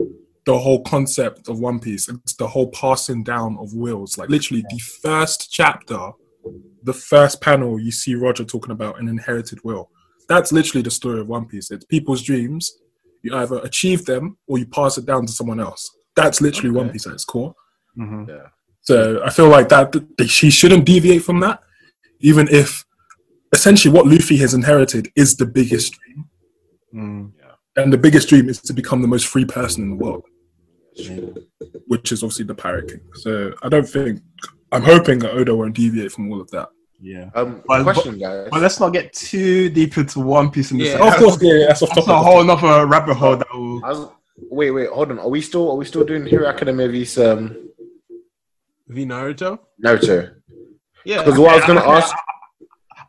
[0.44, 2.09] the whole concept of One Piece.
[2.09, 4.18] It's the whole passing down of wills.
[4.18, 6.10] Like literally, the first chapter,
[6.82, 9.90] the first panel, you see Roger talking about an inherited will.
[10.28, 11.70] That's literally the story of One Piece.
[11.70, 12.72] It's people's dreams.
[13.22, 15.90] You either achieve them or you pass it down to someone else.
[16.16, 17.54] That's literally One Piece at its core.
[17.96, 18.48] Mhm.
[18.80, 21.60] So I feel like that that she shouldn't deviate from that,
[22.22, 22.84] even if
[23.52, 26.28] essentially what Luffy has inherited is the biggest dream,
[26.94, 27.32] Mm.
[27.76, 30.24] and the biggest dream is to become the most free person in the world,
[31.86, 33.00] which is obviously the Pirate King.
[33.14, 34.20] So I don't think
[34.72, 36.68] I'm hoping that Oda won't deviate from all of that.
[37.00, 37.30] Yeah.
[37.34, 38.48] Um, But- question, guys.
[38.50, 40.88] But let's not get too deep into One Piece in this.
[40.88, 41.04] Yeah.
[41.06, 41.14] episode.
[41.16, 42.20] of course, yeah, that's off That's topic.
[42.20, 43.84] a whole nother rabbit hole that will.
[43.84, 44.08] I was,
[44.50, 45.18] wait, wait, hold on.
[45.18, 47.56] Are we still are we still doing Hero Academia vs um,
[48.88, 49.58] V Naruto.
[49.84, 50.34] Naruto?
[51.04, 52.14] Yeah, Because what I was gonna ask,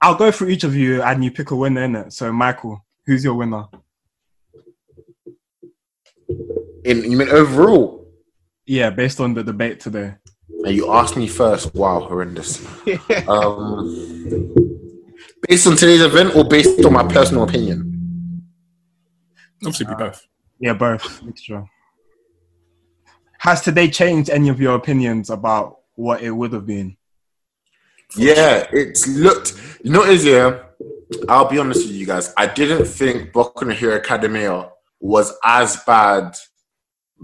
[0.02, 2.14] I'll go through each of you and you pick a winner in it.
[2.14, 3.66] So Michael, who's your winner?
[6.86, 8.08] in you mean overall,
[8.66, 10.16] Yeah, based on the debate today.
[10.66, 11.74] and you asked me first.
[11.76, 12.66] Wow, horrendous.
[13.28, 14.54] Um,
[15.48, 18.44] based on today's event or based on my personal opinion?
[19.62, 20.26] Obviously, be both.
[20.60, 21.22] Yeah, both.
[21.24, 21.66] Mixture.
[23.40, 26.98] Has today changed any of your opinions about what it would have been?
[28.16, 29.54] Yeah, it's looked.
[29.84, 30.60] You know, is yeah.
[31.30, 32.34] I'll be honest with you guys.
[32.38, 34.70] I didn't think Boku no Hero Academia
[35.00, 36.36] was as bad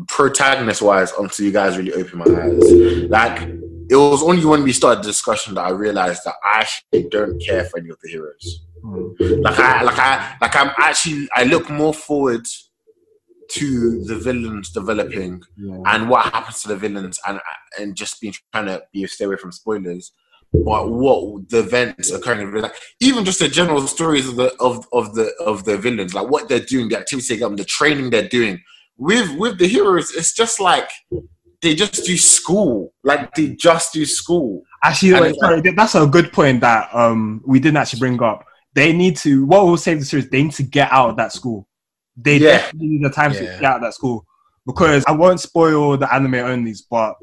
[0.07, 3.03] protagonist wise until you guys really opened my eyes.
[3.09, 3.41] Like
[3.89, 7.41] it was only when we started the discussion that I realized that I actually don't
[7.41, 8.65] care for any of the heroes.
[8.83, 9.41] Hmm.
[9.41, 12.45] Like I like I like I'm actually I look more forward
[13.51, 15.81] to the villains developing Yeah.
[15.87, 17.39] and what happens to the villains and
[17.79, 20.11] and just being trying to be stay away from spoilers.
[20.51, 24.55] But what the events occurring, in real life, even just the general stories of the
[24.59, 27.63] of, of the of the villains, like what they're doing, the activity they got, the
[27.65, 28.59] training they're doing
[28.97, 30.89] with with the heroes, it's just like
[31.61, 34.63] they just do school, like they just do school.
[34.84, 38.21] Actually, And wait, it's sorry, that's a good point that um we didn't actually bring
[38.21, 38.45] up.
[38.73, 40.30] They need to what will save the series.
[40.30, 41.67] They need to get out of that school.
[42.17, 42.57] They Yeah.
[42.57, 44.26] definitely need the time to get out of that school
[44.65, 47.15] because I won't spoil the anime onlys, but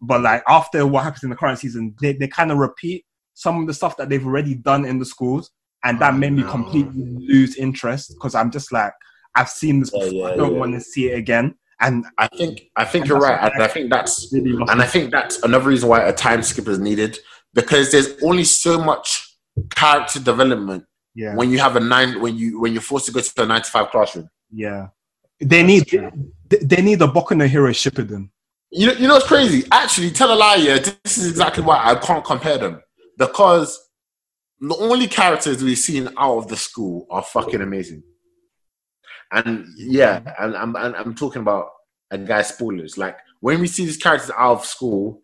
[0.00, 3.04] but like after what happens in the current season, they, they kind of repeat
[3.34, 5.50] some of the stuff that they've already done in the schools,
[5.84, 6.52] and that Oh, made me oh, no.
[6.52, 8.92] completely lose interest because I'm just like
[9.34, 10.18] I've seen this Yeah, before.
[10.28, 10.58] yeah, I don't yeah.
[10.60, 13.90] want to see it again, and I think I think you're right, and I think
[13.90, 17.18] that's really and I think that's another reason why a time skip is needed
[17.54, 19.36] because there's only so much
[19.74, 20.84] character development
[21.14, 23.46] yeah, when you have a nine when you when you're forced to go to a
[23.46, 24.28] nine to five classroom.
[24.52, 24.88] yeah.
[25.40, 25.84] They need
[26.48, 28.30] they, they need a Boku no Hero Shippuden.
[28.70, 29.66] You know, you know what's crazy?
[29.72, 30.78] Actually, tell a lie, yeah.
[30.78, 32.82] This is exactly why I can't compare them
[33.16, 33.78] because
[34.60, 38.02] the only characters we've seen out of the school are fucking amazing.
[39.32, 41.68] And yeah, and I'm and I'm talking about
[42.10, 42.98] and guys spoilers.
[42.98, 45.20] Like when we see these characters out of school,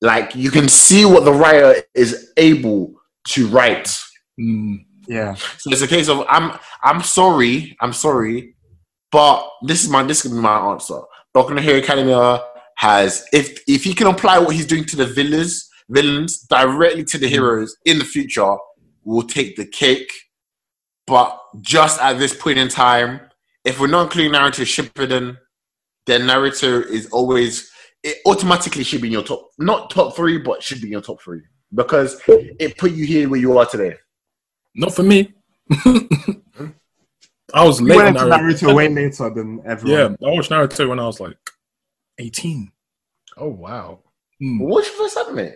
[0.00, 2.94] like you can see what the writer is able
[3.28, 3.96] to write.
[4.40, 4.84] Mm.
[5.08, 8.54] Yeah, So it's a case of I'm I'm sorry, I'm sorry,
[9.10, 11.00] but this is my this is be my answer.
[11.32, 12.42] Doctor Hero Academia
[12.78, 17.18] has if if he can apply what he's doing to the villains villains directly to
[17.18, 17.30] the mm.
[17.30, 18.56] heroes in the future,
[19.04, 20.10] we'll take the cake.
[21.06, 23.20] But just at this point in time,
[23.64, 25.36] if we're not including Naruto Shippuden,
[26.06, 27.70] then Naruto is always
[28.04, 31.02] it automatically should be in your top not top three, but should be in your
[31.02, 31.40] top three.
[31.74, 33.94] Because it put you here where you are today.
[34.74, 35.34] Not for me.
[37.54, 37.96] I was you late.
[37.96, 38.68] went into Naruto.
[38.68, 40.16] Naruto way later than everyone.
[40.20, 41.36] Yeah, I watched Naruto when I was like
[42.18, 42.70] 18.
[43.36, 44.00] Oh wow.
[44.42, 44.60] Mm.
[44.60, 45.52] What's your first anime?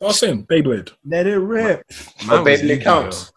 [0.00, 0.92] I was saying Beyblade.
[1.04, 1.82] Let it rip.
[2.22, 3.32] Oh, Mine was Beyblade counts.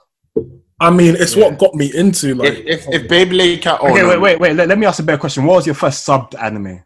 [0.79, 1.45] I mean, it's Yeah.
[1.45, 2.53] what got me into like.
[2.53, 4.09] if, if, if Beyblade count, oh, okay, no.
[4.09, 4.55] wait, wait, wait.
[4.55, 5.45] Let, let me ask a better question.
[5.45, 6.83] What was your first subbed anime?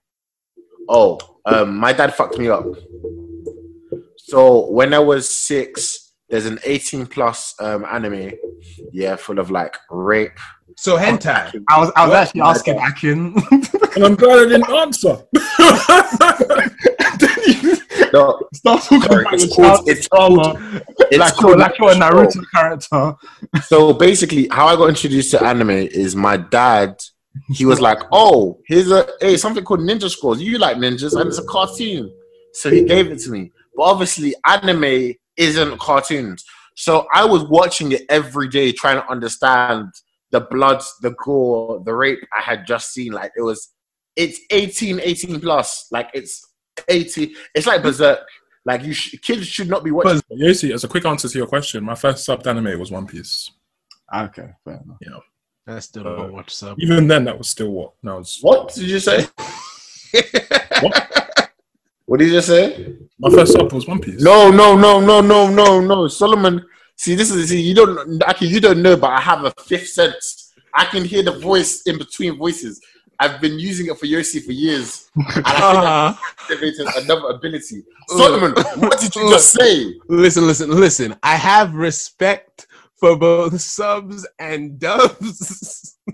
[0.87, 2.65] Oh, um, my dad fucked me up.
[4.17, 8.31] So when I was six, there's an 18 plus um anime,
[8.93, 10.37] yeah, full of like rape.
[10.77, 11.63] So hentai.
[11.69, 12.17] I was, I was What?
[12.17, 13.35] actually asking Akin.
[13.95, 15.23] and I'm glad I didn't answer.
[15.35, 17.77] I didn't even
[18.13, 20.81] No, Stop talking sorry, about it's your called, child it's called, trauma.
[21.11, 23.13] it's Like called like you're a Naruto character.
[23.63, 26.99] So basically, how I got introduced to anime is my dad.
[27.53, 30.41] He was like, "Oh, here's a hey something called Ninja Scrolls.
[30.41, 32.11] You like ninjas, and it's a cartoon."
[32.53, 33.51] So he gave it to me.
[33.75, 36.43] But obviously, anime isn't cartoons.
[36.75, 39.87] So I was watching it every day, trying to understand
[40.31, 43.11] the blood, the gore, the rape I had just seen.
[43.11, 43.73] Like it was,
[44.15, 45.87] it's 18, 18 plus.
[45.91, 46.45] Like it's
[46.87, 47.33] 80.
[47.55, 48.19] It's like Berserk.
[48.63, 50.21] Like you, sh- kids should not be watching.
[50.31, 53.49] Yosi, as a quick answer to your question, my first subbed anime was One Piece.
[54.13, 55.23] Okay, fair enough.
[55.67, 56.77] I still don't watch sub.
[56.79, 57.93] Even then, that was still what?
[58.03, 59.27] That was What did you say?
[62.05, 62.97] what did you just say?
[63.19, 64.21] my first sub was One Piece.
[64.21, 66.07] No, no, no, no, no, no, no.
[66.07, 66.65] Solomon,
[67.01, 69.89] see, this is see, you don't actually you don't know, but I have a fifth
[69.89, 70.53] sense.
[70.73, 72.79] I can hear the voice in between voices.
[73.19, 76.13] I've been using it for Yossi for years, and I think Uh-huh.
[76.17, 77.83] I've activated another ability.
[78.07, 79.93] Solomon, what did you just say?
[80.07, 81.15] Listen, listen, listen.
[81.23, 82.67] I have respect
[82.99, 85.97] for both subs and dubs.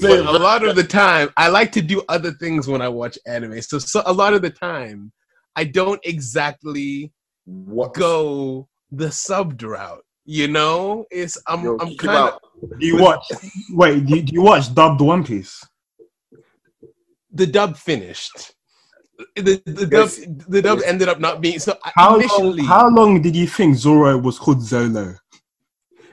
[0.00, 3.18] but a lot of the time, I like to do other things when I watch
[3.26, 3.60] anime.
[3.62, 5.12] So, so a lot of the time,
[5.56, 7.12] I don't exactly
[7.44, 10.04] What go the subbed route.
[10.24, 12.38] You know, it's I'm Yo, I'm kind of.
[12.78, 13.24] Do you watch?
[13.70, 15.64] Wait, do you, do you watch dubbed One Piece?
[17.32, 18.54] the dub finished.
[19.36, 20.08] The the dub
[20.48, 21.76] the dub ended up not being so.
[21.82, 25.16] How long, how long did you think Zoro was called Zolo?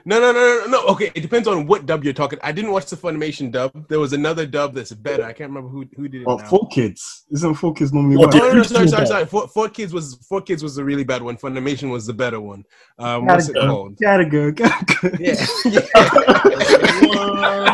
[0.08, 0.86] No, no, no, no, no.
[0.86, 2.38] Okay, it depends on what dub you're talking.
[2.42, 3.86] I didn't watch the Funimation dub.
[3.88, 5.22] There was another dub that's better.
[5.22, 6.26] I can't remember who who did it.
[6.26, 6.46] Well, now.
[6.46, 7.26] Four Kids.
[7.30, 8.42] Isn't Four Kids normally What one?
[8.42, 9.26] Oh, no, no, sorry, sorry, sorry.
[9.26, 11.36] Four, Four Kids was Four Kids was the really bad one.
[11.36, 12.64] Funimation was the better one.
[12.98, 13.74] Um, what's it Gotta go.
[13.74, 13.98] called?
[14.00, 14.50] Gotta go.
[14.50, 15.08] Gotta go.
[15.20, 15.34] Yeah,
[15.66, 15.80] yeah.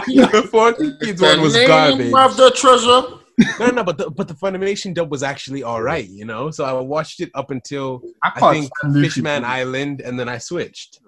[0.32, 2.12] the Four Kids one was name garbage.
[2.12, 3.20] of the treasure.
[3.60, 6.08] No, no, but the but the Funimation dub was actually all right.
[6.08, 8.72] You know, so I watched it up until I I think.
[8.92, 10.98] Fishman Island, and then I switched.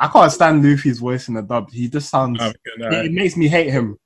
[0.00, 1.70] I can't stand Luffy's voice in the dub.
[1.70, 2.40] He just sounds.
[2.40, 3.98] Um, it, no, it makes me hate him.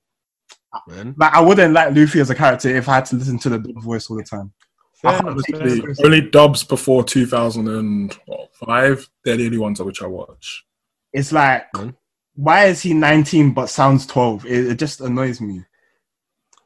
[0.89, 3.49] Man, Like I wouldn't like Luffy as a character if I had to listen to
[3.49, 4.53] the dub voice all the time.
[5.01, 5.85] fair I enough, take fair it.
[5.85, 5.97] enough.
[5.97, 10.65] the only dubs before 2005, they're the only ones which I watch.
[11.13, 11.95] It's like, Mhm.
[12.35, 14.47] why is he 19 but sounds 12?
[14.47, 15.63] It, it just annoys me.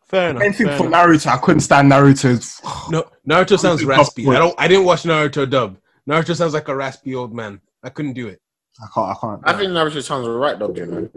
[0.06, 0.42] Fair enough.
[0.42, 1.06] Same thing fair for enough.
[1.06, 1.26] Naruto.
[1.26, 2.60] I couldn't stand Naruto's.
[2.90, 4.26] No, Naruto sounds raspy.
[4.26, 4.54] I don't.
[4.58, 5.76] I didn't watch Naruto dub.
[6.08, 7.60] Naruto sounds like a raspy old man.
[7.82, 8.40] I couldn't do it.
[8.82, 9.10] I can't.
[9.10, 9.40] I can't.
[9.44, 11.08] I think Naruto sounds alright, though, you know.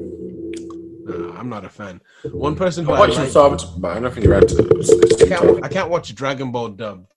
[1.06, 2.02] Nah, I'm not a fan.
[2.32, 5.22] One person who I I, watched him like, subbed, but I don't think you're right
[5.22, 5.64] I can't.
[5.66, 7.08] I can't watch Dragon Ball dubbed.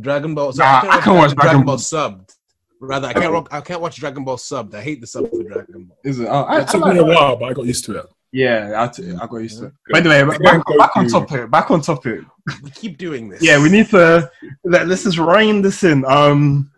[0.00, 0.52] Dragon Ball.
[0.54, 1.76] Nah, I can't watch Dragon Ball Ball.
[1.76, 2.36] subbed.
[2.80, 3.48] Rather, I can't.
[3.50, 4.74] I can't watch Dragon Ball subbed.
[4.74, 5.98] I hate the sub for Dragon Ball.
[6.04, 6.26] Is it?
[6.28, 8.06] Oh, I, It I took like me a while, but I got used to it.
[8.32, 9.72] Yeah, I, t- I got used to it.
[9.86, 9.92] Good.
[9.92, 11.10] By the way, back, back on Goku.
[11.10, 11.50] topic.
[11.50, 12.20] Back on topic.
[12.62, 13.42] We keep doing this.
[13.42, 14.30] Yeah, we need to
[14.64, 16.04] let, let's just rein this in.
[16.06, 16.70] Um,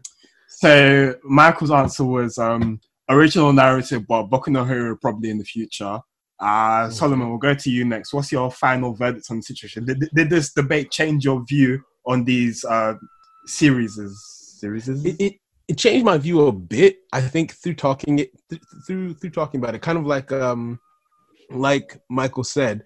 [0.49, 5.99] so Michael's answer was um original Naruto, but Boku no Hero probably in the future.
[6.41, 8.13] Uh, Solomon, we'll go to you next.
[8.13, 9.85] What's your final verdict on the situation?
[9.85, 12.95] Did, did this debate change your view on these uh
[13.47, 13.99] series?
[14.59, 14.89] Series?
[14.89, 15.35] it, it
[15.69, 16.99] it changed my view a bit.
[17.13, 20.81] I think through talking it th- through through talking about it, kind of like um
[21.51, 22.83] like Michael said,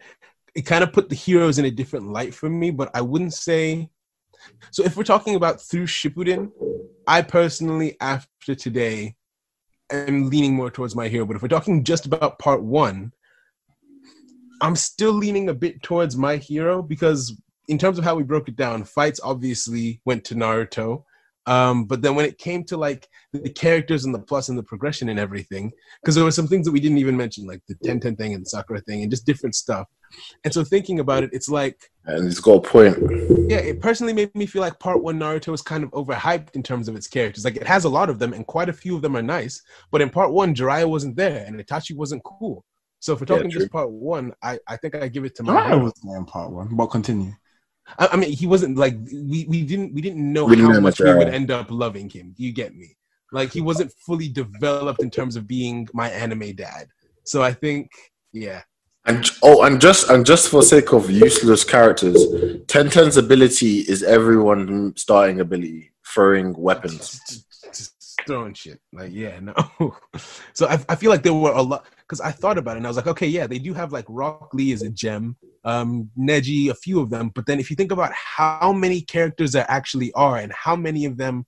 [0.54, 2.70] it kind of put the heroes in a different light for me.
[2.70, 3.88] But I wouldn't say.
[4.70, 6.50] So if we're talking about through Shippuden,
[7.06, 9.16] I personally after today
[9.90, 11.24] am leaning more towards my hero.
[11.26, 13.12] But if we're talking just about part one,
[14.60, 18.48] I'm still leaning a bit towards my hero because in terms of how we broke
[18.48, 21.04] it down, fights obviously went to Naruto.
[21.46, 24.62] Um, but then when it came to like the, characters and the plus and the
[24.62, 27.74] progression and everything, because there were some things that we didn't even mention, like the
[27.84, 29.86] Ten Ten thing and the Sakura thing and just different stuff.
[30.44, 32.96] And so thinking about it, it's like, And he's got a point.
[33.50, 36.62] yeah, it personally made me feel like part one Naruto is kind of overhyped in
[36.62, 37.44] terms of its characters.
[37.44, 39.62] Like it has a lot of them and quite a few of them are nice.
[39.90, 42.64] But in part one, Jiraiya wasn't there and Itachi wasn't cool.
[43.00, 43.60] So if we're talking true.
[43.60, 45.54] just part one, I, I think I give it to my.
[45.54, 47.34] Alright, was there in part one, but continue.
[47.98, 50.76] I, I mean, he wasn't like we, we didn't we didn't know We didn't how
[50.76, 52.34] know much much, we would end up loving him.
[52.38, 52.96] You get me?
[53.32, 56.88] Like he wasn't fully developed in terms of being my anime dad.
[57.24, 57.90] So I think,
[58.32, 58.62] yeah,
[59.06, 62.26] And oh, and just and just for sake of useless characters,
[62.66, 67.20] Ten Ten's ability is everyone starting ability, throwing weapons.
[67.26, 68.80] just, just throwing shit.
[68.92, 69.54] Like yeah, no.
[70.52, 72.86] so I, I feel like there were a lot because I thought about it and
[72.86, 76.10] I was like, okay, yeah, they do have like Rock Lee is a gem, um,
[76.18, 77.30] Neji, a few of them.
[77.34, 81.04] But then if you think about how many characters there actually are and how many
[81.04, 81.46] of them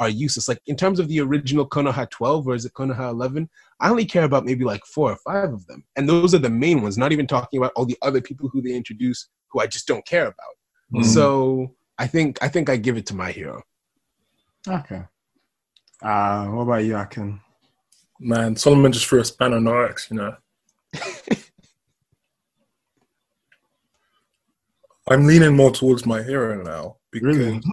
[0.00, 3.48] are useless, like in terms of the original Konoha 12 or is it Konoha 11,
[3.80, 6.50] I only care about maybe like four or five of them, and those are the
[6.50, 6.96] main ones.
[6.98, 10.04] Not even talking about all the other people who they introduce who I just don't
[10.06, 10.56] care about.
[10.94, 11.04] Mm.
[11.04, 13.62] So I think I think I give it to my hero.
[14.66, 15.02] Okay.
[16.02, 17.38] Uh, what about you, Akin?
[18.18, 20.34] Man, Solomon just threw a spanner in the works, you know.
[25.10, 27.60] I'm leaning more towards my hero now because, Really?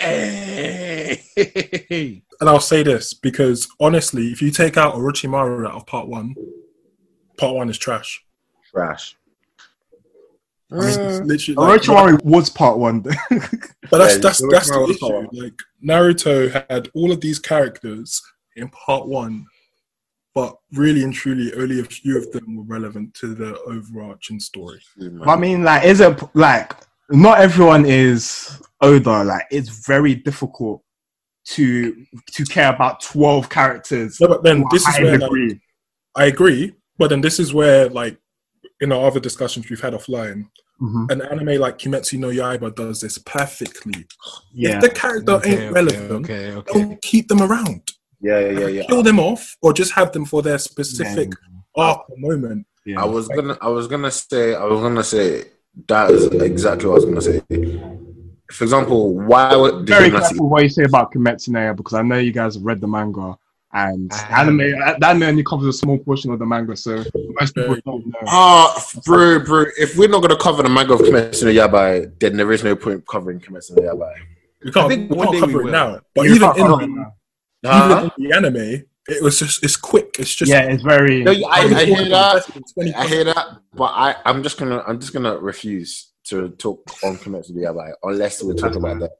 [0.00, 1.20] Hey.
[2.40, 6.34] and I'll say this because honestly, if you take out Orochimaru out of part one,
[7.36, 8.24] part one is trash.
[8.70, 9.16] Trash.
[10.70, 11.26] I mean, it's Mm.
[11.26, 13.00] literally, like, Orochimaru was part one.
[13.00, 15.14] but that's Yeah, that's Orochimaru that's the issue.
[15.14, 15.28] one.
[15.32, 18.22] Like Naruto had all of these characters
[18.56, 19.46] in part one,
[20.34, 24.80] but really and truly, only a few of them were relevant to the overarching story.
[25.26, 26.72] I mean, like, is it like
[27.10, 29.24] not everyone is Oda?
[29.24, 30.82] Like, it's very difficult
[31.46, 34.18] to to care about twelve characters.
[34.20, 35.60] No, but then this is high where like, degree.
[36.16, 38.18] I agree, but then this is where like
[38.80, 40.44] in our other discussions we've had offline,
[40.80, 41.10] Mhm.
[41.10, 44.06] an anime like Kimetsu no Yaiba does this perfectly.
[44.52, 46.72] Yeah, If the character Okay, ain't relevant, okay, okay.
[46.72, 47.82] don't keep them around.
[48.20, 48.82] Yeah, yeah, yeah, yeah.
[48.84, 51.30] Kill them off, or just have them for their specific
[51.76, 51.82] Yeah.
[51.84, 52.66] arc or moment.
[52.84, 53.00] Yeah.
[53.02, 55.46] I was gonna, I was gonna say, I was gonna say
[55.86, 57.42] that is exactly what I was gonna say.
[58.50, 61.76] For example, why would did very you careful what you say about Kimetsu no Yaiba
[61.76, 63.36] because I know you guys have read the manga
[63.72, 64.48] and I the have.
[64.48, 64.78] anime.
[64.78, 67.04] That anime only covers a small portion of the manga, so
[67.38, 68.18] most people don't know.
[68.26, 69.66] Ah, bro, bro.
[69.78, 72.74] If we're not gonna cover the manga of Kimetsu no Yaiba, then there is no
[72.74, 74.14] point covering Kimetsu no Yaiba.
[74.64, 76.00] We can't, think we one can't day cover we it now.
[76.14, 77.14] But You even can't in, the, it now.
[77.64, 78.10] Huh?
[78.16, 80.16] even in the anime, it was just it's quick.
[80.18, 81.22] It's just yeah, it's very.
[81.22, 82.94] No, I, I hear that.
[82.96, 87.16] I hear that, but I I'm just gonna, I'm just gonna refuse to talk on
[87.16, 89.12] Kimetsu no Yaiba unless we're talking about that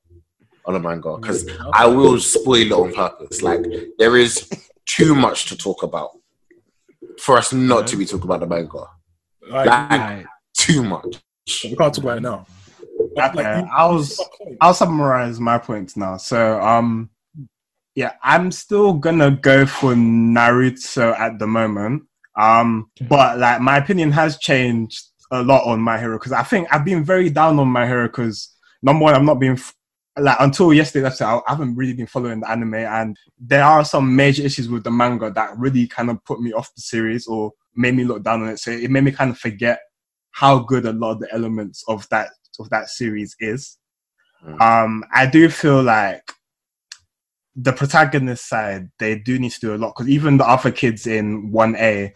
[0.67, 3.43] on a manga because I will spoil it on purpose.
[3.43, 3.65] Like
[3.99, 4.49] there is
[4.85, 6.11] too much to talk about
[7.19, 8.85] for us not to be talking about the manga.
[9.51, 10.27] I Like Alright.
[10.55, 11.23] too much.
[11.65, 12.47] we can't talk about it now.
[13.01, 14.21] Okay, I was-
[14.61, 16.17] I'll summarize my points now.
[16.19, 17.09] So, um,
[17.99, 22.05] yeah, I'm still gonna go for Naruto at the moment.
[22.37, 25.03] Um, but like my opinion has changed
[25.33, 28.07] a lot on My Hero because I think I've been very down on My Hero
[28.07, 28.55] because
[28.85, 29.75] number one, I'm not being f-
[30.17, 31.03] like until yesterday.
[31.03, 34.45] That's it, I I haven't really been following the anime, and there are some major
[34.45, 37.97] issues with the manga that really kind of put me off the series or made
[37.97, 38.61] me look down on it.
[38.61, 39.81] So it made me kind of forget
[40.31, 42.29] how good a lot of the elements of that
[42.61, 43.77] of that series is.
[44.47, 44.61] Mm.
[44.61, 46.23] Um, I do feel like
[47.61, 51.07] the protagonist side they do need to do a lot because even the other kids
[51.07, 52.15] in one A,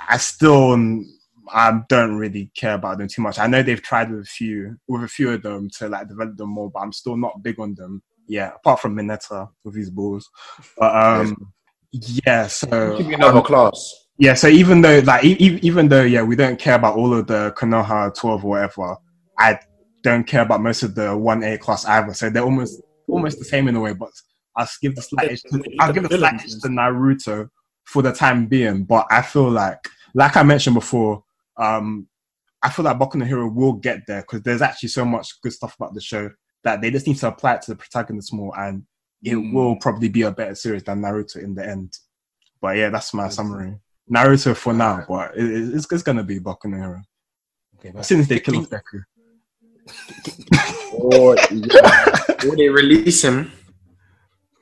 [0.00, 3.38] I still um, don't really care about them too much.
[3.38, 6.36] I know they've tried with a few with a few of them to like develop
[6.36, 8.02] them more, but I'm still not big on them.
[8.26, 10.30] Yeah, apart from Mineta with his balls,
[10.78, 11.52] but um,
[11.92, 12.46] yeah.
[12.46, 14.06] So another class.
[14.16, 17.12] yeah, so even though like e- e- even though yeah we don't care about all
[17.12, 18.96] of the Konoha twelve or whatever,
[19.38, 19.58] I
[20.02, 22.14] don't care about most of the one A class either.
[22.14, 24.10] So they're almost almost the same in a way, but
[24.56, 27.48] I'll give the slight edge to, I'll give the slight edge to Naruto
[27.84, 28.84] for the time being.
[28.84, 29.78] But I feel like
[30.14, 31.24] like I mentioned before,
[31.56, 32.06] um,
[32.62, 35.52] I feel like Boku no Hero will get there because there's actually so much good
[35.52, 36.30] stuff about the show
[36.62, 38.84] that they just need to apply it to the protagonist more, and
[39.22, 39.52] it Mm.
[39.52, 41.92] will probably be a better series than Naruto in the end.
[42.60, 43.74] But yeah, that's my summary.
[44.10, 47.02] Naruto for now, but it, it- it's, it's gonna be Boku no Hero
[47.78, 49.02] Okay, as but soon as they kill off Deku.
[50.92, 52.14] Or, yeah,
[52.48, 53.52] or they release him.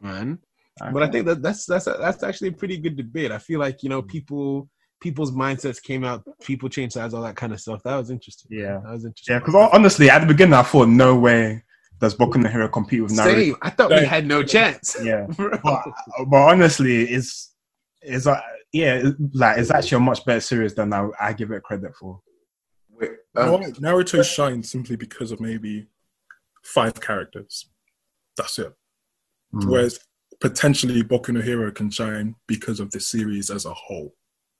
[0.02, 0.38] Man.
[0.78, 3.30] But I think that that's that's that's actually a pretty good debate.
[3.30, 4.68] I feel like you know people
[5.00, 7.82] people's mindsets came out, people changed sides, all that kind of stuff.
[7.82, 8.56] That was interesting.
[8.56, 8.80] Yeah.
[8.84, 9.34] that was interesting.
[9.34, 11.62] Yeah, because honestly, at the beginning, I thought no way
[12.00, 13.34] does Boku no Hero compete with Naruto.
[13.34, 13.56] Same.
[13.62, 14.96] I thought we had no chance.
[15.04, 15.84] Yeah, but,
[16.26, 17.54] but honestly, it's
[18.00, 18.40] it's uh,
[18.72, 19.02] yeah,
[19.34, 22.20] like it's actually a much better series than I, I give it credit for.
[22.90, 23.60] Wait, um.
[23.74, 25.86] Naruto shines simply because of maybe
[26.62, 27.68] five characters.
[28.36, 28.72] That's it.
[29.54, 29.70] Mm.
[29.70, 29.98] Whereas
[30.40, 34.14] potentially Boku no Hero can shine because of the series as a whole.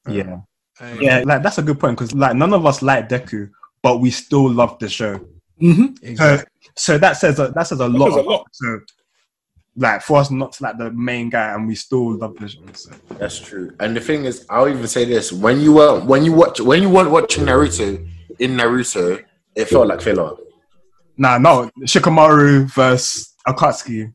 [0.09, 0.41] Yeah,
[0.81, 3.51] I- yeah, like that's a good point because like none of us like Deku,
[3.83, 5.19] but we still love the show.
[5.61, 5.95] Mm-hmm.
[5.95, 6.51] So, exactly.
[6.77, 8.09] so that says a, that says a lot.
[8.09, 8.47] says a lot.
[8.53, 8.81] So,
[9.77, 12.61] like for us not to like the main guy, and we still love the show.
[12.73, 12.91] So.
[13.19, 13.75] That's true.
[13.81, 16.83] And the thing is, I'll even say this: when you were when you watch when
[16.83, 18.07] you weren't watching Naruto
[18.39, 19.23] in Naruto,
[19.55, 20.37] it felt like filler.
[21.17, 24.13] Nah, no, Shikamaru versus Akatsuki.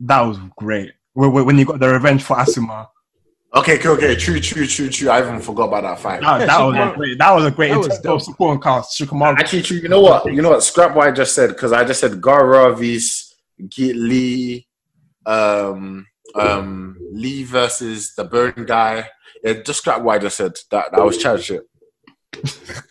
[0.00, 0.92] That was great.
[1.12, 2.88] When, when when you got the revenge for Asuma,
[3.52, 4.14] Okay, okay, okay.
[4.14, 5.10] True, true, true, true.
[5.10, 6.20] I even forgot about that fight.
[6.20, 7.18] that, Yeah, that was a great.
[7.18, 8.20] That was a great that was inter- dope.
[8.22, 8.96] supporting cast.
[8.98, 9.38] Shikamaru.
[9.38, 9.78] Actually, true.
[9.78, 10.24] You know what?
[10.32, 10.62] You know what?
[10.62, 13.34] Scrap what I just said because I just said Gaara vs.
[13.68, 14.66] Git Lee,
[15.26, 19.06] um, um, Lee versus the Burn guy.
[19.42, 20.52] Yeah, just scrap what I just said.
[20.70, 21.62] That that was chat shit.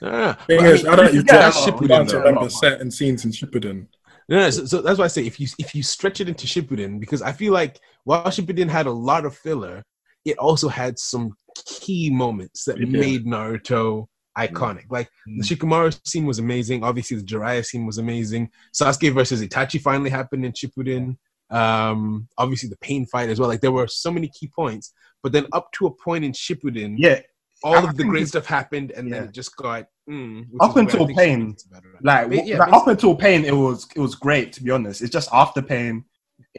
[0.02, 0.34] Yeah.
[0.34, 2.20] Thing But is, I don't, you've yeah, got that's you Shippuden can't though.
[2.20, 3.88] remember certain scenes in Shippuden.
[4.30, 6.46] No, no, so, so that's why I say if you if you stretch it into
[6.46, 9.84] Shippuden, because I feel like while Shippuden had a lot of filler,
[10.24, 11.34] it also had some
[11.66, 12.90] key moments that did.
[12.90, 14.06] made Naruto
[14.38, 14.86] iconic.
[14.90, 16.84] Like the Shikamaru scene was amazing.
[16.84, 18.50] Obviously, the Jiraiya scene was amazing.
[18.74, 21.18] Sasuke versus Itachi finally happened in Shippuden.
[21.50, 23.50] Um, obviously the pain fight as well.
[23.50, 24.94] Like there were so many key points,
[25.24, 27.22] but then up to a point in Shippuden, Yeah,
[27.64, 30.76] all I of the great stuff happened, and then it just got mm, Up is
[30.76, 32.06] where I until Pain, Shippuden's better at.
[32.06, 35.02] like, Ba- yeah, like up until pain, it was it was great to be honest.
[35.02, 36.06] It's just after pain,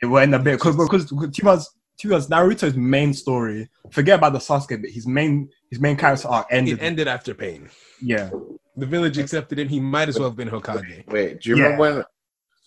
[0.02, 1.70] it went a bit because because Tuba's
[2.00, 3.68] Tuba's Naruto's main story.
[3.90, 4.90] Forget about the Sasuke bit.
[4.92, 6.78] His main his main character arc ended.
[6.78, 7.68] it ended after pain.
[8.02, 8.30] yeah,
[8.76, 9.68] The village accepted him.
[9.68, 11.06] He might as well have been Hokage.
[11.10, 11.62] Wait, do you Yeah.
[11.64, 12.04] remember when?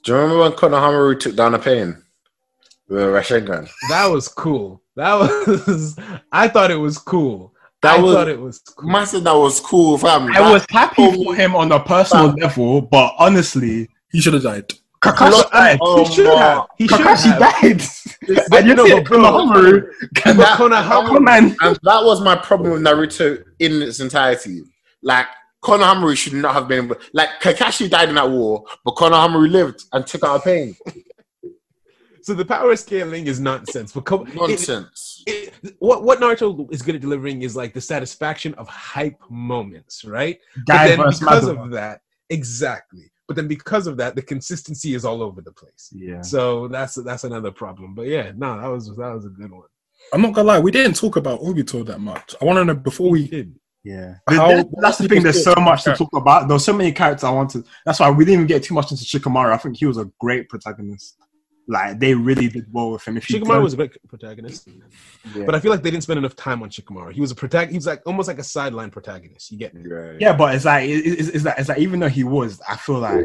[0.04, 1.98] Do you remember when Konohamaru took down a pain
[2.90, 3.70] with a Rasengan?
[3.90, 4.82] That was cool.
[4.96, 5.14] That
[5.68, 5.98] was.
[6.32, 7.53] I thought it was cool.
[7.84, 8.90] That I was- thought it was cool.
[8.90, 10.32] Man said that was cool, fam.
[10.36, 14.72] I was happy for him on a personal level, but honestly, He should have died.
[15.02, 15.80] Kakashi died.
[15.82, 16.66] Oh, he should have.
[16.78, 17.40] He should Kakashi have.
[17.40, 17.82] died.
[18.50, 19.86] But and you know, bro, Konohamaru,
[20.24, 21.28] but That- Konohamaru- come.
[21.28, 24.62] And that was my problem with Naruto in its entirety.
[25.02, 25.26] Like
[25.62, 30.08] Konohamaru should not have been like Kakashi died in that war, but Konohamaru lived and
[30.08, 30.76] took out a pain.
[32.22, 33.92] So the power scaling is nonsense.
[33.92, 35.13] But Ko- it- Nonsense.
[35.28, 40.04] It- what what Naruto is good at delivering is like the satisfaction of hype moments,
[40.04, 40.40] right?
[40.66, 41.64] But then because Madara.
[41.66, 43.12] of that, exactly.
[43.28, 45.90] But then because of that, the consistency is all over the place.
[45.94, 46.22] Yeah.
[46.22, 47.96] So that's that's another problem.
[47.96, 49.68] But yeah, no, that was that was a good one.
[50.12, 52.36] I'm not gonna lie, we didn't talk about Obito that much.
[52.42, 53.28] I want to know before we.
[53.28, 53.56] did.
[53.86, 55.24] Yeah, How- that's the thing.
[55.24, 56.48] There's so much to talk about.
[56.48, 57.66] There's so many characters I wanted.
[57.86, 59.52] That's why we didn't even get too much into Shikamaru.
[59.54, 61.18] I think he was a great protagonist.
[61.68, 63.16] Like they really did well with him.
[63.16, 64.68] If Shikamaru was a big protagonist,
[65.34, 65.46] Yeah.
[65.46, 67.14] but I feel like they didn't spend enough time on Shikamaru.
[67.14, 69.50] He was a protag- He was like almost like a sideline protagonist.
[69.50, 69.84] You get me?
[69.90, 70.14] Yeah.
[70.20, 72.76] yeah, but it's like it- it's, it's like it's like even though he was, I
[72.76, 73.24] feel like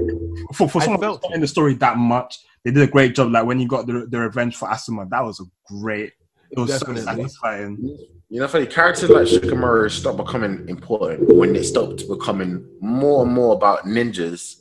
[0.54, 3.32] for for someone felt felt in the story that much, they did a great job.
[3.32, 5.44] Like when you got the the revenge for Asuma, that was a
[5.74, 6.12] great.
[6.52, 7.02] It was Definitely.
[7.02, 7.98] so satisfying.
[8.30, 13.32] You know, funny characters like Shikamaru stopped becoming important when they stopped becoming more and
[13.34, 14.56] more about ninjas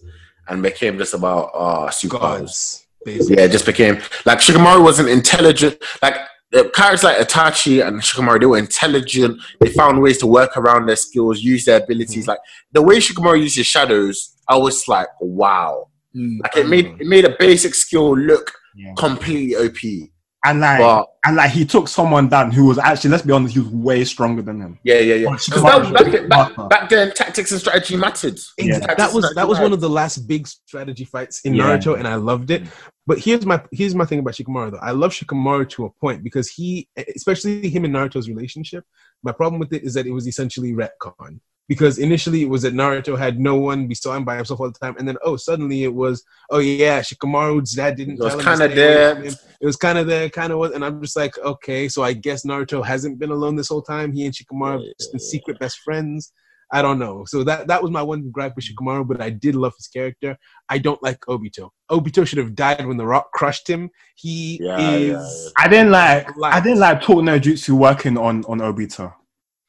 [0.48, 2.84] and became just about uh superpowers.
[3.07, 3.38] Basically.
[3.38, 5.81] Yeah, it just became like Shikamaru wasn't intelligent.
[6.01, 6.15] Like
[6.51, 9.41] the characters like Itachi and Shikamaru, they were intelligent.
[9.61, 12.23] They found ways to work around their skills, use their abilities.
[12.23, 12.29] Mm-hmm.
[12.31, 12.39] Like
[12.73, 15.88] the way Shikamaru used his shadows, I was like, wow.
[16.15, 16.39] Mm.
[16.43, 18.93] Like it made it made a basic skill look Yeah.
[18.97, 20.09] completely OP.
[20.45, 23.53] And like But and like he took someone down who was actually, let's be honest,
[23.55, 24.80] he was way stronger than him.
[24.84, 25.26] yeah, yeah, yeah.
[25.30, 28.39] But 'Cause that, Shikamaru- back, then- back, back then, tactics and strategy mattered.
[28.57, 28.80] Yeah.
[28.80, 31.77] Tactics that was that was one of the last big strategy fights in Yeah.
[31.77, 32.64] Naruto, and I loved it.
[33.07, 34.77] But here's my here's my thing about Shikamaru though.
[34.77, 38.85] I love Shikamaru to a point because he, especially him and Naruto's relationship.
[39.23, 41.39] My problem with it is that it was essentially retcon.
[41.68, 44.72] Because initially it was that Naruto had no one, we saw him by himself all
[44.72, 48.35] the time, and then oh suddenly it was oh yeah Shikamaru's dad didn't It was
[48.35, 49.23] kinda to there.
[49.23, 52.14] It was kind of there, kind of was, and I'm just like okay, so I
[52.14, 54.14] guess Naruto hasn't been alone this whole time.
[54.14, 56.31] He and Shikamaru have just been secret best friends.
[56.72, 57.23] I don't know.
[57.26, 60.38] So that that was my one gripe with Shikamaru, but I did love his character.
[60.69, 61.69] I don't like Obito.
[61.89, 63.89] Obito should have died when the rock crushed him.
[64.15, 68.18] He Yeah, yeah, is I didn't like Like- I didn't like Talk No Jutsu working
[68.18, 69.14] on on Obito.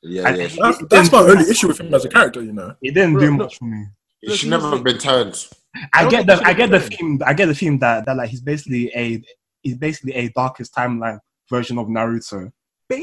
[0.02, 0.44] Yeah, yeah.
[0.44, 2.74] it- That's, that's my only issue with him as a character, you know.
[2.82, 3.86] It didn't Bro, do much for me.
[4.22, 5.46] It should never have been turned.
[5.92, 8.40] I, get the I get the theme I get the theme that, that like he's
[8.40, 9.22] basically a
[9.62, 11.18] he's basically a darkest timeline
[11.50, 12.50] version of Naruto.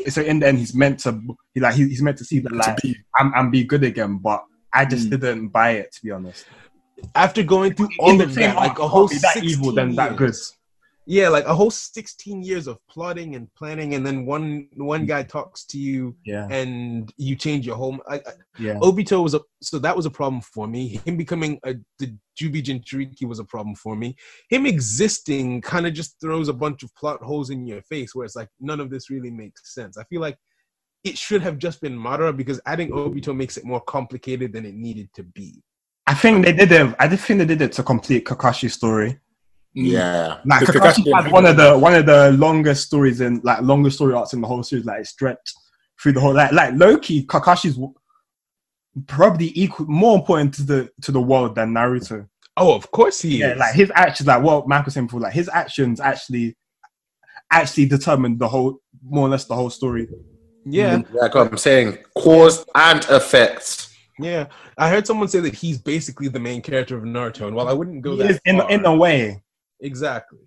[0.09, 1.22] So in the end he's meant to
[1.53, 2.97] he like he's meant to see that like to be.
[3.15, 4.43] I'm and be good again, but
[4.73, 5.11] I just Mm.
[5.11, 6.45] didn't buy it to be honest.
[7.13, 9.34] after going through all in the of same that, like a whole can't be that
[9.35, 10.35] 16 evil than that good.
[11.07, 15.22] Yeah, like a whole 16 years of plotting and planning, and then one one guy
[15.22, 15.30] mm-hmm.
[15.30, 17.99] talks to you Yeah, and you change your whole.
[18.07, 18.19] I, I,
[18.57, 18.76] yeah.
[18.76, 20.99] Obito was a so that was a problem for me.
[21.06, 24.15] Him becoming a the Jubi Jinchuriki was a problem for me.
[24.49, 28.26] Him existing kind of just throws a bunch of plot holes in your face where
[28.26, 29.98] it's like none of this really makes sense.
[29.98, 30.38] I feel like
[31.03, 34.73] it should have just been Madara because adding Obito makes it more complicated than it
[34.73, 35.61] needed to be.
[36.07, 36.95] I think they did it.
[36.99, 39.19] I did think they did it to complete Kakashi's story.
[39.77, 39.91] Mm.
[39.91, 40.38] Yeah.
[40.45, 43.97] Like Kakashi Kakashi had one of the one of the longest stories in like longest
[43.97, 44.85] story arcs in the whole series.
[44.85, 45.53] Like it stretched
[46.02, 47.26] through the whole like like Loki.
[47.26, 47.77] Kakashi's
[49.07, 52.27] probably equal more important to the to the world than Naruto.
[52.57, 53.60] Oh, of course he Yeah, is.
[53.60, 56.56] like his actions, like what Mark was saying before, like his actions actually
[57.52, 60.07] actually determined the whole more or less the whole story.
[60.65, 63.89] yeah, Like I'm saying, cause and effect.
[64.19, 64.47] yeah.
[64.77, 67.73] I heard someone say that he's basically the main character of Naruto, and while I
[67.73, 69.41] wouldn't go He that is in in a way.
[69.80, 70.39] Exactly.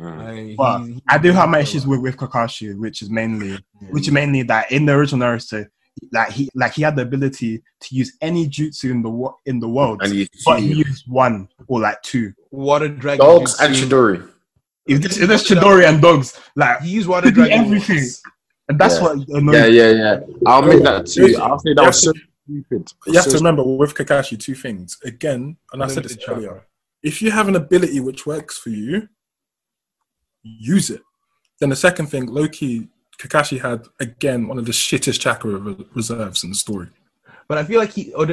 [0.00, 0.20] Mm.
[0.20, 3.58] I, But he- he- I do have my issues with, with Kakashi, which is mainly
[3.90, 5.66] which is mainly that in the original Naruto,
[6.12, 9.58] like he like he had the ability to use any jutsu in the wo- in
[9.60, 12.34] the world, And you but he used one or like two.
[12.50, 13.24] Water dragon.
[13.24, 13.64] dogs jutsu.
[13.64, 14.28] and Chidori.
[14.86, 17.60] If this, if this Chidori and dogs, like, He used water He dragon.
[17.64, 17.96] everything.
[17.96, 18.22] once.
[18.68, 19.02] and that's Yeah.
[19.02, 20.20] what annoys Yeah, yeah, yeah.
[20.46, 21.36] I'll admit that too.
[21.40, 22.12] I'll say that was so
[22.44, 22.92] stupid.
[23.06, 24.98] You have to remember with Kakashi two things.
[25.04, 26.34] Again, and I said this Limited chakra.
[26.36, 26.62] earlier.
[27.06, 29.08] If you have an ability which works for you,
[30.42, 31.02] use it.
[31.60, 32.88] Then the second thing, Loki,
[33.20, 36.88] Kakashi had again one of the shittest chakra re- reserves in the story.
[37.46, 38.12] But I feel like he.
[38.14, 38.26] oh,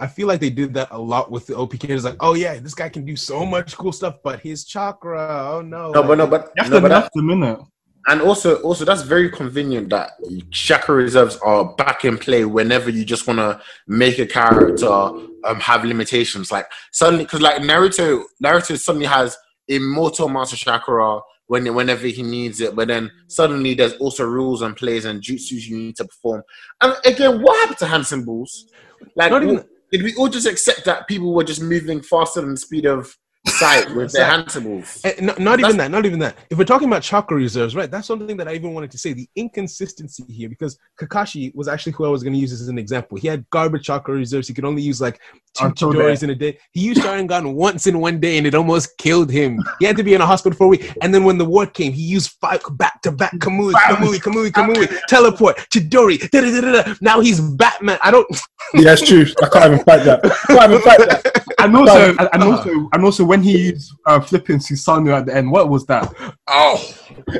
[0.00, 1.90] I feel like they did that a lot with the OPK.
[1.90, 5.50] It's like, oh yeah, this guy can do so much cool stuff, but his chakra.
[5.52, 5.90] Oh no.
[5.90, 7.66] No, but no, but You have no, to but that, nerf them
[8.08, 10.12] and also, also that's very convenient that
[10.50, 15.12] chakra reserves are back in play whenever you just want to make a character
[15.46, 16.50] um have limitations.
[16.50, 19.36] Like suddenly, because like Naruto, Naruto suddenly has
[19.68, 24.76] immortal master chakra when whenever he needs it, but then suddenly there's also rules and
[24.76, 26.42] plays and jutsus you need to perform.
[26.80, 28.66] And again, what happened to hand symbols?
[29.14, 32.56] Like, even- did we all just accept that people were just moving faster than the
[32.56, 33.16] speed of
[33.58, 34.30] sight with their Sight.
[34.30, 35.00] hand symbols?
[35.04, 35.90] Eh, not even that.
[35.90, 36.36] Not even that.
[36.50, 37.90] If we're talking about chakra reserves, right?
[37.90, 39.12] That's something that I even wanted to say.
[39.12, 42.78] The inconsistency here, because Kakashi was actually who I was going to use as an
[42.78, 43.18] example.
[43.18, 44.48] He had garbage chakra reserves.
[44.48, 45.20] He could only use like
[45.54, 46.58] two Until Chidoris in a day.
[46.72, 49.62] He used Sharingan once in one day, and it almost killed him.
[49.78, 50.92] He had to be in a hospital for a week.
[51.02, 54.50] And then when the war came, he used five back to back Kamui, Kamui, Kamui,
[54.50, 56.18] Kamui, teleport, Chidori.
[56.30, 56.94] Da, da, da, da, da.
[57.00, 57.98] Now he's Batman.
[58.02, 58.26] I don't.
[58.74, 59.26] Yeah, that's true.
[59.42, 60.24] I can't even fight that.
[60.24, 61.42] I can't even fight that.
[61.58, 65.34] And also, and, and also, and also, when he used uh, flipping Susanoo at the
[65.36, 66.12] end, what was that?
[66.48, 66.76] Oh,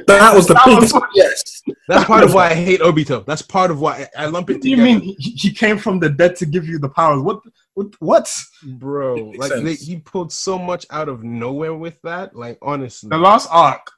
[0.07, 0.97] that was the That was- biggest.
[1.15, 1.63] Yes.
[1.89, 3.25] That's part of why I hate Obito.
[3.27, 5.79] That's part of why I, I lump it What do you mean he, he came
[5.79, 7.21] from the dead to give you the powers?
[7.23, 7.41] What?
[7.75, 7.95] What?
[7.99, 8.33] What?
[8.65, 13.19] bro like they, he pulled so much out of nowhere with that like honestly The
[13.19, 13.91] last arc,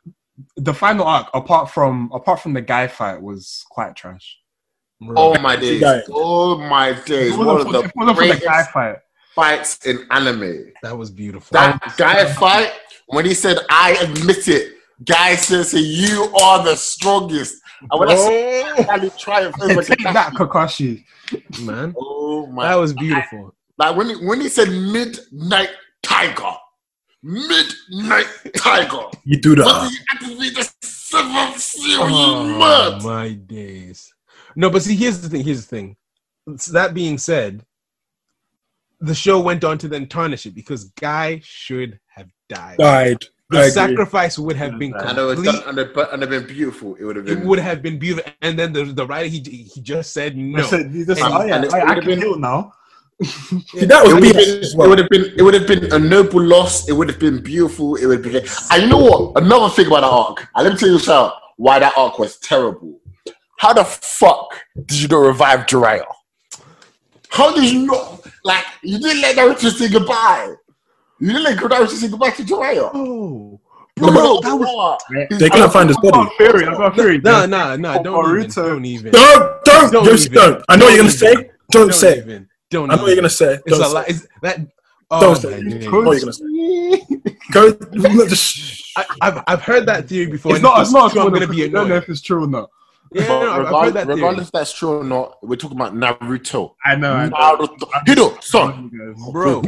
[0.56, 4.39] the final arc, apart from apart from the guy fight, was quite trash.
[5.01, 5.14] bro.
[5.16, 5.82] Oh my days!
[6.10, 7.35] Oh my days!
[7.35, 8.97] It One wasn't of for, the it the guy fight.
[9.39, 10.73] Fights in anime.
[10.82, 12.73] that was beautiful That guy fight
[13.06, 14.74] when he said, "I admit it."
[15.05, 17.55] Guy says, "You are the strongest."
[17.90, 21.65] And when I triumph over Take that, Kakashi, Kakashi.
[21.65, 22.69] man oh my!
[22.69, 25.70] that was beautiful like when he, when he said "Midnight
[26.02, 26.55] Tiger,"
[27.23, 29.05] Midnight Tiger.
[29.24, 29.90] You do What that.
[29.90, 32.01] did you activate the seventh seal?
[32.02, 33.02] oh you mad?
[33.05, 34.12] my days
[34.56, 35.97] no but see here's the thing here's the thing
[36.56, 37.65] So that being said
[39.01, 43.25] the show went on to then tarnish it because guy should have died Died.
[43.51, 43.70] the I agree.
[43.70, 46.95] sacrifice would have been And it was complete done, and it, and it been beautiful.
[46.97, 47.35] It would have been.
[47.35, 47.49] it been.
[47.49, 50.66] would have been beautiful and then the, the writer he, he just said no I
[50.66, 52.73] said, this, And- oh yeah, and it I, I would've can been- heal now.
[53.20, 54.81] See, that would have BS been.
[54.81, 55.25] It would have been.
[55.39, 56.89] It would have been a noble loss.
[56.89, 57.97] It would have been beautiful.
[57.97, 58.39] It would be.
[58.70, 59.43] And you know what?
[59.43, 60.49] Another thing about that arc.
[60.55, 63.01] And let me tell you shout why that arc was terrible.
[63.59, 66.05] How the fuck did you not revive Jiraiya?
[67.31, 68.25] How did you not?
[68.49, 70.55] Like you didn't let Naruto say goodbye.
[71.20, 72.91] You didn't let Naruto say goodbye to Jiraiya.
[72.95, 73.61] oh
[73.97, 75.01] Bro, bro, that was?
[75.39, 76.20] They couldn't find his body.
[76.20, 76.65] a theory.
[76.66, 77.19] I've got theory.
[77.19, 78.55] no no no Oh, don't even, Boruto.
[78.55, 80.35] don't even Don't, don't, Don't Yoshi, even.
[80.35, 80.65] don't.
[80.69, 81.35] I know what you're gonna say.
[81.35, 82.19] Don't Don't say.
[82.19, 82.49] even.
[82.70, 83.55] Don't I know what you're gonna say.
[83.55, 83.95] It's Don't a say.
[83.95, 84.07] lot.
[84.43, 84.61] That?
[85.11, 85.51] Oh, Don't say.
[85.51, 85.87] my I days.
[85.87, 87.07] know what you're gonna say.
[87.53, 87.73] Go.
[88.29, 88.85] Just.
[88.97, 90.53] I, I've I've heard that theory before.
[90.53, 90.81] It's not.
[90.81, 91.11] It's not.
[91.12, 92.70] true, I'm gonna be I don't know if it's true or not.
[93.12, 95.56] Yeah, But no, I've, I've regard- heard that regardless if that's true or not, we're
[95.56, 96.74] talking about Naruto.
[96.85, 97.12] I know.
[97.14, 97.36] I know.
[97.36, 97.90] Naruto.
[98.06, 98.90] Hito, son.
[99.32, 99.62] bro.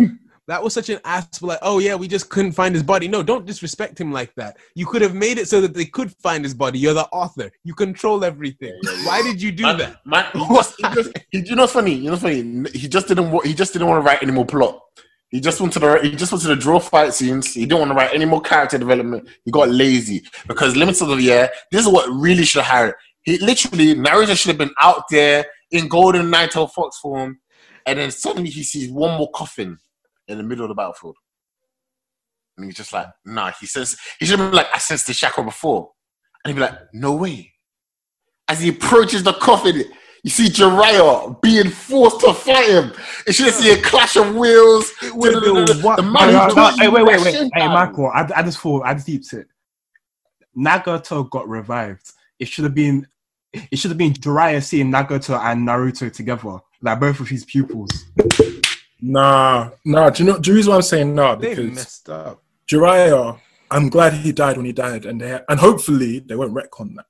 [0.48, 1.40] That was such an ass.
[1.42, 3.06] Like, oh yeah, we just couldn't find his body.
[3.06, 4.56] No, don't disrespect him like that.
[4.74, 6.76] You could have made it so that they could find his body.
[6.80, 7.52] You're the author.
[7.62, 8.76] You control everything.
[9.04, 9.96] Why did you do Man, that?
[10.04, 11.94] man, he just, he just, he, you know, funny.
[11.94, 12.68] You know, funny.
[12.74, 13.46] He just didn't.
[13.46, 14.80] He just didn't want to write any more plot.
[15.28, 16.00] He just wanted to.
[16.02, 17.54] He just wanted to draw fight scenes.
[17.54, 19.28] He didn't want to write any more character development.
[19.44, 21.48] He got lazy because limited of the year.
[21.70, 22.94] This is what really should have happened.
[23.30, 27.38] He literally Naruto should have been out there in Golden Naito Fox form,
[27.86, 29.78] and then suddenly he sees one more coffin
[30.26, 31.16] in the middle of the battlefield,
[32.56, 35.14] and he's just like, "Nah." He says he should have been like, "I sensed the
[35.14, 35.92] chakra before,"
[36.44, 37.52] and he'd be like, "No way."
[38.48, 39.84] As he approaches the coffin,
[40.24, 42.92] you see Jiraiya being forced to fight him.
[43.26, 44.90] You should see a clash of wheels.
[45.02, 45.96] It would have been what?
[45.96, 47.50] The man no, who no, taught Hey, you wait, wait, wait.
[47.54, 47.68] Hey.
[47.68, 49.46] Michael, I, I just thought I deeped it.
[50.58, 52.10] Nagato got revived.
[52.38, 53.06] It should have been.
[53.52, 58.06] It should have been Jiraiya seeing Nagato and Naruto together, like both of his pupils.
[59.00, 60.10] Nah, nah.
[60.10, 60.38] Do you know?
[60.38, 61.34] Do you the reason why I'm saying nah?
[61.34, 62.42] They Because messed up.
[62.70, 63.40] Jiraiya,
[63.70, 67.06] I'm glad he died when he died, and they and hopefully they won't retcon that.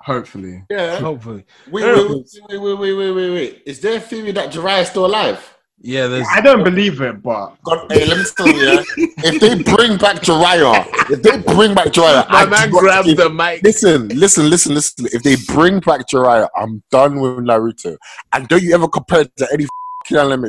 [0.00, 0.98] Hopefully, Yeah.
[0.98, 3.62] Hopefully, Wait, wait, wait, wait, wait, wait, wait, wait, wait.
[3.66, 5.56] Is there a theory that Jiraiya is still alive?
[5.84, 6.26] Yeah, there's.
[6.30, 8.82] I don't believe it, but God, hey, let me tell you, yeah,
[9.24, 12.80] if they bring back Jiraiya, if they bring back Jiraiya, My I man do not-
[12.80, 13.62] grabs if- the mic.
[13.64, 15.06] Listen, listen, listen, listen.
[15.12, 17.96] If they bring back Jiraiya, I'm done with Naruto.
[18.32, 20.44] And don't you ever compare it to any f***ing anime?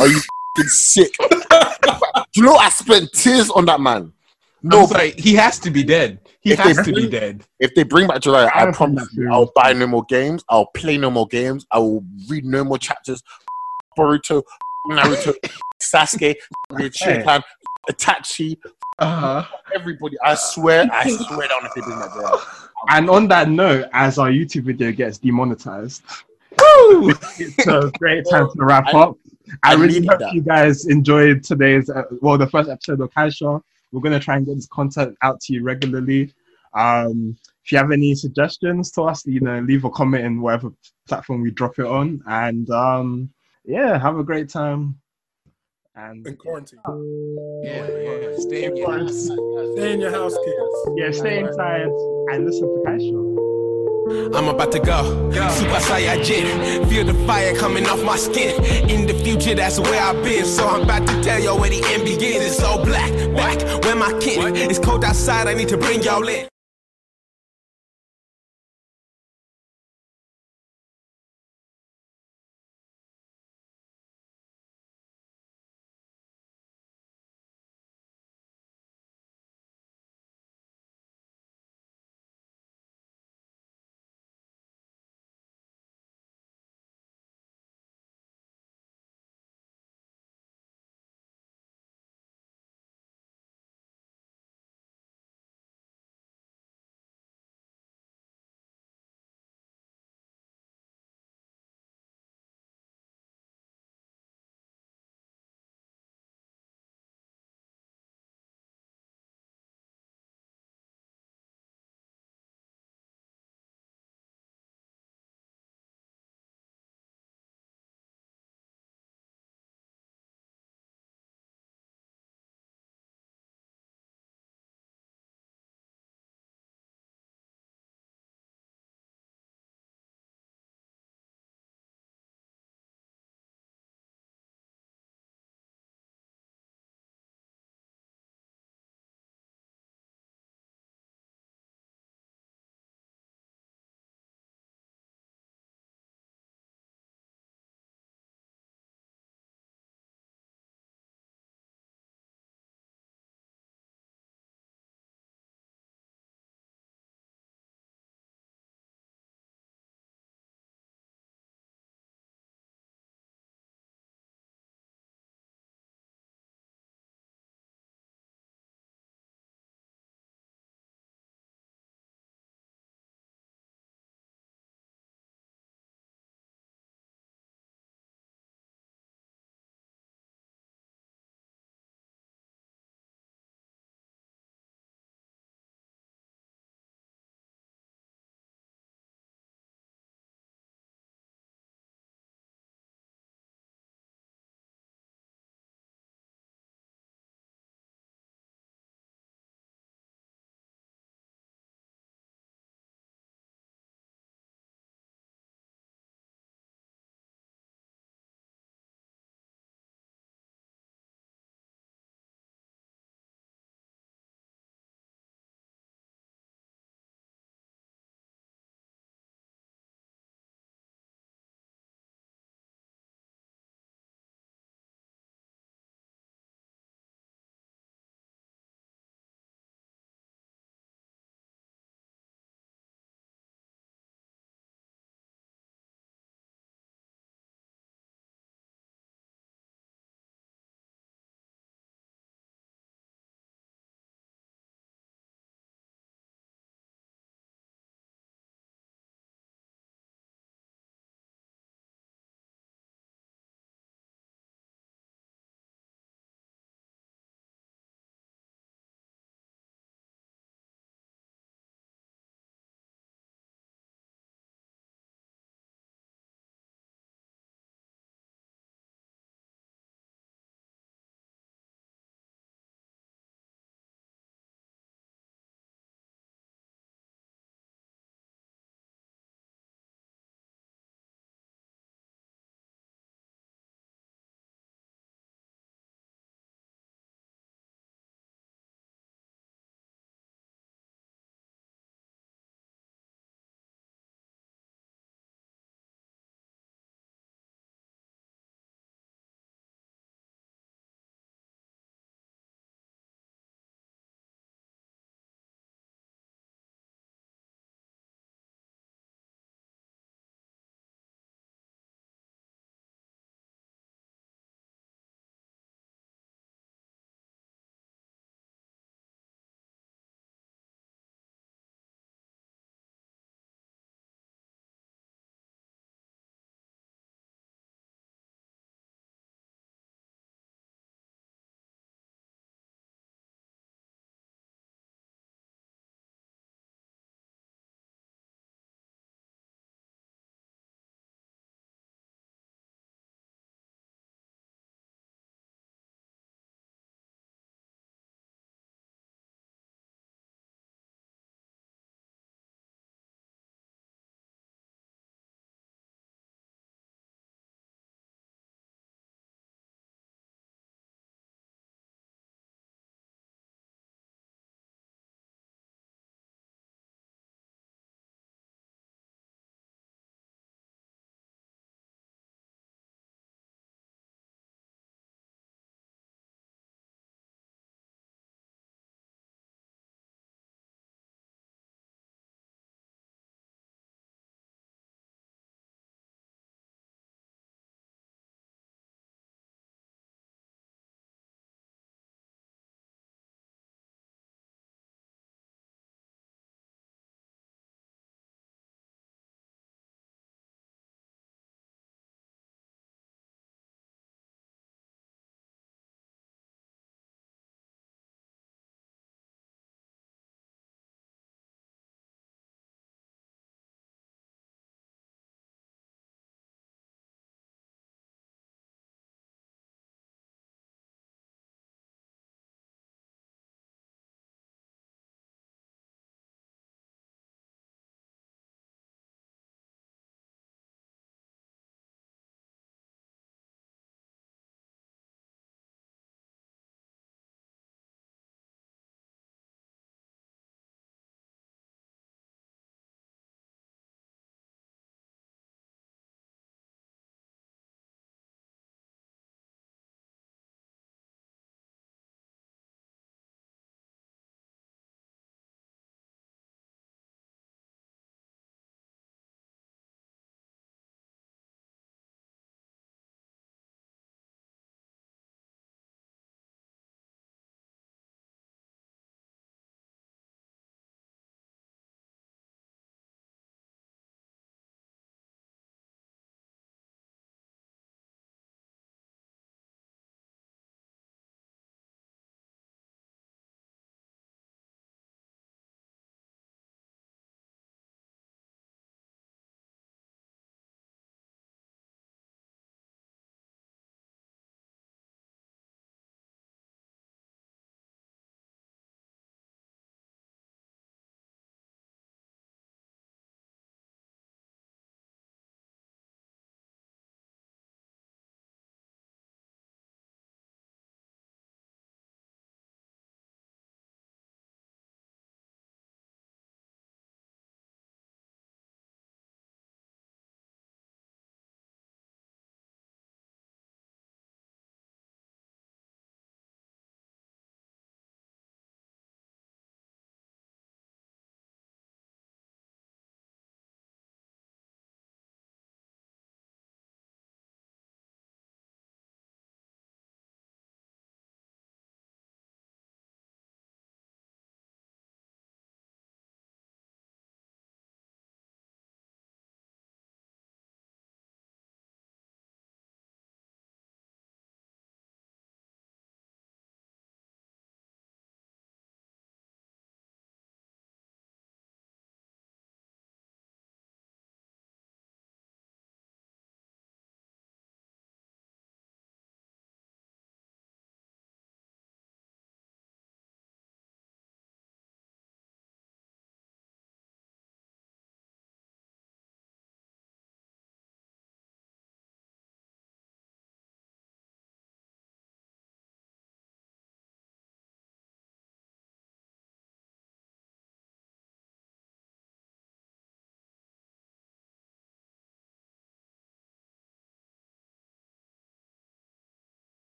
[0.00, 1.12] Are you f***ing sick?
[1.18, 4.12] Do you know I spent tears on that man.
[4.62, 5.10] No, No, I'm sorry.
[5.18, 6.20] He has to be dead.
[6.42, 7.42] He If they has to be dead.
[7.58, 9.28] if they bring back Jiraiya, I I promise you.
[9.32, 10.44] I'll buy no more games.
[10.48, 11.66] I'll play no more games.
[11.72, 13.20] I will read no more chapters.
[13.98, 14.42] Boruto,
[14.90, 15.34] Naruto,
[15.80, 16.36] Sasuke,
[16.70, 17.42] Shinkan,
[17.90, 18.56] Itachi,
[18.98, 19.44] uh,
[19.74, 20.16] everybody.
[20.24, 22.68] I swear, I swear down if they bring back Jiraiya.
[22.90, 26.02] and on that note, as our YouTube video gets demonetized,
[26.58, 27.10] Woo!
[27.38, 29.16] it's a great time to wrap I- up.
[29.62, 30.32] I, I really hope that.
[30.32, 33.60] you guys enjoyed today's, uh, well, the first episode of Kaisha.
[33.92, 36.34] We're going to try and get this content out to you regularly.
[36.74, 40.72] Um, if you have any suggestions to us, you know, leave a comment in whatever
[41.06, 42.20] platform we drop it on.
[42.26, 43.30] And um,
[43.66, 45.00] yeah, have a great time.
[45.94, 46.78] And In quarantine.
[47.62, 48.34] Yeah, yeah.
[48.38, 49.24] Stay in your house.
[49.24, 50.96] Stay in your house, kids.
[50.96, 51.88] yeah, stay inside
[52.32, 54.36] and listen to Kaisha.
[54.36, 55.30] I'm about to go.
[55.30, 55.48] go.
[55.50, 56.88] Super Saiyajin.
[56.88, 58.62] Feel the fire coming off my skin.
[58.88, 60.44] In the future, that's where I've been.
[60.44, 62.44] So I'm about to tell y'all where the end begins.
[62.44, 64.54] It's so black, black, where my kin.
[64.54, 66.46] It's cold outside, I need to bring y'all in.